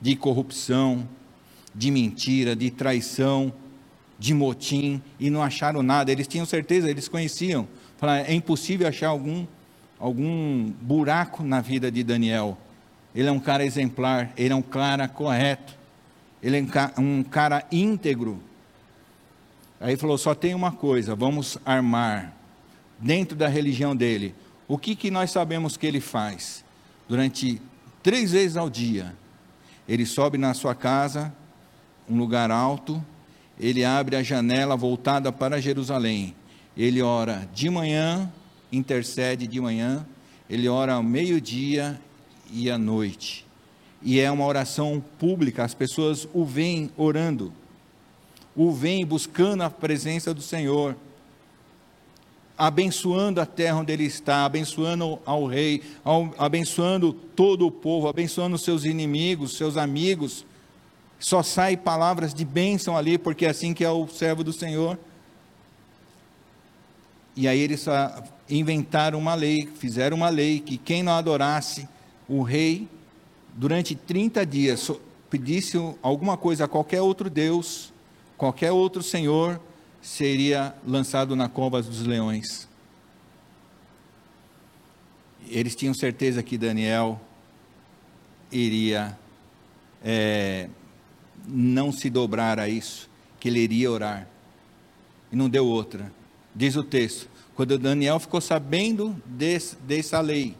de 0.00 0.14
corrupção, 0.16 1.08
de 1.74 1.90
mentira, 1.90 2.54
de 2.54 2.70
traição, 2.70 3.52
de 4.18 4.34
motim, 4.34 5.02
e 5.18 5.30
não 5.30 5.42
acharam 5.42 5.82
nada. 5.82 6.10
Eles 6.10 6.26
tinham 6.26 6.46
certeza, 6.46 6.90
eles 6.90 7.08
conheciam. 7.08 7.68
Falaram, 7.96 8.26
é 8.26 8.34
impossível 8.34 8.86
achar 8.86 9.08
algum 9.08 9.46
algum 9.98 10.70
buraco 10.80 11.42
na 11.42 11.60
vida 11.60 11.90
de 11.90 12.02
Daniel. 12.02 12.56
Ele 13.14 13.28
é 13.28 13.32
um 13.32 13.40
cara 13.40 13.64
exemplar, 13.64 14.32
ele 14.36 14.52
é 14.52 14.56
um 14.56 14.62
cara 14.62 15.08
correto, 15.08 15.74
ele 16.42 16.56
é 16.56 17.00
um 17.00 17.22
cara 17.22 17.64
íntegro. 17.72 18.40
Aí 19.80 19.96
falou: 19.96 20.18
só 20.18 20.34
tem 20.34 20.54
uma 20.54 20.72
coisa, 20.72 21.14
vamos 21.14 21.58
armar 21.64 22.32
dentro 22.98 23.36
da 23.36 23.48
religião 23.48 23.94
dele. 23.94 24.34
O 24.66 24.76
que, 24.76 24.94
que 24.94 25.10
nós 25.10 25.30
sabemos 25.30 25.76
que 25.76 25.86
ele 25.86 26.00
faz? 26.00 26.64
Durante 27.08 27.60
três 28.02 28.32
vezes 28.32 28.56
ao 28.56 28.68
dia, 28.68 29.14
ele 29.88 30.04
sobe 30.04 30.36
na 30.36 30.52
sua 30.52 30.74
casa, 30.74 31.32
um 32.08 32.18
lugar 32.18 32.50
alto, 32.50 33.02
ele 33.58 33.84
abre 33.84 34.16
a 34.16 34.22
janela 34.22 34.76
voltada 34.76 35.32
para 35.32 35.60
Jerusalém. 35.60 36.34
Ele 36.76 37.02
ora 37.02 37.48
de 37.52 37.68
manhã, 37.70 38.30
intercede 38.70 39.46
de 39.46 39.60
manhã, 39.60 40.06
ele 40.48 40.68
ora 40.68 40.94
ao 40.94 41.02
meio-dia 41.02 42.00
e 42.50 42.70
à 42.70 42.78
noite. 42.78 43.46
E 44.02 44.20
é 44.20 44.30
uma 44.30 44.46
oração 44.46 45.02
pública, 45.18 45.64
as 45.64 45.74
pessoas 45.74 46.28
o 46.32 46.44
veem 46.44 46.90
orando, 46.96 47.52
o 48.54 48.72
veem 48.72 49.04
buscando 49.04 49.62
a 49.62 49.70
presença 49.70 50.32
do 50.32 50.40
Senhor, 50.40 50.96
abençoando 52.56 53.40
a 53.40 53.46
terra 53.46 53.78
onde 53.78 53.92
ele 53.92 54.04
está, 54.04 54.44
abençoando 54.44 55.18
ao 55.24 55.46
rei, 55.46 55.82
abençoando 56.36 57.12
todo 57.12 57.66
o 57.66 57.70
povo, 57.70 58.08
abençoando 58.08 58.58
seus 58.58 58.84
inimigos, 58.84 59.56
seus 59.56 59.76
amigos. 59.76 60.44
Só 61.20 61.42
sai 61.42 61.76
palavras 61.76 62.34
de 62.34 62.44
bênção 62.44 62.96
ali, 62.96 63.16
porque 63.18 63.46
é 63.46 63.50
assim 63.50 63.74
que 63.74 63.84
é 63.84 63.90
o 63.90 64.08
servo 64.08 64.42
do 64.42 64.52
Senhor. 64.52 64.98
E 67.38 67.46
aí 67.46 67.60
eles 67.60 67.86
inventaram 68.50 69.16
uma 69.16 69.32
lei, 69.32 69.68
fizeram 69.76 70.16
uma 70.16 70.28
lei 70.28 70.58
que 70.58 70.76
quem 70.76 71.04
não 71.04 71.12
adorasse 71.12 71.88
o 72.28 72.42
rei 72.42 72.88
durante 73.54 73.94
30 73.94 74.44
dias, 74.44 74.90
pedisse 75.30 75.76
alguma 76.02 76.36
coisa 76.36 76.64
a 76.64 76.68
qualquer 76.68 77.00
outro 77.00 77.30
Deus, 77.30 77.92
qualquer 78.36 78.72
outro 78.72 79.04
Senhor, 79.04 79.60
seria 80.02 80.74
lançado 80.84 81.36
na 81.36 81.48
cova 81.48 81.80
dos 81.80 82.04
leões. 82.04 82.66
Eles 85.48 85.76
tinham 85.76 85.94
certeza 85.94 86.42
que 86.42 86.58
Daniel 86.58 87.20
iria 88.50 89.16
é, 90.04 90.68
não 91.46 91.92
se 91.92 92.10
dobrar 92.10 92.58
a 92.58 92.68
isso, 92.68 93.08
que 93.38 93.46
ele 93.46 93.60
iria 93.60 93.88
orar. 93.92 94.26
E 95.30 95.36
não 95.36 95.48
deu 95.48 95.64
outra. 95.64 96.17
Diz 96.58 96.74
o 96.74 96.82
texto: 96.82 97.28
quando 97.54 97.78
Daniel 97.78 98.18
ficou 98.18 98.40
sabendo 98.40 99.14
desse, 99.24 99.76
dessa 99.76 100.20
lei, 100.20 100.56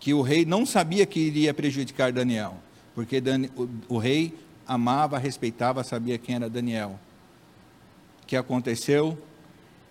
que 0.00 0.14
o 0.14 0.22
rei 0.22 0.46
não 0.46 0.64
sabia 0.64 1.04
que 1.04 1.20
iria 1.20 1.52
prejudicar 1.52 2.10
Daniel, 2.10 2.56
porque 2.94 3.22
o, 3.54 3.94
o 3.96 3.98
rei 3.98 4.34
amava, 4.66 5.18
respeitava, 5.18 5.84
sabia 5.84 6.16
quem 6.16 6.36
era 6.36 6.48
Daniel. 6.48 6.98
O 8.22 8.26
que 8.26 8.34
aconteceu? 8.34 9.18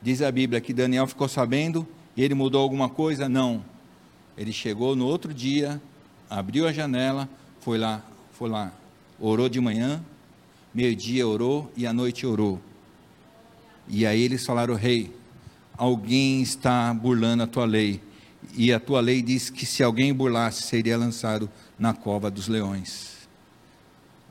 Diz 0.01 0.23
a 0.23 0.31
Bíblia 0.31 0.59
que 0.59 0.73
Daniel 0.73 1.05
ficou 1.05 1.27
sabendo 1.27 1.87
e 2.17 2.23
ele 2.23 2.33
mudou 2.33 2.59
alguma 2.59 2.89
coisa? 2.89 3.29
Não. 3.29 3.63
Ele 4.35 4.51
chegou 4.51 4.95
no 4.95 5.05
outro 5.05 5.31
dia, 5.31 5.79
abriu 6.27 6.67
a 6.67 6.73
janela, 6.73 7.29
foi 7.59 7.77
lá, 7.77 8.03
foi 8.31 8.49
lá, 8.49 8.73
orou 9.19 9.47
de 9.47 9.61
manhã, 9.61 10.03
meio-dia 10.73 11.27
orou 11.27 11.71
e 11.77 11.85
à 11.85 11.93
noite 11.93 12.25
orou. 12.25 12.59
E 13.87 14.05
aí 14.05 14.21
eles 14.21 14.45
falaram: 14.45 14.75
Rei, 14.75 15.13
alguém 15.77 16.41
está 16.41 16.93
burlando 16.93 17.43
a 17.43 17.47
tua 17.47 17.65
lei. 17.65 18.01
E 18.55 18.73
a 18.73 18.79
tua 18.79 18.99
lei 18.99 19.21
diz 19.21 19.49
que 19.49 19.65
se 19.65 19.83
alguém 19.83 20.13
burlasse, 20.13 20.63
seria 20.63 20.97
lançado 20.97 21.49
na 21.77 21.93
cova 21.93 22.29
dos 22.29 22.47
leões. 22.47 23.27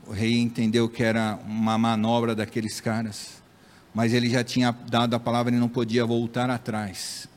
O 0.05 0.11
rei 0.11 0.37
entendeu 0.37 0.89
que 0.89 1.03
era 1.03 1.39
uma 1.45 1.77
manobra 1.77 2.35
daqueles 2.35 2.81
caras, 2.81 3.41
mas 3.93 4.13
ele 4.13 4.29
já 4.29 4.43
tinha 4.43 4.71
dado 4.71 5.13
a 5.13 5.19
palavra 5.19 5.53
e 5.53 5.57
não 5.57 5.69
podia 5.69 6.05
voltar 6.05 6.49
atrás. 6.49 7.27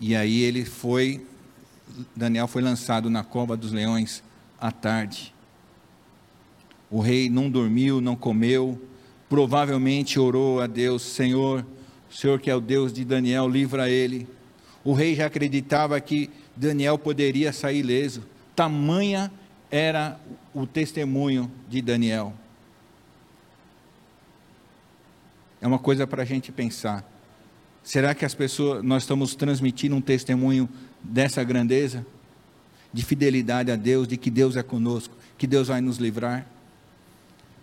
E 0.00 0.14
aí 0.14 0.40
ele 0.42 0.64
foi, 0.64 1.26
Daniel 2.14 2.48
foi 2.48 2.62
lançado 2.62 3.08
na 3.08 3.22
cova 3.22 3.56
dos 3.56 3.72
leões 3.72 4.22
à 4.60 4.70
tarde. 4.72 5.34
O 6.90 7.00
rei 7.00 7.28
não 7.28 7.50
dormiu, 7.50 8.00
não 8.00 8.16
comeu, 8.16 8.80
provavelmente 9.28 10.18
orou 10.18 10.60
a 10.60 10.66
Deus: 10.66 11.02
Senhor, 11.02 11.64
o 12.10 12.14
Senhor 12.14 12.40
que 12.40 12.50
é 12.50 12.54
o 12.54 12.60
Deus 12.60 12.92
de 12.92 13.04
Daniel, 13.04 13.48
livra 13.48 13.88
ele. 13.88 14.26
O 14.84 14.92
rei 14.92 15.14
já 15.14 15.26
acreditava 15.26 15.98
que 16.00 16.30
Daniel 16.54 16.98
poderia 16.98 17.52
sair 17.52 17.78
ileso, 17.78 18.22
tamanha 18.54 19.32
era 19.70 20.20
o 20.52 20.66
testemunho 20.66 21.50
de 21.68 21.80
Daniel. 21.80 22.32
É 25.60 25.66
uma 25.66 25.78
coisa 25.78 26.06
para 26.06 26.22
a 26.22 26.26
gente 26.26 26.52
pensar. 26.52 27.04
Será 27.82 28.14
que 28.14 28.24
as 28.24 28.34
pessoas, 28.34 28.82
nós 28.82 29.02
estamos 29.02 29.34
transmitindo 29.34 29.96
um 29.96 30.00
testemunho 30.00 30.68
dessa 31.02 31.42
grandeza? 31.42 32.06
De 32.92 33.04
fidelidade 33.04 33.70
a 33.70 33.76
Deus, 33.76 34.06
de 34.06 34.16
que 34.16 34.30
Deus 34.30 34.56
é 34.56 34.62
conosco, 34.62 35.16
que 35.36 35.46
Deus 35.46 35.68
vai 35.68 35.80
nos 35.80 35.96
livrar? 35.96 36.46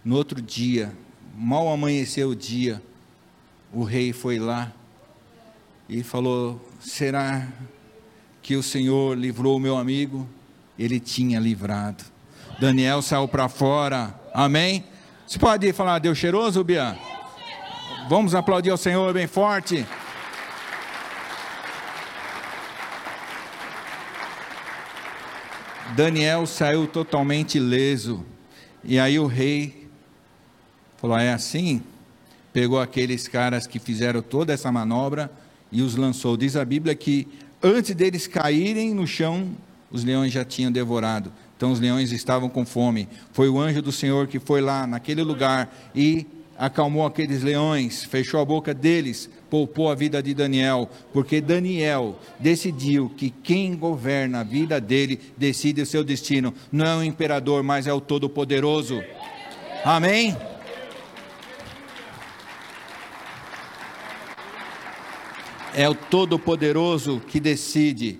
No 0.04 0.16
outro 0.16 0.42
dia, 0.42 0.92
mal 1.36 1.68
amanheceu 1.70 2.30
o 2.30 2.36
dia, 2.36 2.82
o 3.74 3.84
rei 3.84 4.14
foi 4.14 4.40
lá 4.40 4.72
e 5.88 6.04
falou: 6.04 6.60
Será 6.80 7.48
que 8.42 8.56
o 8.56 8.64
Senhor 8.64 9.18
livrou 9.18 9.58
o 9.58 9.60
meu 9.60 9.78
amigo? 9.78 10.28
Ele 10.78 11.00
tinha 11.00 11.40
livrado. 11.40 12.04
Daniel 12.60 13.02
saiu 13.02 13.28
para 13.28 13.48
fora, 13.48 14.14
amém? 14.34 14.84
Você 15.28 15.40
pode 15.40 15.72
falar, 15.74 16.00
Deus 16.00 16.18
cheiroso, 16.18 16.64
Bia? 16.64 16.98
Vamos 18.10 18.36
aplaudir 18.36 18.70
ao 18.70 18.78
Senhor 18.78 19.14
bem 19.14 19.28
forte. 19.28 19.86
Daniel 25.96 26.46
saiu 26.46 26.88
totalmente 26.88 27.58
ileso. 27.58 28.26
E 28.84 29.00
aí 29.00 29.20
o 29.20 29.28
rei 29.28 29.81
falou: 31.02 31.18
é 31.18 31.34
assim? 31.34 31.82
Pegou 32.54 32.80
aqueles 32.80 33.28
caras 33.28 33.66
que 33.66 33.80
fizeram 33.80 34.22
toda 34.22 34.54
essa 34.54 34.72
manobra 34.72 35.32
e 35.72 35.82
os 35.82 35.96
lançou. 35.96 36.38
Diz 36.38 36.56
a 36.56 36.64
Bíblia 36.64 36.94
que 36.94 37.28
antes 37.64 37.96
deles 37.96 38.28
caírem 38.28 38.94
no 38.94 39.08
chão, 39.08 39.50
os 39.90 40.04
leões 40.04 40.32
já 40.32 40.46
tinham 40.46 40.72
devorado. 40.72 41.32
Então 41.58 41.72
os 41.72 41.80
leões 41.80 42.12
estavam 42.12 42.50
com 42.50 42.66
fome. 42.66 43.08
Foi 43.32 43.50
o 43.50 43.60
anjo 43.60 43.82
do 43.82 43.92
Senhor 43.92 44.28
que 44.28 44.40
foi 44.40 44.62
lá 44.62 44.86
naquele 44.86 45.24
lugar 45.24 45.74
e 45.96 46.28
acalmou 46.58 47.06
aqueles 47.06 47.42
leões, 47.42 48.04
fechou 48.04 48.40
a 48.40 48.46
boca 48.46 48.74
deles, 48.74 49.30
poupou 49.50 49.90
a 49.90 49.96
vida 49.96 50.22
de 50.22 50.34
Daniel, 50.34 50.90
porque 51.12 51.42
Daniel 51.42 52.20
decidiu 52.40 53.10
que 53.10 53.32
quem 53.32 53.76
governa 53.76 54.42
a 54.42 54.44
vida 54.44 54.80
dele 54.80 55.20
decide 55.36 55.82
o 55.82 55.86
seu 55.86 56.04
destino. 56.04 56.54
Não 56.72 56.86
é 56.86 56.96
o 56.98 57.04
imperador, 57.04 57.64
mas 57.64 57.88
é 57.88 57.94
o 57.94 58.02
Todo-Poderoso. 58.02 59.02
Amém? 59.84 60.38
É 65.74 65.88
o 65.88 65.96
Todo-Poderoso 65.96 67.22
que 67.22 67.40
decide 67.40 68.20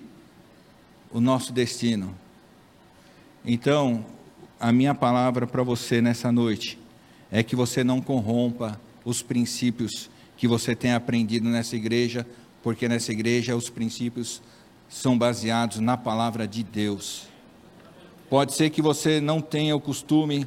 o 1.10 1.20
nosso 1.20 1.52
destino. 1.52 2.14
Então, 3.44 4.06
a 4.58 4.72
minha 4.72 4.94
palavra 4.94 5.46
para 5.46 5.62
você 5.62 6.00
nessa 6.00 6.32
noite 6.32 6.78
é 7.30 7.42
que 7.42 7.54
você 7.54 7.84
não 7.84 8.00
corrompa 8.00 8.80
os 9.04 9.20
princípios 9.20 10.08
que 10.34 10.48
você 10.48 10.74
tem 10.74 10.94
aprendido 10.94 11.46
nessa 11.50 11.76
igreja, 11.76 12.26
porque 12.62 12.88
nessa 12.88 13.12
igreja 13.12 13.54
os 13.54 13.68
princípios 13.68 14.40
são 14.88 15.18
baseados 15.18 15.78
na 15.78 15.96
palavra 15.96 16.48
de 16.48 16.62
Deus. 16.62 17.24
Pode 18.30 18.54
ser 18.54 18.70
que 18.70 18.80
você 18.80 19.20
não 19.20 19.42
tenha 19.42 19.76
o 19.76 19.80
costume 19.80 20.46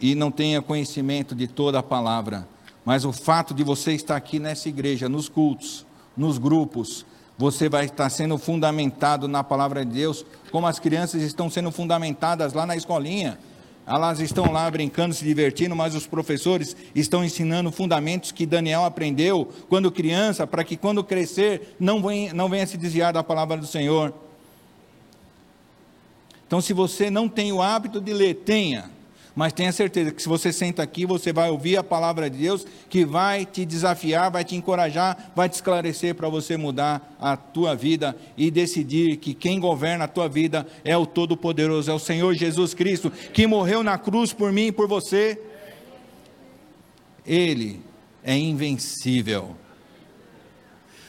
e 0.00 0.14
não 0.14 0.30
tenha 0.30 0.62
conhecimento 0.62 1.34
de 1.34 1.46
toda 1.46 1.80
a 1.80 1.82
palavra, 1.82 2.48
mas 2.82 3.04
o 3.04 3.12
fato 3.12 3.52
de 3.52 3.62
você 3.62 3.92
estar 3.92 4.16
aqui 4.16 4.38
nessa 4.38 4.70
igreja, 4.70 5.06
nos 5.06 5.28
cultos, 5.28 5.84
nos 6.16 6.38
grupos, 6.38 7.04
você 7.36 7.68
vai 7.68 7.86
estar 7.86 8.08
sendo 8.10 8.38
fundamentado 8.38 9.26
na 9.26 9.42
palavra 9.42 9.84
de 9.84 9.92
Deus, 9.92 10.24
como 10.50 10.66
as 10.66 10.78
crianças 10.78 11.22
estão 11.22 11.50
sendo 11.50 11.70
fundamentadas 11.70 12.52
lá 12.52 12.64
na 12.64 12.76
escolinha. 12.76 13.38
Elas 13.86 14.18
estão 14.18 14.50
lá 14.50 14.70
brincando, 14.70 15.14
se 15.14 15.24
divertindo, 15.24 15.76
mas 15.76 15.94
os 15.94 16.06
professores 16.06 16.74
estão 16.94 17.22
ensinando 17.22 17.70
fundamentos 17.70 18.32
que 18.32 18.46
Daniel 18.46 18.84
aprendeu 18.84 19.52
quando 19.68 19.92
criança, 19.92 20.46
para 20.46 20.64
que 20.64 20.76
quando 20.76 21.04
crescer 21.04 21.76
não 21.78 22.02
venha, 22.02 22.32
não 22.32 22.48
venha 22.48 22.66
se 22.66 22.78
desviar 22.78 23.12
da 23.12 23.22
palavra 23.22 23.58
do 23.58 23.66
Senhor. 23.66 24.14
Então, 26.46 26.60
se 26.60 26.72
você 26.72 27.10
não 27.10 27.28
tem 27.28 27.52
o 27.52 27.60
hábito 27.60 28.00
de 28.00 28.12
ler, 28.12 28.34
tenha. 28.36 28.90
Mas 29.34 29.52
tenha 29.52 29.72
certeza 29.72 30.12
que 30.12 30.22
se 30.22 30.28
você 30.28 30.52
senta 30.52 30.82
aqui, 30.82 31.04
você 31.04 31.32
vai 31.32 31.50
ouvir 31.50 31.76
a 31.76 31.82
palavra 31.82 32.30
de 32.30 32.38
Deus 32.38 32.64
que 32.88 33.04
vai 33.04 33.44
te 33.44 33.64
desafiar, 33.64 34.30
vai 34.30 34.44
te 34.44 34.54
encorajar, 34.54 35.32
vai 35.34 35.48
te 35.48 35.54
esclarecer 35.54 36.14
para 36.14 36.28
você 36.28 36.56
mudar 36.56 37.16
a 37.20 37.36
tua 37.36 37.74
vida 37.74 38.16
e 38.36 38.48
decidir 38.48 39.16
que 39.16 39.34
quem 39.34 39.58
governa 39.58 40.04
a 40.04 40.08
tua 40.08 40.28
vida 40.28 40.64
é 40.84 40.96
o 40.96 41.04
Todo-Poderoso, 41.04 41.90
é 41.90 41.94
o 41.94 41.98
Senhor 41.98 42.32
Jesus 42.34 42.74
Cristo, 42.74 43.10
que 43.10 43.44
morreu 43.44 43.82
na 43.82 43.98
cruz 43.98 44.32
por 44.32 44.52
mim 44.52 44.66
e 44.66 44.72
por 44.72 44.86
você. 44.86 45.40
Ele 47.26 47.80
é 48.22 48.36
invencível. 48.36 49.56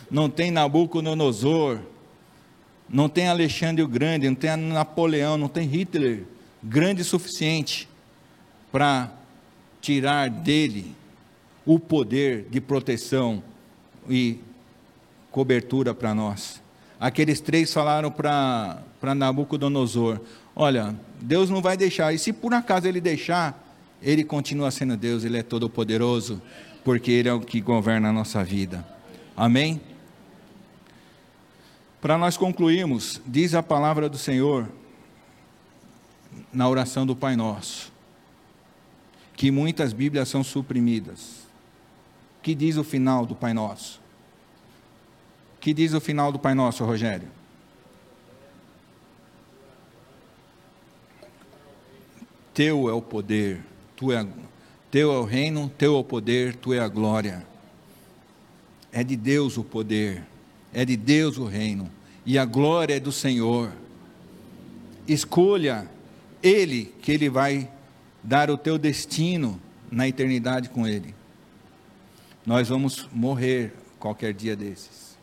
Não 0.10 0.32
tem 0.32 0.50
Nabucodonosor, 0.50 1.80
não 2.90 3.08
tem 3.08 3.28
Alexandre 3.28 3.84
o 3.84 3.88
Grande, 3.88 4.28
não 4.28 4.36
tem 4.36 4.56
Napoleão, 4.56 5.38
não 5.38 5.48
tem 5.48 5.68
Hitler, 5.68 6.24
grande 6.64 7.04
o 7.04 7.06
suficiente 7.06 7.88
para 8.76 9.10
tirar 9.80 10.30
dele 10.30 10.94
o 11.66 11.80
poder 11.80 12.46
de 12.50 12.60
proteção 12.60 13.42
e 14.10 14.38
cobertura 15.32 15.94
para 15.94 16.14
nós. 16.14 16.62
Aqueles 17.00 17.40
três 17.40 17.74
falaram 17.74 18.12
para 18.12 19.16
Nabucodonosor: 19.16 20.20
Olha, 20.54 20.94
Deus 21.22 21.50
não 21.50 21.62
vai 21.62 21.78
deixar, 21.78 22.14
e 22.14 22.20
se 22.20 22.34
por 22.34 22.54
acaso 22.54 22.86
ele 22.86 23.00
deixar, 23.00 23.66
ele 24.02 24.26
continua 24.26 24.70
sendo 24.72 24.98
Deus, 24.98 25.24
ele 25.24 25.38
é 25.38 25.44
todo-poderoso, 25.44 26.42
porque 26.84 27.12
ele 27.12 27.30
é 27.30 27.34
o 27.34 27.40
que 27.40 27.62
governa 27.62 28.10
a 28.10 28.14
nossa 28.14 28.44
vida. 28.44 28.86
Amém? 29.38 29.80
Para 32.02 32.18
nós 32.18 32.36
concluirmos, 32.36 33.22
diz 33.26 33.56
a 33.56 33.64
palavra 33.64 34.10
do 34.10 34.18
Senhor 34.18 34.68
na 36.52 36.68
oração 36.68 37.06
do 37.06 37.16
Pai 37.16 37.38
Nosso 37.38 37.95
que 39.36 39.52
muitas 39.52 39.94
Bíblias 39.94 40.30
são 40.30 40.44
suprimidas. 40.44 41.46
Que 42.42 42.56
diz 42.56 42.78
o 42.78 42.84
final 42.84 43.26
do 43.26 43.36
Pai 43.36 43.54
Nosso? 43.54 44.00
Que 45.60 45.74
diz 45.74 45.94
o 45.94 46.00
final 46.00 46.32
do 46.32 46.40
Pai 46.40 46.54
Nosso, 46.54 46.86
Rogério? 46.86 47.28
Teu 52.54 52.88
é 52.88 52.94
o 52.94 53.02
poder, 53.02 53.62
tu 53.98 54.14
é, 54.14 54.26
teu 54.90 55.12
é 55.12 55.18
o 55.18 55.26
reino, 55.26 55.70
teu 55.78 55.96
é 55.96 55.98
o 55.98 56.04
poder, 56.04 56.56
tu 56.56 56.74
é 56.74 56.80
a 56.80 56.88
glória. 56.88 57.46
É 58.94 59.04
de 59.04 59.18
Deus 59.18 59.58
o 59.58 59.64
poder, 59.64 60.24
é 60.72 60.86
de 60.86 60.96
Deus 60.96 61.38
o 61.38 61.46
reino, 61.46 61.92
e 62.26 62.38
a 62.40 62.46
glória 62.46 62.96
é 62.96 63.00
do 63.00 63.12
Senhor. 63.12 63.74
Escolha 65.06 65.90
Ele, 66.42 66.94
que 67.02 67.12
Ele 67.12 67.30
vai 67.30 67.70
dar 68.26 68.50
o 68.50 68.58
teu 68.58 68.78
destino 68.78 69.62
na 69.90 70.08
eternidade 70.08 70.70
com 70.70 70.88
Ele. 70.88 71.14
Nós 72.46 72.68
vamos 72.68 73.08
morrer 73.14 73.74
qualquer 74.00 74.34
dia 74.34 74.56
desses. 74.56 75.16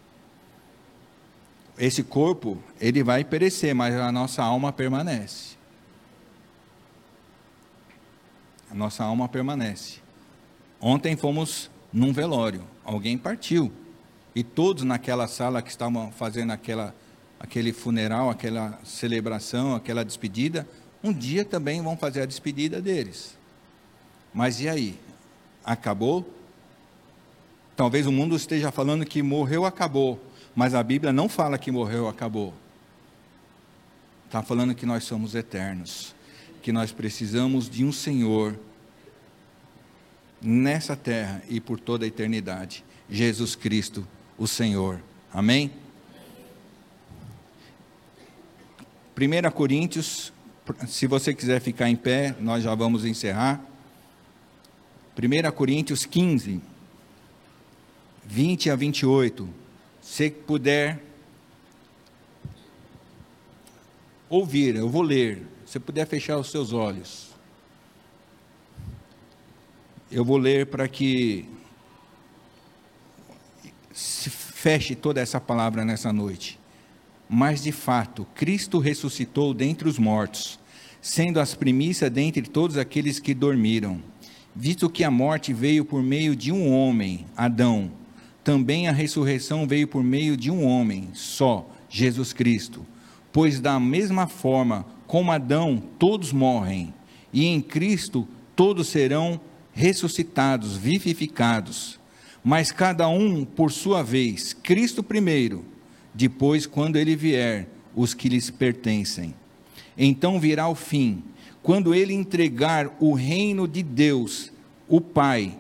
Esse 1.79 2.03
corpo, 2.03 2.59
ele 2.81 3.03
vai 3.03 3.25
perecer, 3.25 3.75
mas 3.75 3.95
a 3.95 4.13
nossa 4.13 4.43
alma 4.43 4.73
permanece. 4.73 5.53
a 8.73 8.75
nossa 8.75 9.05
alma 9.05 9.29
permanece. 9.29 9.99
Ontem 10.81 11.15
fomos 11.15 11.71
num 11.93 12.11
velório, 12.11 12.65
alguém 12.83 13.19
partiu. 13.19 13.71
E 14.35 14.43
todos 14.43 14.83
naquela 14.83 15.29
sala 15.29 15.61
que 15.61 15.69
estavam 15.69 16.11
fazendo 16.11 16.53
aquela, 16.53 16.95
aquele 17.39 17.71
funeral, 17.71 18.31
aquela 18.31 18.81
celebração, 18.83 19.75
aquela 19.75 20.03
despedida, 20.03 20.67
um 21.03 21.13
dia 21.13 21.45
também 21.45 21.83
vão 21.83 21.97
fazer 21.97 22.23
a 22.23 22.27
despedida 22.27 22.81
deles. 22.81 23.37
Mas 24.33 24.61
e 24.61 24.69
aí? 24.69 24.99
Acabou? 25.65 26.29
Talvez 27.77 28.07
o 28.07 28.13
mundo 28.13 28.37
esteja 28.37 28.71
falando 28.71 29.05
que 29.05 29.23
morreu, 29.23 29.65
acabou. 29.65 30.21
Mas 30.55 30.75
a 30.75 30.83
Bíblia 30.83 31.13
não 31.13 31.29
fala 31.29 31.59
que 31.59 31.71
morreu, 31.71 32.07
acabou. 32.07 32.55
Está 34.27 34.43
falando 34.43 34.75
que 34.75 34.87
nós 34.87 35.05
somos 35.05 35.35
eternos. 35.35 36.15
Que 36.63 36.73
nós 36.73 36.93
precisamos 36.93 37.69
de 37.69 37.85
um 37.85 37.93
Senhor 37.93 38.59
nessa 40.41 40.97
terra 40.97 41.43
e 41.49 41.61
por 41.61 41.79
toda 41.79 42.05
a 42.05 42.09
eternidade. 42.09 42.85
Jesus 43.09 43.55
Cristo, 43.55 44.07
o 44.39 44.47
Senhor. 44.47 45.01
Amém? 45.33 45.71
1 49.17 49.51
Coríntios, 49.51 50.33
se 50.87 51.07
você 51.07 51.35
quiser 51.35 51.61
ficar 51.61 51.89
em 51.89 51.97
pé, 51.97 52.37
nós 52.39 52.63
já 52.63 52.75
vamos 52.75 53.05
encerrar. 53.05 53.61
1 55.17 55.51
Coríntios 55.53 56.07
15, 56.07 56.61
20 58.25 58.71
a 58.71 58.77
28. 58.77 59.49
Se 60.01 60.31
puder 60.31 61.03
ouvir, 64.29 64.77
eu 64.77 64.89
vou 64.89 65.03
ler. 65.03 65.47
Se 65.67 65.79
puder 65.79 66.07
fechar 66.07 66.39
os 66.39 66.51
seus 66.51 66.73
olhos. 66.73 67.31
Eu 70.11 70.25
vou 70.25 70.37
ler 70.37 70.67
para 70.67 70.87
que 70.89 71.49
se 73.93 74.31
feche 74.31 74.95
toda 74.95 75.21
essa 75.21 75.41
palavra 75.41 75.85
nessa 75.85 76.13
noite. 76.13 76.62
Mas 77.35 77.63
de 77.63 77.73
fato, 77.73 78.27
Cristo 78.35 78.79
ressuscitou 78.79 79.55
dentre 79.55 79.89
os 79.89 79.99
mortos, 79.99 80.61
sendo 81.01 81.41
as 81.41 81.55
primícias 81.55 82.11
dentre 82.11 82.43
todos 82.43 82.77
aqueles 82.77 83.19
que 83.19 83.33
dormiram. 83.33 84.03
Visto 84.55 84.91
que 84.91 85.03
a 85.03 85.11
morte 85.11 85.51
veio 85.51 85.83
por 85.83 86.03
meio 86.03 86.37
de 86.37 86.53
um 86.53 86.71
homem, 86.71 87.25
Adão, 87.35 87.91
também 88.45 88.87
a 88.87 88.93
ressurreição 88.93 89.67
veio 89.67 89.89
por 89.89 90.05
meio 90.05 90.37
de 90.37 90.51
um 90.51 90.63
homem, 90.63 91.09
só, 91.15 91.67
Jesus 91.89 92.35
Cristo. 92.35 92.85
Pois 93.33 93.61
da 93.61 93.81
mesma 93.81 94.27
forma 94.27 94.85
como 95.07 95.33
Adão 95.33 95.83
todos 95.99 96.35
morrem, 96.35 96.93
e 97.33 97.47
em 97.47 97.63
Cristo 97.63 98.29
todos 98.55 98.89
serão 98.89 99.41
ressuscitados, 99.73 100.77
vivificados 100.77 101.99
mas 102.45 102.73
cada 102.73 103.09
um 103.09 103.45
por 103.45 103.71
sua 103.71 104.03
vez, 104.03 104.53
Cristo 104.53 105.03
primeiro, 105.03 105.65
depois, 106.15 106.67
quando 106.67 106.97
ele 106.97 107.17
vier, 107.17 107.69
os 107.95 108.15
que 108.15 108.29
lhes 108.29 108.51
pertencem. 108.51 109.35
Então 109.97 110.41
virá 110.41 110.69
o 110.69 110.75
fim, 110.75 111.23
quando 111.63 111.95
ele 111.95 112.13
entregar 112.13 112.97
o 112.99 113.13
reino 113.13 113.69
de 113.69 113.83
Deus, 113.83 114.53
o 114.89 115.01
Pai, 115.01 115.57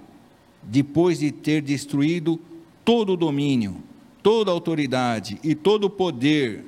depois 0.62 1.18
de 1.18 1.30
ter 1.30 1.62
destruído 1.62 2.40
todo 2.84 3.12
o 3.12 3.16
domínio, 3.16 3.76
toda 4.22 4.50
a 4.50 4.54
autoridade 4.54 5.38
e 5.42 5.54
todo 5.54 5.84
o 5.84 5.90
poder 5.90 6.64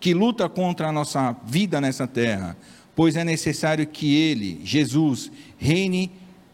que 0.00 0.12
luta 0.12 0.48
contra 0.48 0.88
a 0.88 0.92
nossa 0.92 1.32
vida 1.46 1.80
nessa 1.80 2.06
terra, 2.06 2.56
pois 2.94 3.16
é 3.16 3.24
necessário 3.24 3.86
que 3.86 4.14
ele, 4.14 4.60
Jesus, 4.62 5.30
reine 5.56 6.10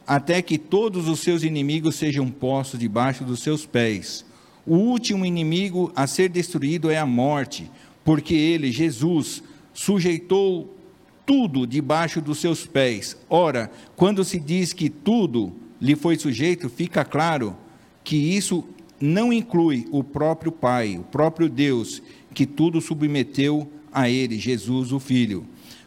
até 0.07 0.41
que 0.43 0.59
todos 0.59 1.09
os 1.09 1.21
seus 1.21 1.43
inimigos 1.43 1.97
sejam 1.97 2.31
postos 2.31 2.81
debaixo 2.81 3.25
dos 3.25 3.41
seus 3.41 3.67
pés. 3.67 4.25
O 4.71 4.77
último 4.77 5.27
inimigo 5.27 5.91
a 5.97 6.07
ser 6.07 6.29
destruído 6.29 6.93
é 6.93 6.97
a 6.97 7.05
morte, 7.05 7.69
porque 8.05 8.37
ele, 8.37 8.71
Jesus, 8.71 9.43
sujeitou 9.75 10.79
tudo 11.27 11.67
debaixo 11.67 12.21
dos 12.21 12.39
seus 12.39 12.67
pés. 12.67 13.17
Ora, 13.29 13.69
quando 13.97 14.23
se 14.23 14.39
diz 14.39 14.73
que 14.73 14.89
tudo 14.89 15.53
lhe 15.81 15.97
foi 15.97 16.17
sujeito, 16.17 16.69
fica 16.69 17.05
claro 17.05 17.57
que 18.05 18.15
isso 18.15 18.65
não 19.01 19.33
inclui 19.33 19.89
o 19.91 20.05
próprio 20.05 20.53
Pai, 20.53 20.97
o 20.99 21.03
próprio 21.03 21.49
Deus, 21.49 22.01
que 22.33 22.47
tudo 22.47 22.81
submeteu 22.81 23.69
a 23.93 24.09
ele, 24.09 24.39
Jesus, 24.39 24.93
o 24.93 25.01
Filho. 25.01 25.45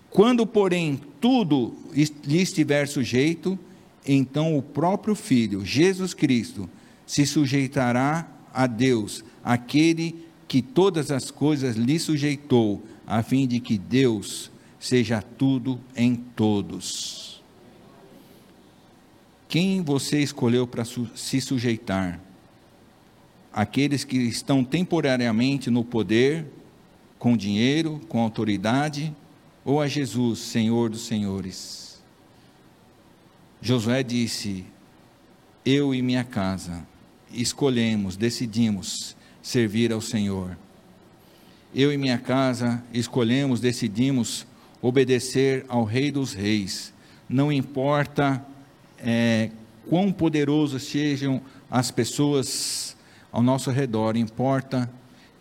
Quando, 0.09 0.45
porém, 0.45 0.99
tudo 1.21 1.73
lhe 1.95 2.41
estiver 2.41 2.86
sujeito, 2.89 3.57
então 4.05 4.57
o 4.57 4.61
próprio 4.61 5.15
Filho, 5.15 5.63
Jesus 5.63 6.13
Cristo, 6.13 6.69
se 7.05 7.25
sujeitará 7.25 8.27
a 8.54 8.68
Deus, 8.68 9.24
aquele 9.43 10.26
que 10.47 10.62
todas 10.62 11.10
as 11.10 11.32
coisas 11.32 11.76
lhe 11.76 11.97
sujeitou, 11.97 12.84
a 13.08 13.24
fim 13.24 13.47
de 13.47 13.60
que 13.60 13.78
Deus 13.78 14.51
seja 14.80 15.22
tudo 15.22 15.80
em 15.95 16.16
todos. 16.16 17.41
Quem 19.47 19.82
você 19.82 20.20
escolheu 20.20 20.68
para 20.68 20.84
se 20.86 21.41
sujeitar? 21.41 22.20
Aqueles 23.51 24.04
que 24.04 24.18
estão 24.18 24.64
temporariamente 24.64 25.70
no 25.70 25.84
poder, 25.84 26.45
com 27.20 27.38
dinheiro, 27.38 28.01
com 28.08 28.20
autoridade, 28.20 29.16
ou 29.64 29.80
a 29.80 29.88
Jesus, 29.88 30.39
Senhor 30.39 30.89
dos 30.89 31.06
Senhores? 31.06 32.01
Josué 33.62 34.04
disse: 34.04 34.66
Eu 35.64 35.93
e 35.93 36.01
minha 36.01 36.24
casa 36.24 36.86
escolhemos, 37.34 38.15
decidimos 38.15 39.15
servir 39.41 39.91
ao 39.91 40.01
Senhor. 40.01 40.57
Eu 41.73 41.91
e 41.91 41.97
minha 41.97 42.17
casa 42.17 42.84
escolhemos, 42.93 43.59
decidimos 43.59 44.45
obedecer 44.81 45.65
ao 45.67 45.84
Rei 45.84 46.11
dos 46.11 46.34
Reis. 46.34 46.93
Não 47.27 47.51
importa 47.51 48.45
é, 48.99 49.49
quão 49.89 50.11
poderosos 50.11 50.84
sejam 50.84 51.41
as 51.69 51.89
pessoas 51.89 52.95
ao 53.31 53.41
nosso 53.41 53.71
redor, 53.71 54.15
importa 54.15 54.89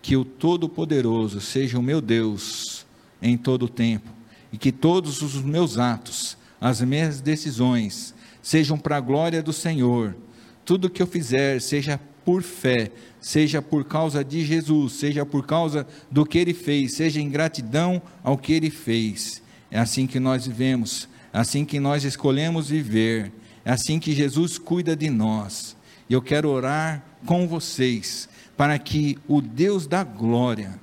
que 0.00 0.16
o 0.16 0.24
Todo-Poderoso 0.24 1.40
seja 1.40 1.78
o 1.78 1.82
meu 1.82 2.00
Deus 2.00 2.86
em 3.20 3.36
todo 3.36 3.66
o 3.66 3.68
tempo 3.68 4.10
e 4.52 4.58
que 4.58 4.72
todos 4.72 5.22
os 5.22 5.34
meus 5.42 5.78
atos 5.78 6.36
as 6.60 6.80
minhas 6.80 7.20
decisões 7.20 8.14
sejam 8.40 8.78
para 8.78 8.96
a 8.96 9.00
glória 9.00 9.42
do 9.42 9.52
Senhor. 9.52 10.16
Tudo 10.64 10.90
que 10.90 11.02
eu 11.02 11.06
fizer, 11.06 11.60
seja 11.60 12.00
por 12.24 12.42
fé, 12.42 12.90
seja 13.20 13.60
por 13.60 13.84
causa 13.84 14.24
de 14.24 14.44
Jesus, 14.44 14.94
seja 14.94 15.26
por 15.26 15.46
causa 15.46 15.86
do 16.10 16.24
que 16.24 16.38
ele 16.38 16.54
fez, 16.54 16.94
seja 16.94 17.20
em 17.20 17.28
gratidão 17.28 18.00
ao 18.22 18.38
que 18.38 18.52
ele 18.52 18.70
fez. 18.70 19.42
É 19.70 19.78
assim 19.78 20.06
que 20.06 20.20
nós 20.20 20.46
vivemos, 20.46 21.08
é 21.32 21.38
assim 21.38 21.64
que 21.64 21.80
nós 21.80 22.04
escolhemos 22.04 22.68
viver, 22.68 23.32
é 23.64 23.72
assim 23.72 23.98
que 23.98 24.12
Jesus 24.12 24.58
cuida 24.58 24.94
de 24.94 25.10
nós. 25.10 25.76
E 26.08 26.12
eu 26.12 26.20
quero 26.20 26.48
orar 26.48 27.04
com 27.24 27.46
vocês 27.46 28.28
para 28.56 28.78
que 28.78 29.18
o 29.26 29.40
Deus 29.40 29.86
da 29.86 30.04
glória 30.04 30.78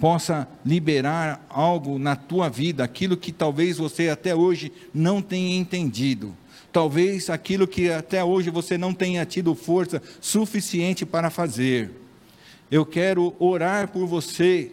possa 0.00 0.48
liberar 0.64 1.44
algo 1.48 1.98
na 1.98 2.14
tua 2.16 2.48
vida, 2.48 2.84
aquilo 2.84 3.16
que 3.16 3.32
talvez 3.32 3.78
você 3.78 4.08
até 4.08 4.34
hoje 4.34 4.72
não 4.94 5.20
tenha 5.20 5.56
entendido. 5.56 6.34
Talvez 6.72 7.30
aquilo 7.30 7.66
que 7.66 7.90
até 7.90 8.22
hoje 8.22 8.50
você 8.50 8.76
não 8.76 8.92
tenha 8.92 9.24
tido 9.24 9.54
força 9.54 10.02
suficiente 10.20 11.06
para 11.06 11.30
fazer. 11.30 11.90
Eu 12.70 12.84
quero 12.84 13.34
orar 13.38 13.88
por 13.88 14.06
você, 14.06 14.70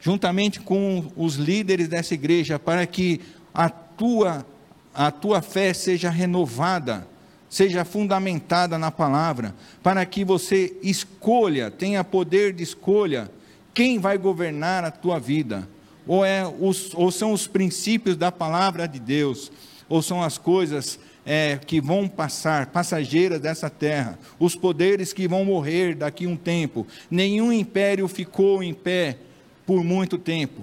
juntamente 0.00 0.60
com 0.60 1.12
os 1.16 1.34
líderes 1.34 1.88
dessa 1.88 2.14
igreja, 2.14 2.58
para 2.58 2.86
que 2.86 3.20
a 3.52 3.68
tua, 3.68 4.46
a 4.94 5.10
tua 5.10 5.42
fé 5.42 5.74
seja 5.74 6.08
renovada, 6.08 7.06
seja 7.50 7.84
fundamentada 7.84 8.78
na 8.78 8.90
palavra, 8.90 9.54
para 9.82 10.04
que 10.06 10.24
você 10.24 10.76
escolha, 10.82 11.70
tenha 11.70 12.02
poder 12.02 12.52
de 12.52 12.62
escolha 12.62 13.30
quem 13.78 14.00
vai 14.00 14.18
governar 14.18 14.82
a 14.82 14.90
tua 14.90 15.20
vida? 15.20 15.68
Ou, 16.04 16.24
é 16.24 16.44
os, 16.44 16.92
ou 16.94 17.12
são 17.12 17.32
os 17.32 17.46
princípios 17.46 18.16
da 18.16 18.32
palavra 18.32 18.88
de 18.88 18.98
Deus? 18.98 19.52
Ou 19.88 20.02
são 20.02 20.22
as 20.22 20.36
coisas 20.36 20.98
é, 21.24 21.56
que 21.56 21.80
vão 21.80 22.08
passar, 22.08 22.66
passageiras 22.66 23.40
dessa 23.40 23.70
terra? 23.70 24.18
Os 24.38 24.54
poderes 24.54 25.12
que 25.12 25.26
vão 25.26 25.44
morrer 25.44 25.94
daqui 25.94 26.26
a 26.26 26.28
um 26.28 26.36
tempo? 26.36 26.86
Nenhum 27.10 27.52
império 27.52 28.06
ficou 28.08 28.62
em 28.62 28.74
pé 28.74 29.18
por 29.66 29.82
muito 29.82 30.18
tempo. 30.18 30.62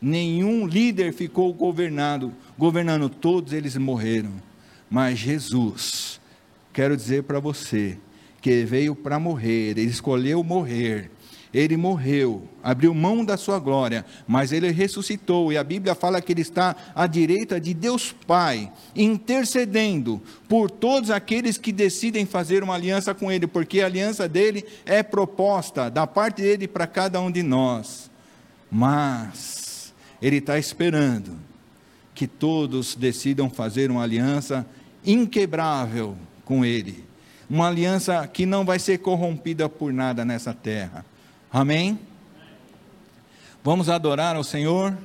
Nenhum 0.00 0.66
líder 0.66 1.12
ficou 1.12 1.52
governado, 1.52 2.32
governando, 2.56 3.08
todos 3.08 3.52
eles 3.52 3.76
morreram. 3.76 4.32
Mas 4.88 5.18
Jesus, 5.18 6.20
quero 6.72 6.96
dizer 6.96 7.24
para 7.24 7.38
você, 7.38 7.98
que 8.40 8.64
veio 8.64 8.94
para 8.94 9.18
morrer, 9.18 9.70
ele 9.70 9.82
escolheu 9.82 10.42
morrer 10.42 11.10
Ele 11.52 11.76
morreu, 11.76 12.48
abriu 12.62 12.94
mão 12.94 13.24
da 13.24 13.36
sua 13.36 13.58
glória, 13.58 14.06
mas 14.26 14.52
ele 14.52 14.70
ressuscitou, 14.70 15.52
e 15.52 15.58
a 15.58 15.64
Bíblia 15.64 15.96
fala 15.96 16.20
que 16.20 16.32
ele 16.32 16.42
está 16.42 16.76
à 16.94 17.08
direita 17.08 17.60
de 17.60 17.74
Deus 17.74 18.14
Pai, 18.24 18.70
intercedendo 18.94 20.22
por 20.48 20.70
todos 20.70 21.10
aqueles 21.10 21.58
que 21.58 21.72
decidem 21.72 22.24
fazer 22.24 22.62
uma 22.62 22.74
aliança 22.74 23.12
com 23.12 23.32
ele, 23.32 23.48
porque 23.48 23.80
a 23.80 23.86
aliança 23.86 24.28
dele 24.28 24.64
é 24.86 25.02
proposta 25.02 25.90
da 25.90 26.06
parte 26.06 26.40
dele 26.40 26.68
para 26.68 26.86
cada 26.86 27.20
um 27.20 27.30
de 27.30 27.42
nós. 27.42 28.08
Mas 28.70 29.92
ele 30.22 30.36
está 30.36 30.56
esperando 30.56 31.36
que 32.14 32.28
todos 32.28 32.94
decidam 32.94 33.50
fazer 33.50 33.90
uma 33.90 34.04
aliança 34.04 34.64
inquebrável 35.04 36.16
com 36.44 36.64
ele, 36.64 37.04
uma 37.48 37.66
aliança 37.66 38.24
que 38.28 38.46
não 38.46 38.64
vai 38.64 38.78
ser 38.78 38.98
corrompida 38.98 39.68
por 39.68 39.92
nada 39.92 40.24
nessa 40.24 40.54
terra. 40.54 41.04
Amém? 41.52 41.98
Vamos 43.64 43.88
adorar 43.88 44.36
ao 44.36 44.44
Senhor. 44.44 44.96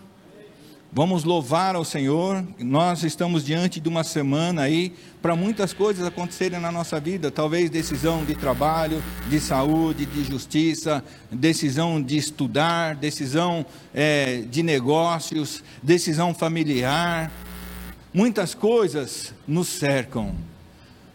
Vamos 0.93 1.23
louvar 1.23 1.75
ao 1.75 1.83
Senhor. 1.83 2.45
Nós 2.59 3.01
estamos 3.01 3.43
diante 3.43 3.79
de 3.79 3.89
uma 3.89 4.03
semana 4.03 4.61
aí 4.61 4.93
para 5.23 5.35
muitas 5.35 5.73
coisas 5.73 6.05
acontecerem 6.05 6.59
na 6.59 6.71
nossa 6.71 6.99
vida. 6.99 7.31
Talvez 7.31 7.71
decisão 7.71 8.23
de 8.23 8.35
trabalho, 8.35 9.03
de 9.27 9.39
saúde, 9.39 10.05
de 10.05 10.23
justiça, 10.23 11.03
decisão 11.31 11.99
de 11.99 12.15
estudar, 12.15 12.95
decisão 12.95 13.65
é, 13.91 14.43
de 14.47 14.61
negócios, 14.61 15.63
decisão 15.81 16.31
familiar. 16.31 17.31
Muitas 18.13 18.53
coisas 18.53 19.33
nos 19.47 19.67
cercam, 19.67 20.35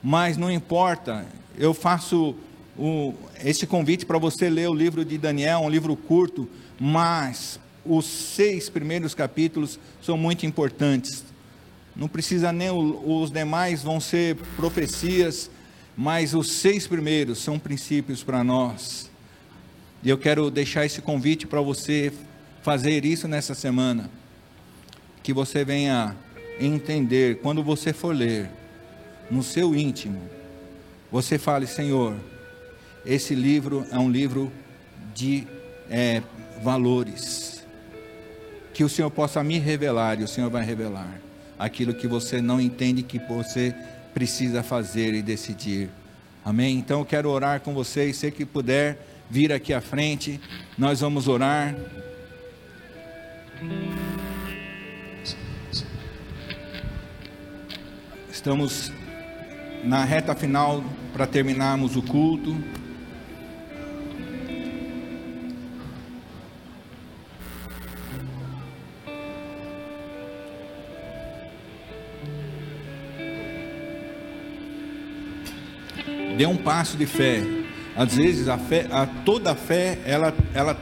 mas 0.03 0.37
não 0.37 0.51
importa. 0.51 1.25
Eu 1.57 1.73
faço 1.73 2.35
o, 2.81 3.15
esse 3.45 3.67
convite 3.67 4.07
para 4.07 4.17
você 4.17 4.49
ler 4.49 4.69
o 4.69 4.75
livro 4.75 5.05
de 5.05 5.19
Daniel, 5.19 5.61
um 5.61 5.69
livro 5.69 5.95
curto, 5.95 6.49
mas 6.81 7.61
os 7.85 8.07
seis 8.07 8.71
primeiros 8.71 9.15
capítulos 9.15 9.79
são 10.03 10.17
muito 10.17 10.47
importantes. 10.47 11.23
Não 11.95 12.09
precisa 12.09 12.53
nem 12.53 12.71
os 12.71 13.31
demais 13.31 13.83
vão 13.83 14.01
ser 14.01 14.37
profecias, 14.57 15.51
mas 15.95 16.33
os 16.33 16.53
seis 16.53 16.87
primeiros 16.87 17.39
são 17.39 17.59
princípios 17.59 18.23
para 18.23 18.43
nós. 18.43 19.11
E 20.03 20.09
eu 20.09 20.17
quero 20.17 20.51
deixar 20.51 20.87
esse 20.87 21.03
convite 21.03 21.47
para 21.47 21.61
você 21.61 22.11
fazer 22.63 23.05
isso 23.05 23.29
nessa 23.29 23.55
semana. 23.55 24.11
Que 25.23 25.35
você 25.35 25.63
venha 25.67 26.17
entender, 26.59 27.41
quando 27.43 27.63
você 27.63 27.93
for 27.93 28.15
ler, 28.15 28.49
no 29.31 29.43
seu 29.43 29.75
íntimo, 29.77 30.23
você 31.13 31.39
fale, 31.39 31.67
Senhor, 31.67 32.17
esse 33.05 33.35
livro 33.35 33.87
é 33.91 33.99
um 33.99 34.11
livro 34.11 34.53
de 35.15 35.47
é, 35.89 36.23
valores. 36.63 37.65
Que 38.73 38.85
o 38.85 38.89
Senhor 38.89 39.11
possa 39.11 39.43
me 39.43 39.59
revelar, 39.59 40.21
e 40.21 40.25
o 40.25 40.29
Senhor 40.29 40.51
vai 40.51 40.65
revelar 40.65 41.21
aquilo 41.61 41.93
que 41.93 42.09
você 42.09 42.41
não 42.41 42.59
entende 42.59 43.03
que 43.03 43.19
você 43.19 43.75
precisa 44.15 44.63
fazer 44.63 45.13
e 45.13 45.21
decidir. 45.21 45.91
Amém? 46.43 46.79
Então 46.79 47.01
eu 47.01 47.05
quero 47.05 47.29
orar 47.29 47.61
com 47.61 47.75
vocês. 47.75 48.17
Se 48.17 48.31
que 48.31 48.47
puder 48.47 48.99
vir 49.29 49.53
aqui 49.53 49.75
à 49.75 49.81
frente, 49.83 50.41
nós 50.79 51.01
vamos 51.01 51.29
orar. 51.29 51.77
Estamos 58.33 58.91
na 59.85 60.03
reta 60.03 60.35
final 60.35 60.83
para 61.13 61.27
terminarmos 61.27 61.95
o 61.95 62.03
culto. 62.03 62.57
Dê 76.41 76.47
um 76.47 76.57
passo 76.57 76.97
de 76.97 77.05
fé. 77.05 77.43
Às 77.95 78.17
vezes 78.17 78.49
a 78.49 78.57
fé, 78.57 78.87
a, 78.91 79.05
toda 79.05 79.53
a 79.53 79.55
fé, 79.55 79.99
ela, 80.07 80.35
ela, 80.55 80.75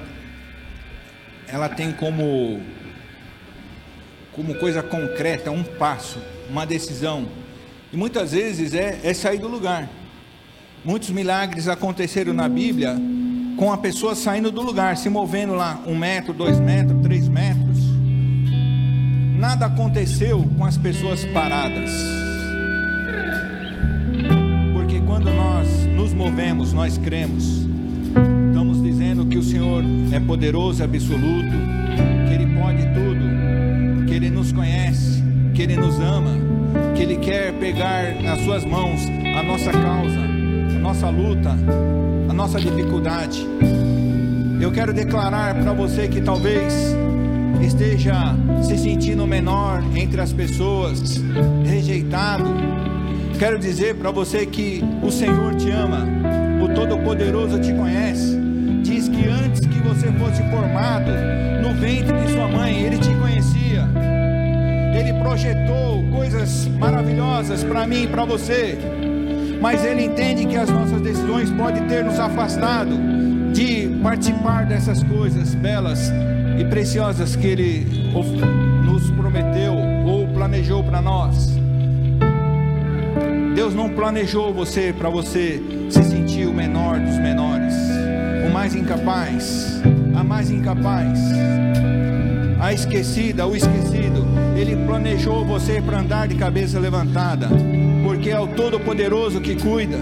ela 1.48 1.68
tem 1.68 1.90
como, 1.90 2.60
como 4.30 4.54
coisa 4.54 4.84
concreta 4.84 5.50
um 5.50 5.64
passo, 5.64 6.22
uma 6.48 6.64
decisão. 6.64 7.26
E 7.92 7.96
muitas 7.96 8.30
vezes 8.30 8.72
é, 8.72 9.00
é 9.02 9.12
sair 9.12 9.40
do 9.40 9.48
lugar. 9.48 9.88
Muitos 10.84 11.10
milagres 11.10 11.66
aconteceram 11.66 12.32
na 12.32 12.48
Bíblia 12.48 12.94
com 13.56 13.72
a 13.72 13.78
pessoa 13.78 14.14
saindo 14.14 14.52
do 14.52 14.62
lugar, 14.62 14.96
se 14.96 15.08
movendo 15.08 15.54
lá 15.54 15.82
um 15.84 15.98
metro, 15.98 16.32
dois 16.32 16.60
metros, 16.60 17.02
três 17.02 17.26
metros. 17.26 17.78
Nada 19.36 19.66
aconteceu 19.66 20.48
com 20.56 20.64
as 20.64 20.78
pessoas 20.78 21.24
paradas. 21.24 22.27
Movemos, 26.28 26.72
nós 26.72 26.98
cremos. 26.98 27.66
Estamos 28.48 28.82
dizendo 28.82 29.24
que 29.26 29.38
o 29.38 29.42
Senhor 29.42 29.82
é 30.12 30.20
poderoso, 30.20 30.84
absoluto, 30.84 31.50
que 32.28 32.34
Ele 32.34 32.46
pode 32.54 32.82
tudo, 32.92 34.06
que 34.06 34.14
Ele 34.14 34.30
nos 34.30 34.52
conhece, 34.52 35.22
que 35.54 35.62
Ele 35.62 35.76
nos 35.76 35.98
ama, 35.98 36.32
que 36.94 37.02
Ele 37.02 37.16
quer 37.16 37.52
pegar 37.54 38.20
nas 38.22 38.40
Suas 38.44 38.64
mãos 38.64 39.00
a 39.36 39.42
nossa 39.42 39.72
causa, 39.72 40.20
a 40.76 40.78
nossa 40.80 41.08
luta, 41.08 41.56
a 42.28 42.32
nossa 42.32 42.60
dificuldade. 42.60 43.46
Eu 44.60 44.70
quero 44.70 44.92
declarar 44.92 45.54
para 45.54 45.72
você 45.72 46.08
que 46.08 46.20
talvez 46.20 46.94
esteja 47.60 48.36
se 48.62 48.76
sentindo 48.76 49.26
menor 49.26 49.82
entre 49.96 50.20
as 50.20 50.32
pessoas, 50.32 51.22
rejeitado, 51.64 52.44
Quero 53.38 53.56
dizer 53.56 53.94
para 53.94 54.10
você 54.10 54.44
que 54.44 54.82
o 55.00 55.12
Senhor 55.12 55.54
te 55.54 55.70
ama, 55.70 56.04
o 56.60 56.74
Todo-Poderoso 56.74 57.60
te 57.60 57.72
conhece. 57.72 58.36
Diz 58.82 59.08
que 59.08 59.28
antes 59.28 59.60
que 59.60 59.78
você 59.78 60.10
fosse 60.14 60.42
formado 60.50 61.12
no 61.62 61.72
ventre 61.74 62.18
de 62.20 62.32
sua 62.32 62.48
mãe, 62.48 62.82
Ele 62.82 62.98
te 62.98 63.14
conhecia. 63.14 63.88
Ele 64.92 65.12
projetou 65.22 66.02
coisas 66.12 66.66
maravilhosas 66.80 67.62
para 67.62 67.86
mim 67.86 68.02
e 68.02 68.06
para 68.08 68.24
você. 68.24 68.76
Mas 69.60 69.84
Ele 69.84 70.06
entende 70.06 70.44
que 70.44 70.56
as 70.56 70.68
nossas 70.68 71.00
decisões 71.00 71.48
podem 71.52 71.86
ter 71.86 72.04
nos 72.04 72.18
afastado 72.18 72.98
de 73.52 74.00
participar 74.02 74.66
dessas 74.66 75.00
coisas 75.04 75.54
belas 75.54 76.12
e 76.58 76.64
preciosas 76.64 77.36
que 77.36 77.46
Ele 77.46 77.86
nos 78.84 79.12
prometeu 79.12 79.74
ou 80.04 80.26
planejou 80.26 80.82
para 80.82 81.00
nós. 81.00 81.57
Deus 83.58 83.74
não 83.74 83.88
planejou 83.88 84.54
você 84.54 84.94
para 84.96 85.10
você 85.10 85.60
se 85.90 86.04
sentir 86.04 86.46
o 86.46 86.52
menor 86.52 87.00
dos 87.00 87.18
menores, 87.18 87.74
o 88.48 88.52
mais 88.52 88.72
incapaz, 88.72 89.82
a 90.14 90.22
mais 90.22 90.48
incapaz, 90.48 91.18
a 92.60 92.72
esquecida, 92.72 93.48
o 93.48 93.56
esquecido. 93.56 94.24
Ele 94.56 94.76
planejou 94.86 95.44
você 95.44 95.82
para 95.82 95.98
andar 95.98 96.28
de 96.28 96.36
cabeça 96.36 96.78
levantada, 96.78 97.48
porque 98.04 98.30
é 98.30 98.38
o 98.38 98.46
Todo-Poderoso 98.46 99.40
que 99.40 99.56
cuida, 99.56 99.98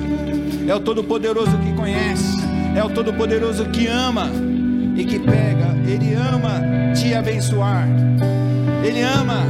é 0.69 0.75
o 0.75 0.81
Todo-Poderoso 0.81 1.57
que 1.57 1.73
conhece, 1.73 2.37
é 2.77 2.85
o 2.85 2.91
Todo-Poderoso 2.91 3.65
que 3.71 3.87
ama 3.87 4.31
e 4.95 5.03
que 5.03 5.19
pega. 5.19 5.75
Ele 5.89 6.13
ama 6.13 6.93
te 6.95 7.15
abençoar, 7.15 7.89
Ele 8.85 9.01
ama 9.01 9.43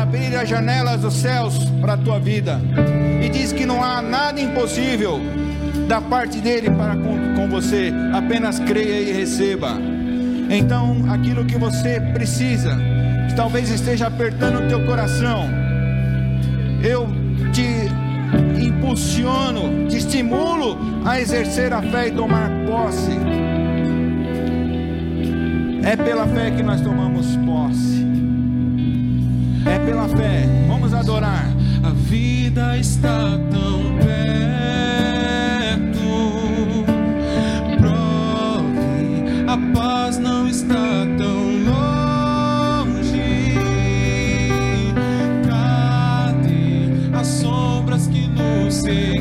abrir 0.00 0.34
as 0.34 0.48
janelas 0.48 1.02
dos 1.02 1.12
céus 1.12 1.66
para 1.82 1.92
a 1.92 1.96
tua 1.98 2.18
vida. 2.18 2.58
E 3.28 3.30
diz 3.30 3.52
que 3.52 3.66
não 3.66 3.84
há 3.84 4.00
nada 4.00 4.40
impossível 4.40 5.20
da 5.86 6.00
parte 6.00 6.38
dele 6.38 6.70
para 6.70 6.96
com, 6.96 7.34
com 7.34 7.46
você. 7.46 7.92
Apenas 8.14 8.58
creia 8.58 9.02
e 9.02 9.12
receba. 9.12 9.76
Então, 10.48 11.04
aquilo 11.10 11.44
que 11.44 11.58
você 11.58 12.00
precisa, 12.00 12.74
que 13.28 13.34
talvez 13.36 13.68
esteja 13.68 14.06
apertando 14.06 14.64
o 14.64 14.68
teu 14.68 14.82
coração, 14.86 15.46
eu 16.82 17.06
te 17.52 17.66
impulsiono, 18.64 19.86
te 19.90 19.98
estimulo 19.98 20.78
a 21.04 21.20
exercer 21.20 21.70
a 21.74 21.82
fé 21.82 22.08
e 22.08 22.12
tomar 22.12 22.48
posse. 22.66 23.12
É 25.84 25.96
pela 25.96 26.26
fé 26.28 26.50
que 26.50 26.62
nós 26.62 26.80
tomamos 26.80 27.36
posse. 27.44 28.06
É 29.66 29.78
pela 29.80 30.08
fé. 30.08 30.46
Vamos 30.66 30.94
adorar. 30.94 31.57
A 31.88 31.90
vida 31.90 32.76
está 32.76 33.38
tão 33.50 33.96
perto. 33.96 34.44
Prove, 37.78 39.24
a 39.46 39.56
paz 39.74 40.18
não 40.18 40.46
está 40.46 41.06
tão 41.16 41.44
longe. 41.64 43.22
Cadê 45.48 46.90
as 47.18 47.26
sombras 47.26 48.06
que 48.08 48.28
nos 48.28 48.74
seguiam? 48.74 49.17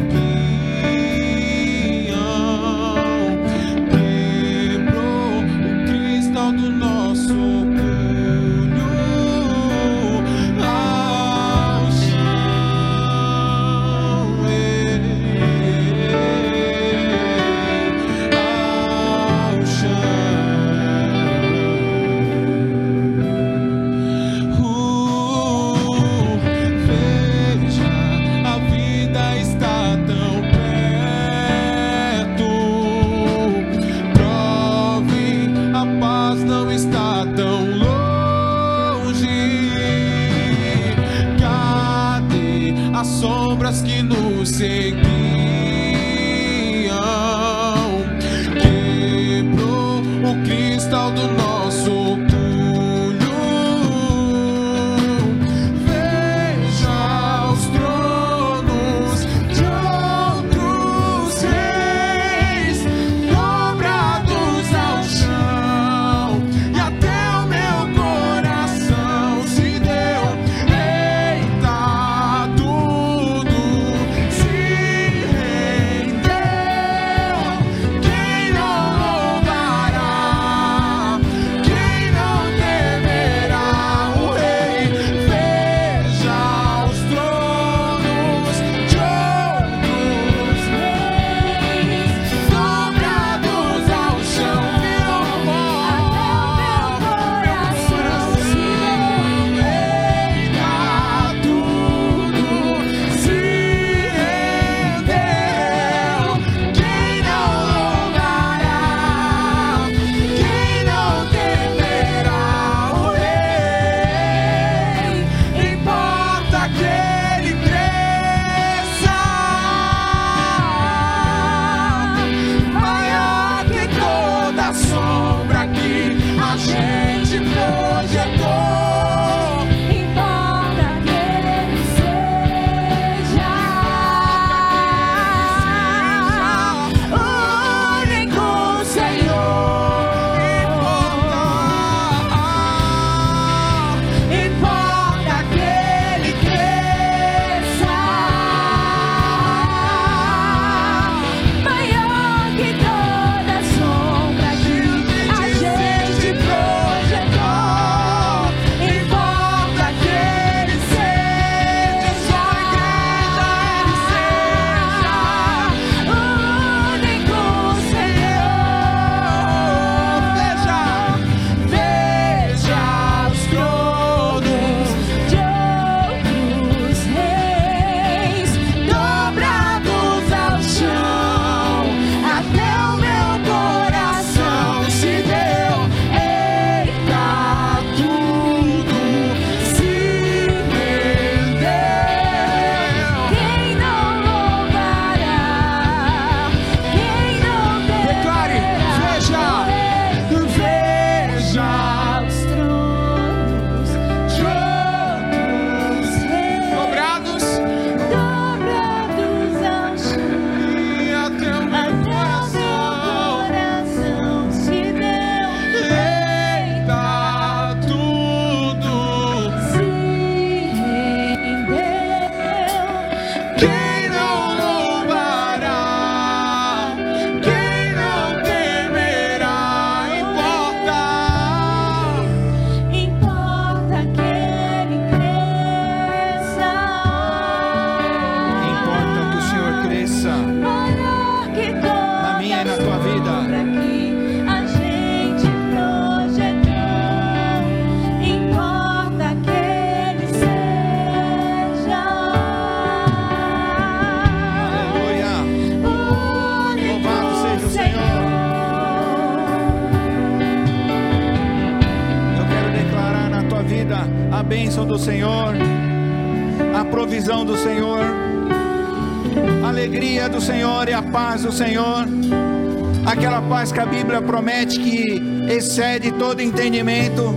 Excede 275.57 276.11
todo 276.11 276.41
entendimento. 276.41 277.35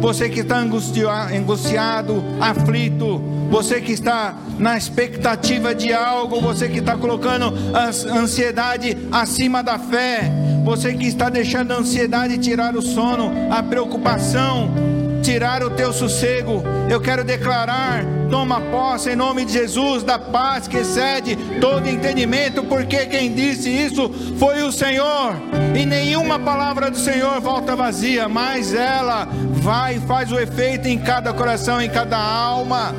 Você 0.00 0.28
que 0.28 0.40
está 0.40 0.56
angustia- 0.58 1.28
angustiado, 1.36 2.22
aflito, 2.40 3.22
você 3.50 3.80
que 3.80 3.92
está 3.92 4.34
na 4.58 4.76
expectativa 4.76 5.74
de 5.74 5.92
algo, 5.92 6.40
você 6.40 6.68
que 6.68 6.78
está 6.78 6.96
colocando 6.96 7.54
a 7.74 7.86
ansiedade 8.18 8.96
acima 9.12 9.62
da 9.62 9.78
fé, 9.78 10.30
você 10.64 10.94
que 10.94 11.06
está 11.06 11.28
deixando 11.28 11.72
a 11.72 11.76
ansiedade 11.76 12.38
tirar 12.38 12.74
o 12.74 12.82
sono, 12.82 13.32
a 13.50 13.62
preocupação, 13.62 14.70
tirar 15.22 15.62
o 15.62 15.70
teu 15.70 15.92
sossego, 15.92 16.64
eu 16.90 17.00
quero 17.00 17.22
declarar: 17.22 18.04
toma 18.28 18.60
posse 18.60 19.10
em 19.10 19.16
nome 19.16 19.44
de 19.44 19.52
Jesus 19.52 20.02
da 20.02 20.18
paz 20.18 20.66
que 20.66 20.78
excede 20.78 21.36
todo 21.60 21.88
entendimento, 21.88 22.64
porque 22.64 23.06
quem 23.06 23.32
disse 23.32 23.68
isso 23.70 24.10
foi 24.38 24.62
o 24.62 24.72
Senhor, 24.72 25.34
e 25.74 25.86
nenhuma 25.86 26.38
palavra 26.38 26.90
do 26.90 26.98
Senhor 26.98 27.40
volta 27.40 27.74
vazia, 27.74 28.28
mas 28.28 28.74
ela 28.74 29.26
vai 29.52 29.96
e 29.96 30.00
faz 30.00 30.30
o 30.30 30.38
efeito 30.38 30.86
em 30.86 30.98
cada 30.98 31.32
coração, 31.32 31.80
em 31.80 31.88
cada 31.88 32.18
alma. 32.18 32.94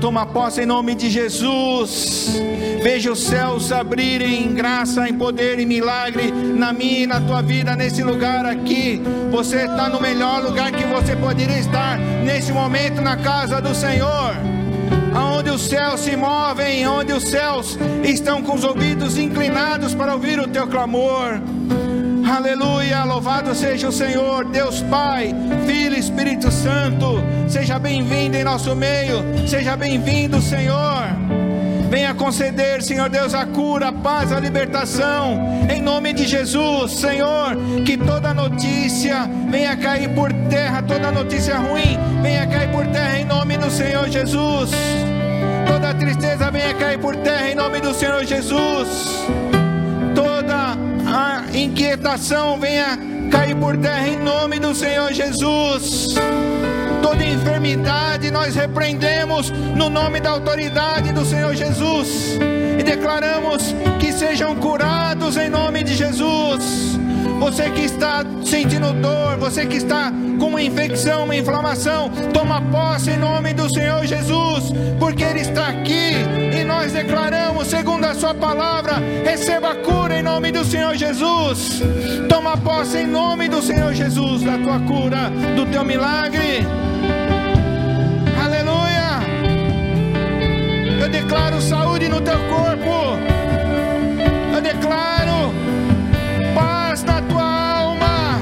Toma 0.00 0.24
posse 0.24 0.62
em 0.62 0.66
nome 0.66 0.94
de 0.94 1.10
Jesus. 1.10 2.40
Veja 2.82 3.12
os 3.12 3.22
céus 3.22 3.70
abrirem 3.70 4.44
em 4.44 4.54
graça, 4.54 5.06
em 5.06 5.12
poder 5.12 5.58
e 5.58 5.66
milagre 5.66 6.30
na 6.30 6.72
minha 6.72 7.00
e 7.00 7.06
na 7.06 7.20
tua 7.20 7.42
vida, 7.42 7.76
nesse 7.76 8.02
lugar 8.02 8.46
aqui. 8.46 9.02
Você 9.30 9.66
está 9.66 9.88
no 9.88 10.00
melhor 10.00 10.42
lugar 10.42 10.72
que 10.72 10.84
você 10.84 11.14
poderia 11.14 11.58
estar 11.58 11.98
nesse 11.98 12.50
momento 12.50 13.02
na 13.02 13.16
casa 13.16 13.60
do 13.60 13.74
Senhor. 13.74 14.34
Aonde 15.14 15.50
os 15.50 15.62
céus 15.68 16.00
se 16.00 16.16
movem, 16.16 16.86
onde 16.88 17.12
os 17.12 17.24
céus 17.24 17.78
estão 18.02 18.42
com 18.42 18.54
os 18.54 18.64
ouvidos 18.64 19.18
inclinados 19.18 19.94
para 19.94 20.14
ouvir 20.14 20.38
o 20.40 20.48
teu 20.48 20.66
clamor. 20.66 21.40
Aleluia, 22.30 23.02
louvado 23.02 23.52
seja 23.56 23.88
o 23.88 23.92
Senhor, 23.92 24.44
Deus 24.44 24.80
Pai, 24.82 25.34
Filho 25.66 25.96
Espírito 25.96 26.48
Santo. 26.48 27.20
Seja 27.48 27.76
bem-vindo 27.76 28.36
em 28.36 28.44
nosso 28.44 28.76
meio, 28.76 29.48
seja 29.48 29.76
bem-vindo, 29.76 30.40
Senhor. 30.40 31.08
Venha 31.90 32.14
conceder, 32.14 32.84
Senhor 32.84 33.08
Deus, 33.08 33.34
a 33.34 33.44
cura, 33.46 33.88
a 33.88 33.92
paz, 33.92 34.30
a 34.30 34.38
libertação. 34.38 35.66
Em 35.68 35.82
nome 35.82 36.12
de 36.12 36.24
Jesus, 36.24 36.92
Senhor, 36.92 37.56
que 37.84 37.96
toda 37.96 38.32
notícia 38.32 39.28
venha 39.50 39.76
cair 39.76 40.10
por 40.10 40.32
terra, 40.48 40.82
toda 40.82 41.10
notícia 41.10 41.58
ruim 41.58 41.98
venha 42.22 42.46
cair 42.46 42.70
por 42.70 42.86
terra 42.86 43.18
em 43.18 43.24
nome 43.24 43.58
do 43.58 43.68
Senhor 43.68 44.08
Jesus. 44.08 44.70
Toda 45.66 45.92
tristeza 45.94 46.48
venha 46.48 46.74
cair 46.74 47.00
por 47.00 47.16
terra 47.16 47.50
em 47.50 47.56
nome 47.56 47.80
do 47.80 47.92
Senhor 47.92 48.24
Jesus. 48.24 49.26
Toda 50.14 50.69
inquietação 51.52 52.58
venha 52.58 52.98
cair 53.30 53.56
por 53.56 53.76
terra 53.76 54.08
em 54.08 54.18
nome 54.18 54.58
do 54.58 54.74
Senhor 54.74 55.12
Jesus 55.12 56.14
toda 57.02 57.24
enfermidade 57.24 58.30
nós 58.30 58.54
repreendemos 58.54 59.50
no 59.50 59.88
nome 59.90 60.20
da 60.20 60.30
autoridade 60.30 61.12
do 61.12 61.24
Senhor 61.24 61.54
Jesus 61.54 62.38
e 62.78 62.82
declaramos 62.82 63.74
que 63.98 64.12
sejam 64.12 64.54
curados 64.56 65.36
em 65.36 65.48
nome 65.48 65.82
de 65.82 65.94
Jesus. 65.94 66.98
Você 67.40 67.70
que 67.70 67.80
está 67.80 68.22
sentindo 68.44 68.92
dor, 68.92 69.38
você 69.38 69.64
que 69.64 69.78
está 69.78 70.12
com 70.38 70.48
uma 70.48 70.62
infecção, 70.62 71.24
uma 71.24 71.34
inflamação, 71.34 72.10
toma 72.34 72.60
posse 72.60 73.12
em 73.12 73.16
nome 73.16 73.54
do 73.54 73.66
Senhor 73.72 74.04
Jesus, 74.04 74.70
porque 74.98 75.24
Ele 75.24 75.40
está 75.40 75.68
aqui 75.68 76.16
e 76.54 76.62
nós 76.64 76.92
declaramos, 76.92 77.66
segundo 77.66 78.04
a 78.04 78.14
Sua 78.14 78.34
palavra, 78.34 78.96
receba 79.24 79.70
a 79.70 79.74
cura 79.74 80.18
em 80.18 80.22
nome 80.22 80.52
do 80.52 80.62
Senhor 80.66 80.94
Jesus. 80.94 81.80
Toma 82.28 82.58
posse 82.58 82.98
em 82.98 83.06
nome 83.06 83.48
do 83.48 83.62
Senhor 83.62 83.94
Jesus 83.94 84.42
da 84.42 84.58
tua 84.58 84.78
cura, 84.80 85.30
do 85.56 85.64
teu 85.64 85.82
milagre. 85.82 86.66
Aleluia. 88.44 89.20
Eu 91.02 91.08
declaro 91.08 91.58
saúde 91.62 92.06
no 92.06 92.20
teu 92.20 92.38
corpo. 92.50 93.18
Eu 94.54 94.60
declaro 94.60 95.59
na 97.10 97.22
tua 97.22 97.48
alma. 97.82 98.40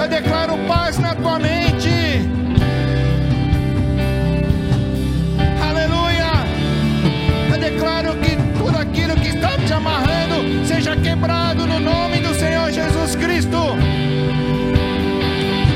Eu 0.00 0.08
declaro 0.08 0.56
paz 0.66 0.98
na 0.98 1.14
tua 1.14 1.38
mente. 1.38 1.96
Aleluia. 5.68 6.32
Eu 7.52 7.58
declaro 7.58 8.16
que 8.16 8.36
tudo 8.58 8.78
aquilo 8.78 9.14
que 9.16 9.28
está 9.28 9.52
te 9.66 9.72
amarrando 9.72 10.66
seja 10.66 10.96
quebrado 10.96 11.66
no 11.66 11.78
nome 11.78 12.20
do 12.20 12.34
Senhor 12.34 12.70
Jesus 12.72 13.14
Cristo. 13.16 13.60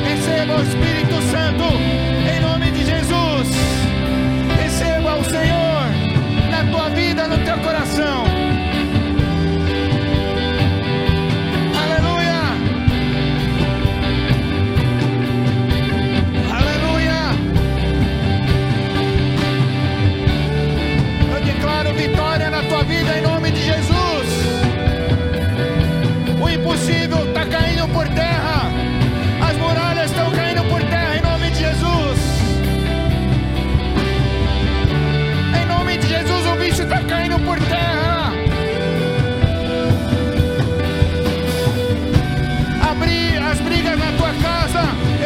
Receba 0.09 0.55
o 0.56 0.62
Espírito 0.62 1.16
Santo 1.30 2.07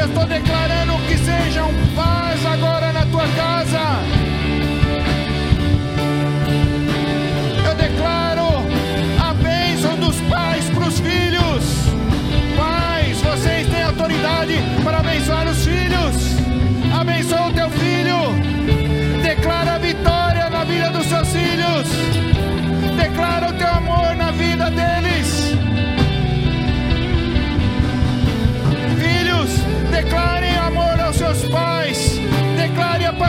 Eu 0.03 0.09
estou 0.09 0.27
declarando 0.27 0.95
que 1.07 1.16
sejam 1.16 1.70
paz 1.95 2.45
agora 2.45 2.93
na 2.93 3.07
tua 3.07 3.23
casa. 3.37 3.62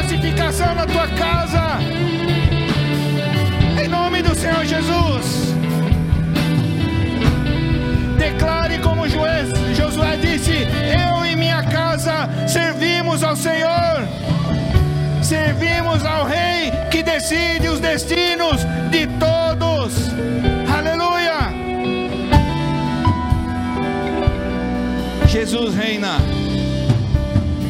Pacificação 0.03 0.75
na 0.75 0.85
tua 0.85 1.07
casa. 1.07 1.79
Em 3.81 3.87
nome 3.87 4.21
do 4.21 4.35
Senhor 4.35 4.65
Jesus. 4.65 5.53
Declare 8.17 8.79
como 8.79 9.07
Joé- 9.07 9.45
Josué 9.75 10.17
disse: 10.17 10.51
Eu 10.51 11.25
e 11.25 11.35
minha 11.35 11.63
casa 11.63 12.29
servimos 12.47 13.23
ao 13.23 13.35
Senhor. 13.35 14.07
Servimos 15.21 16.05
ao 16.05 16.25
Rei 16.25 16.71
que 16.91 17.01
decide 17.01 17.69
os 17.69 17.79
destinos 17.79 18.59
de 18.91 19.07
todos. 19.25 20.09
Aleluia. 20.77 21.39
Jesus 25.27 25.73
reina. 25.73 26.17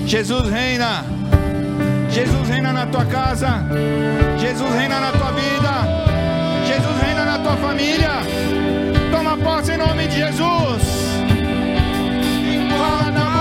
Jesus 0.05 0.49
reina. 0.49 1.05
Jesus 2.13 2.47
reina 2.47 2.71
na 2.71 2.85
tua 2.85 3.05
casa. 3.05 3.63
Jesus 4.37 4.71
reina 4.75 4.99
na 4.99 5.11
tua 5.11 5.31
vida. 5.31 5.73
Jesus 6.67 7.01
reina 7.01 7.25
na 7.25 7.39
tua 7.39 7.57
família. 7.57 8.21
Toma 9.11 9.35
posse 9.37 9.71
em 9.71 9.77
nome 9.77 10.07
de 10.07 10.17
Jesus. 10.17 10.83
Empurra 12.53 13.11
na 13.11 13.32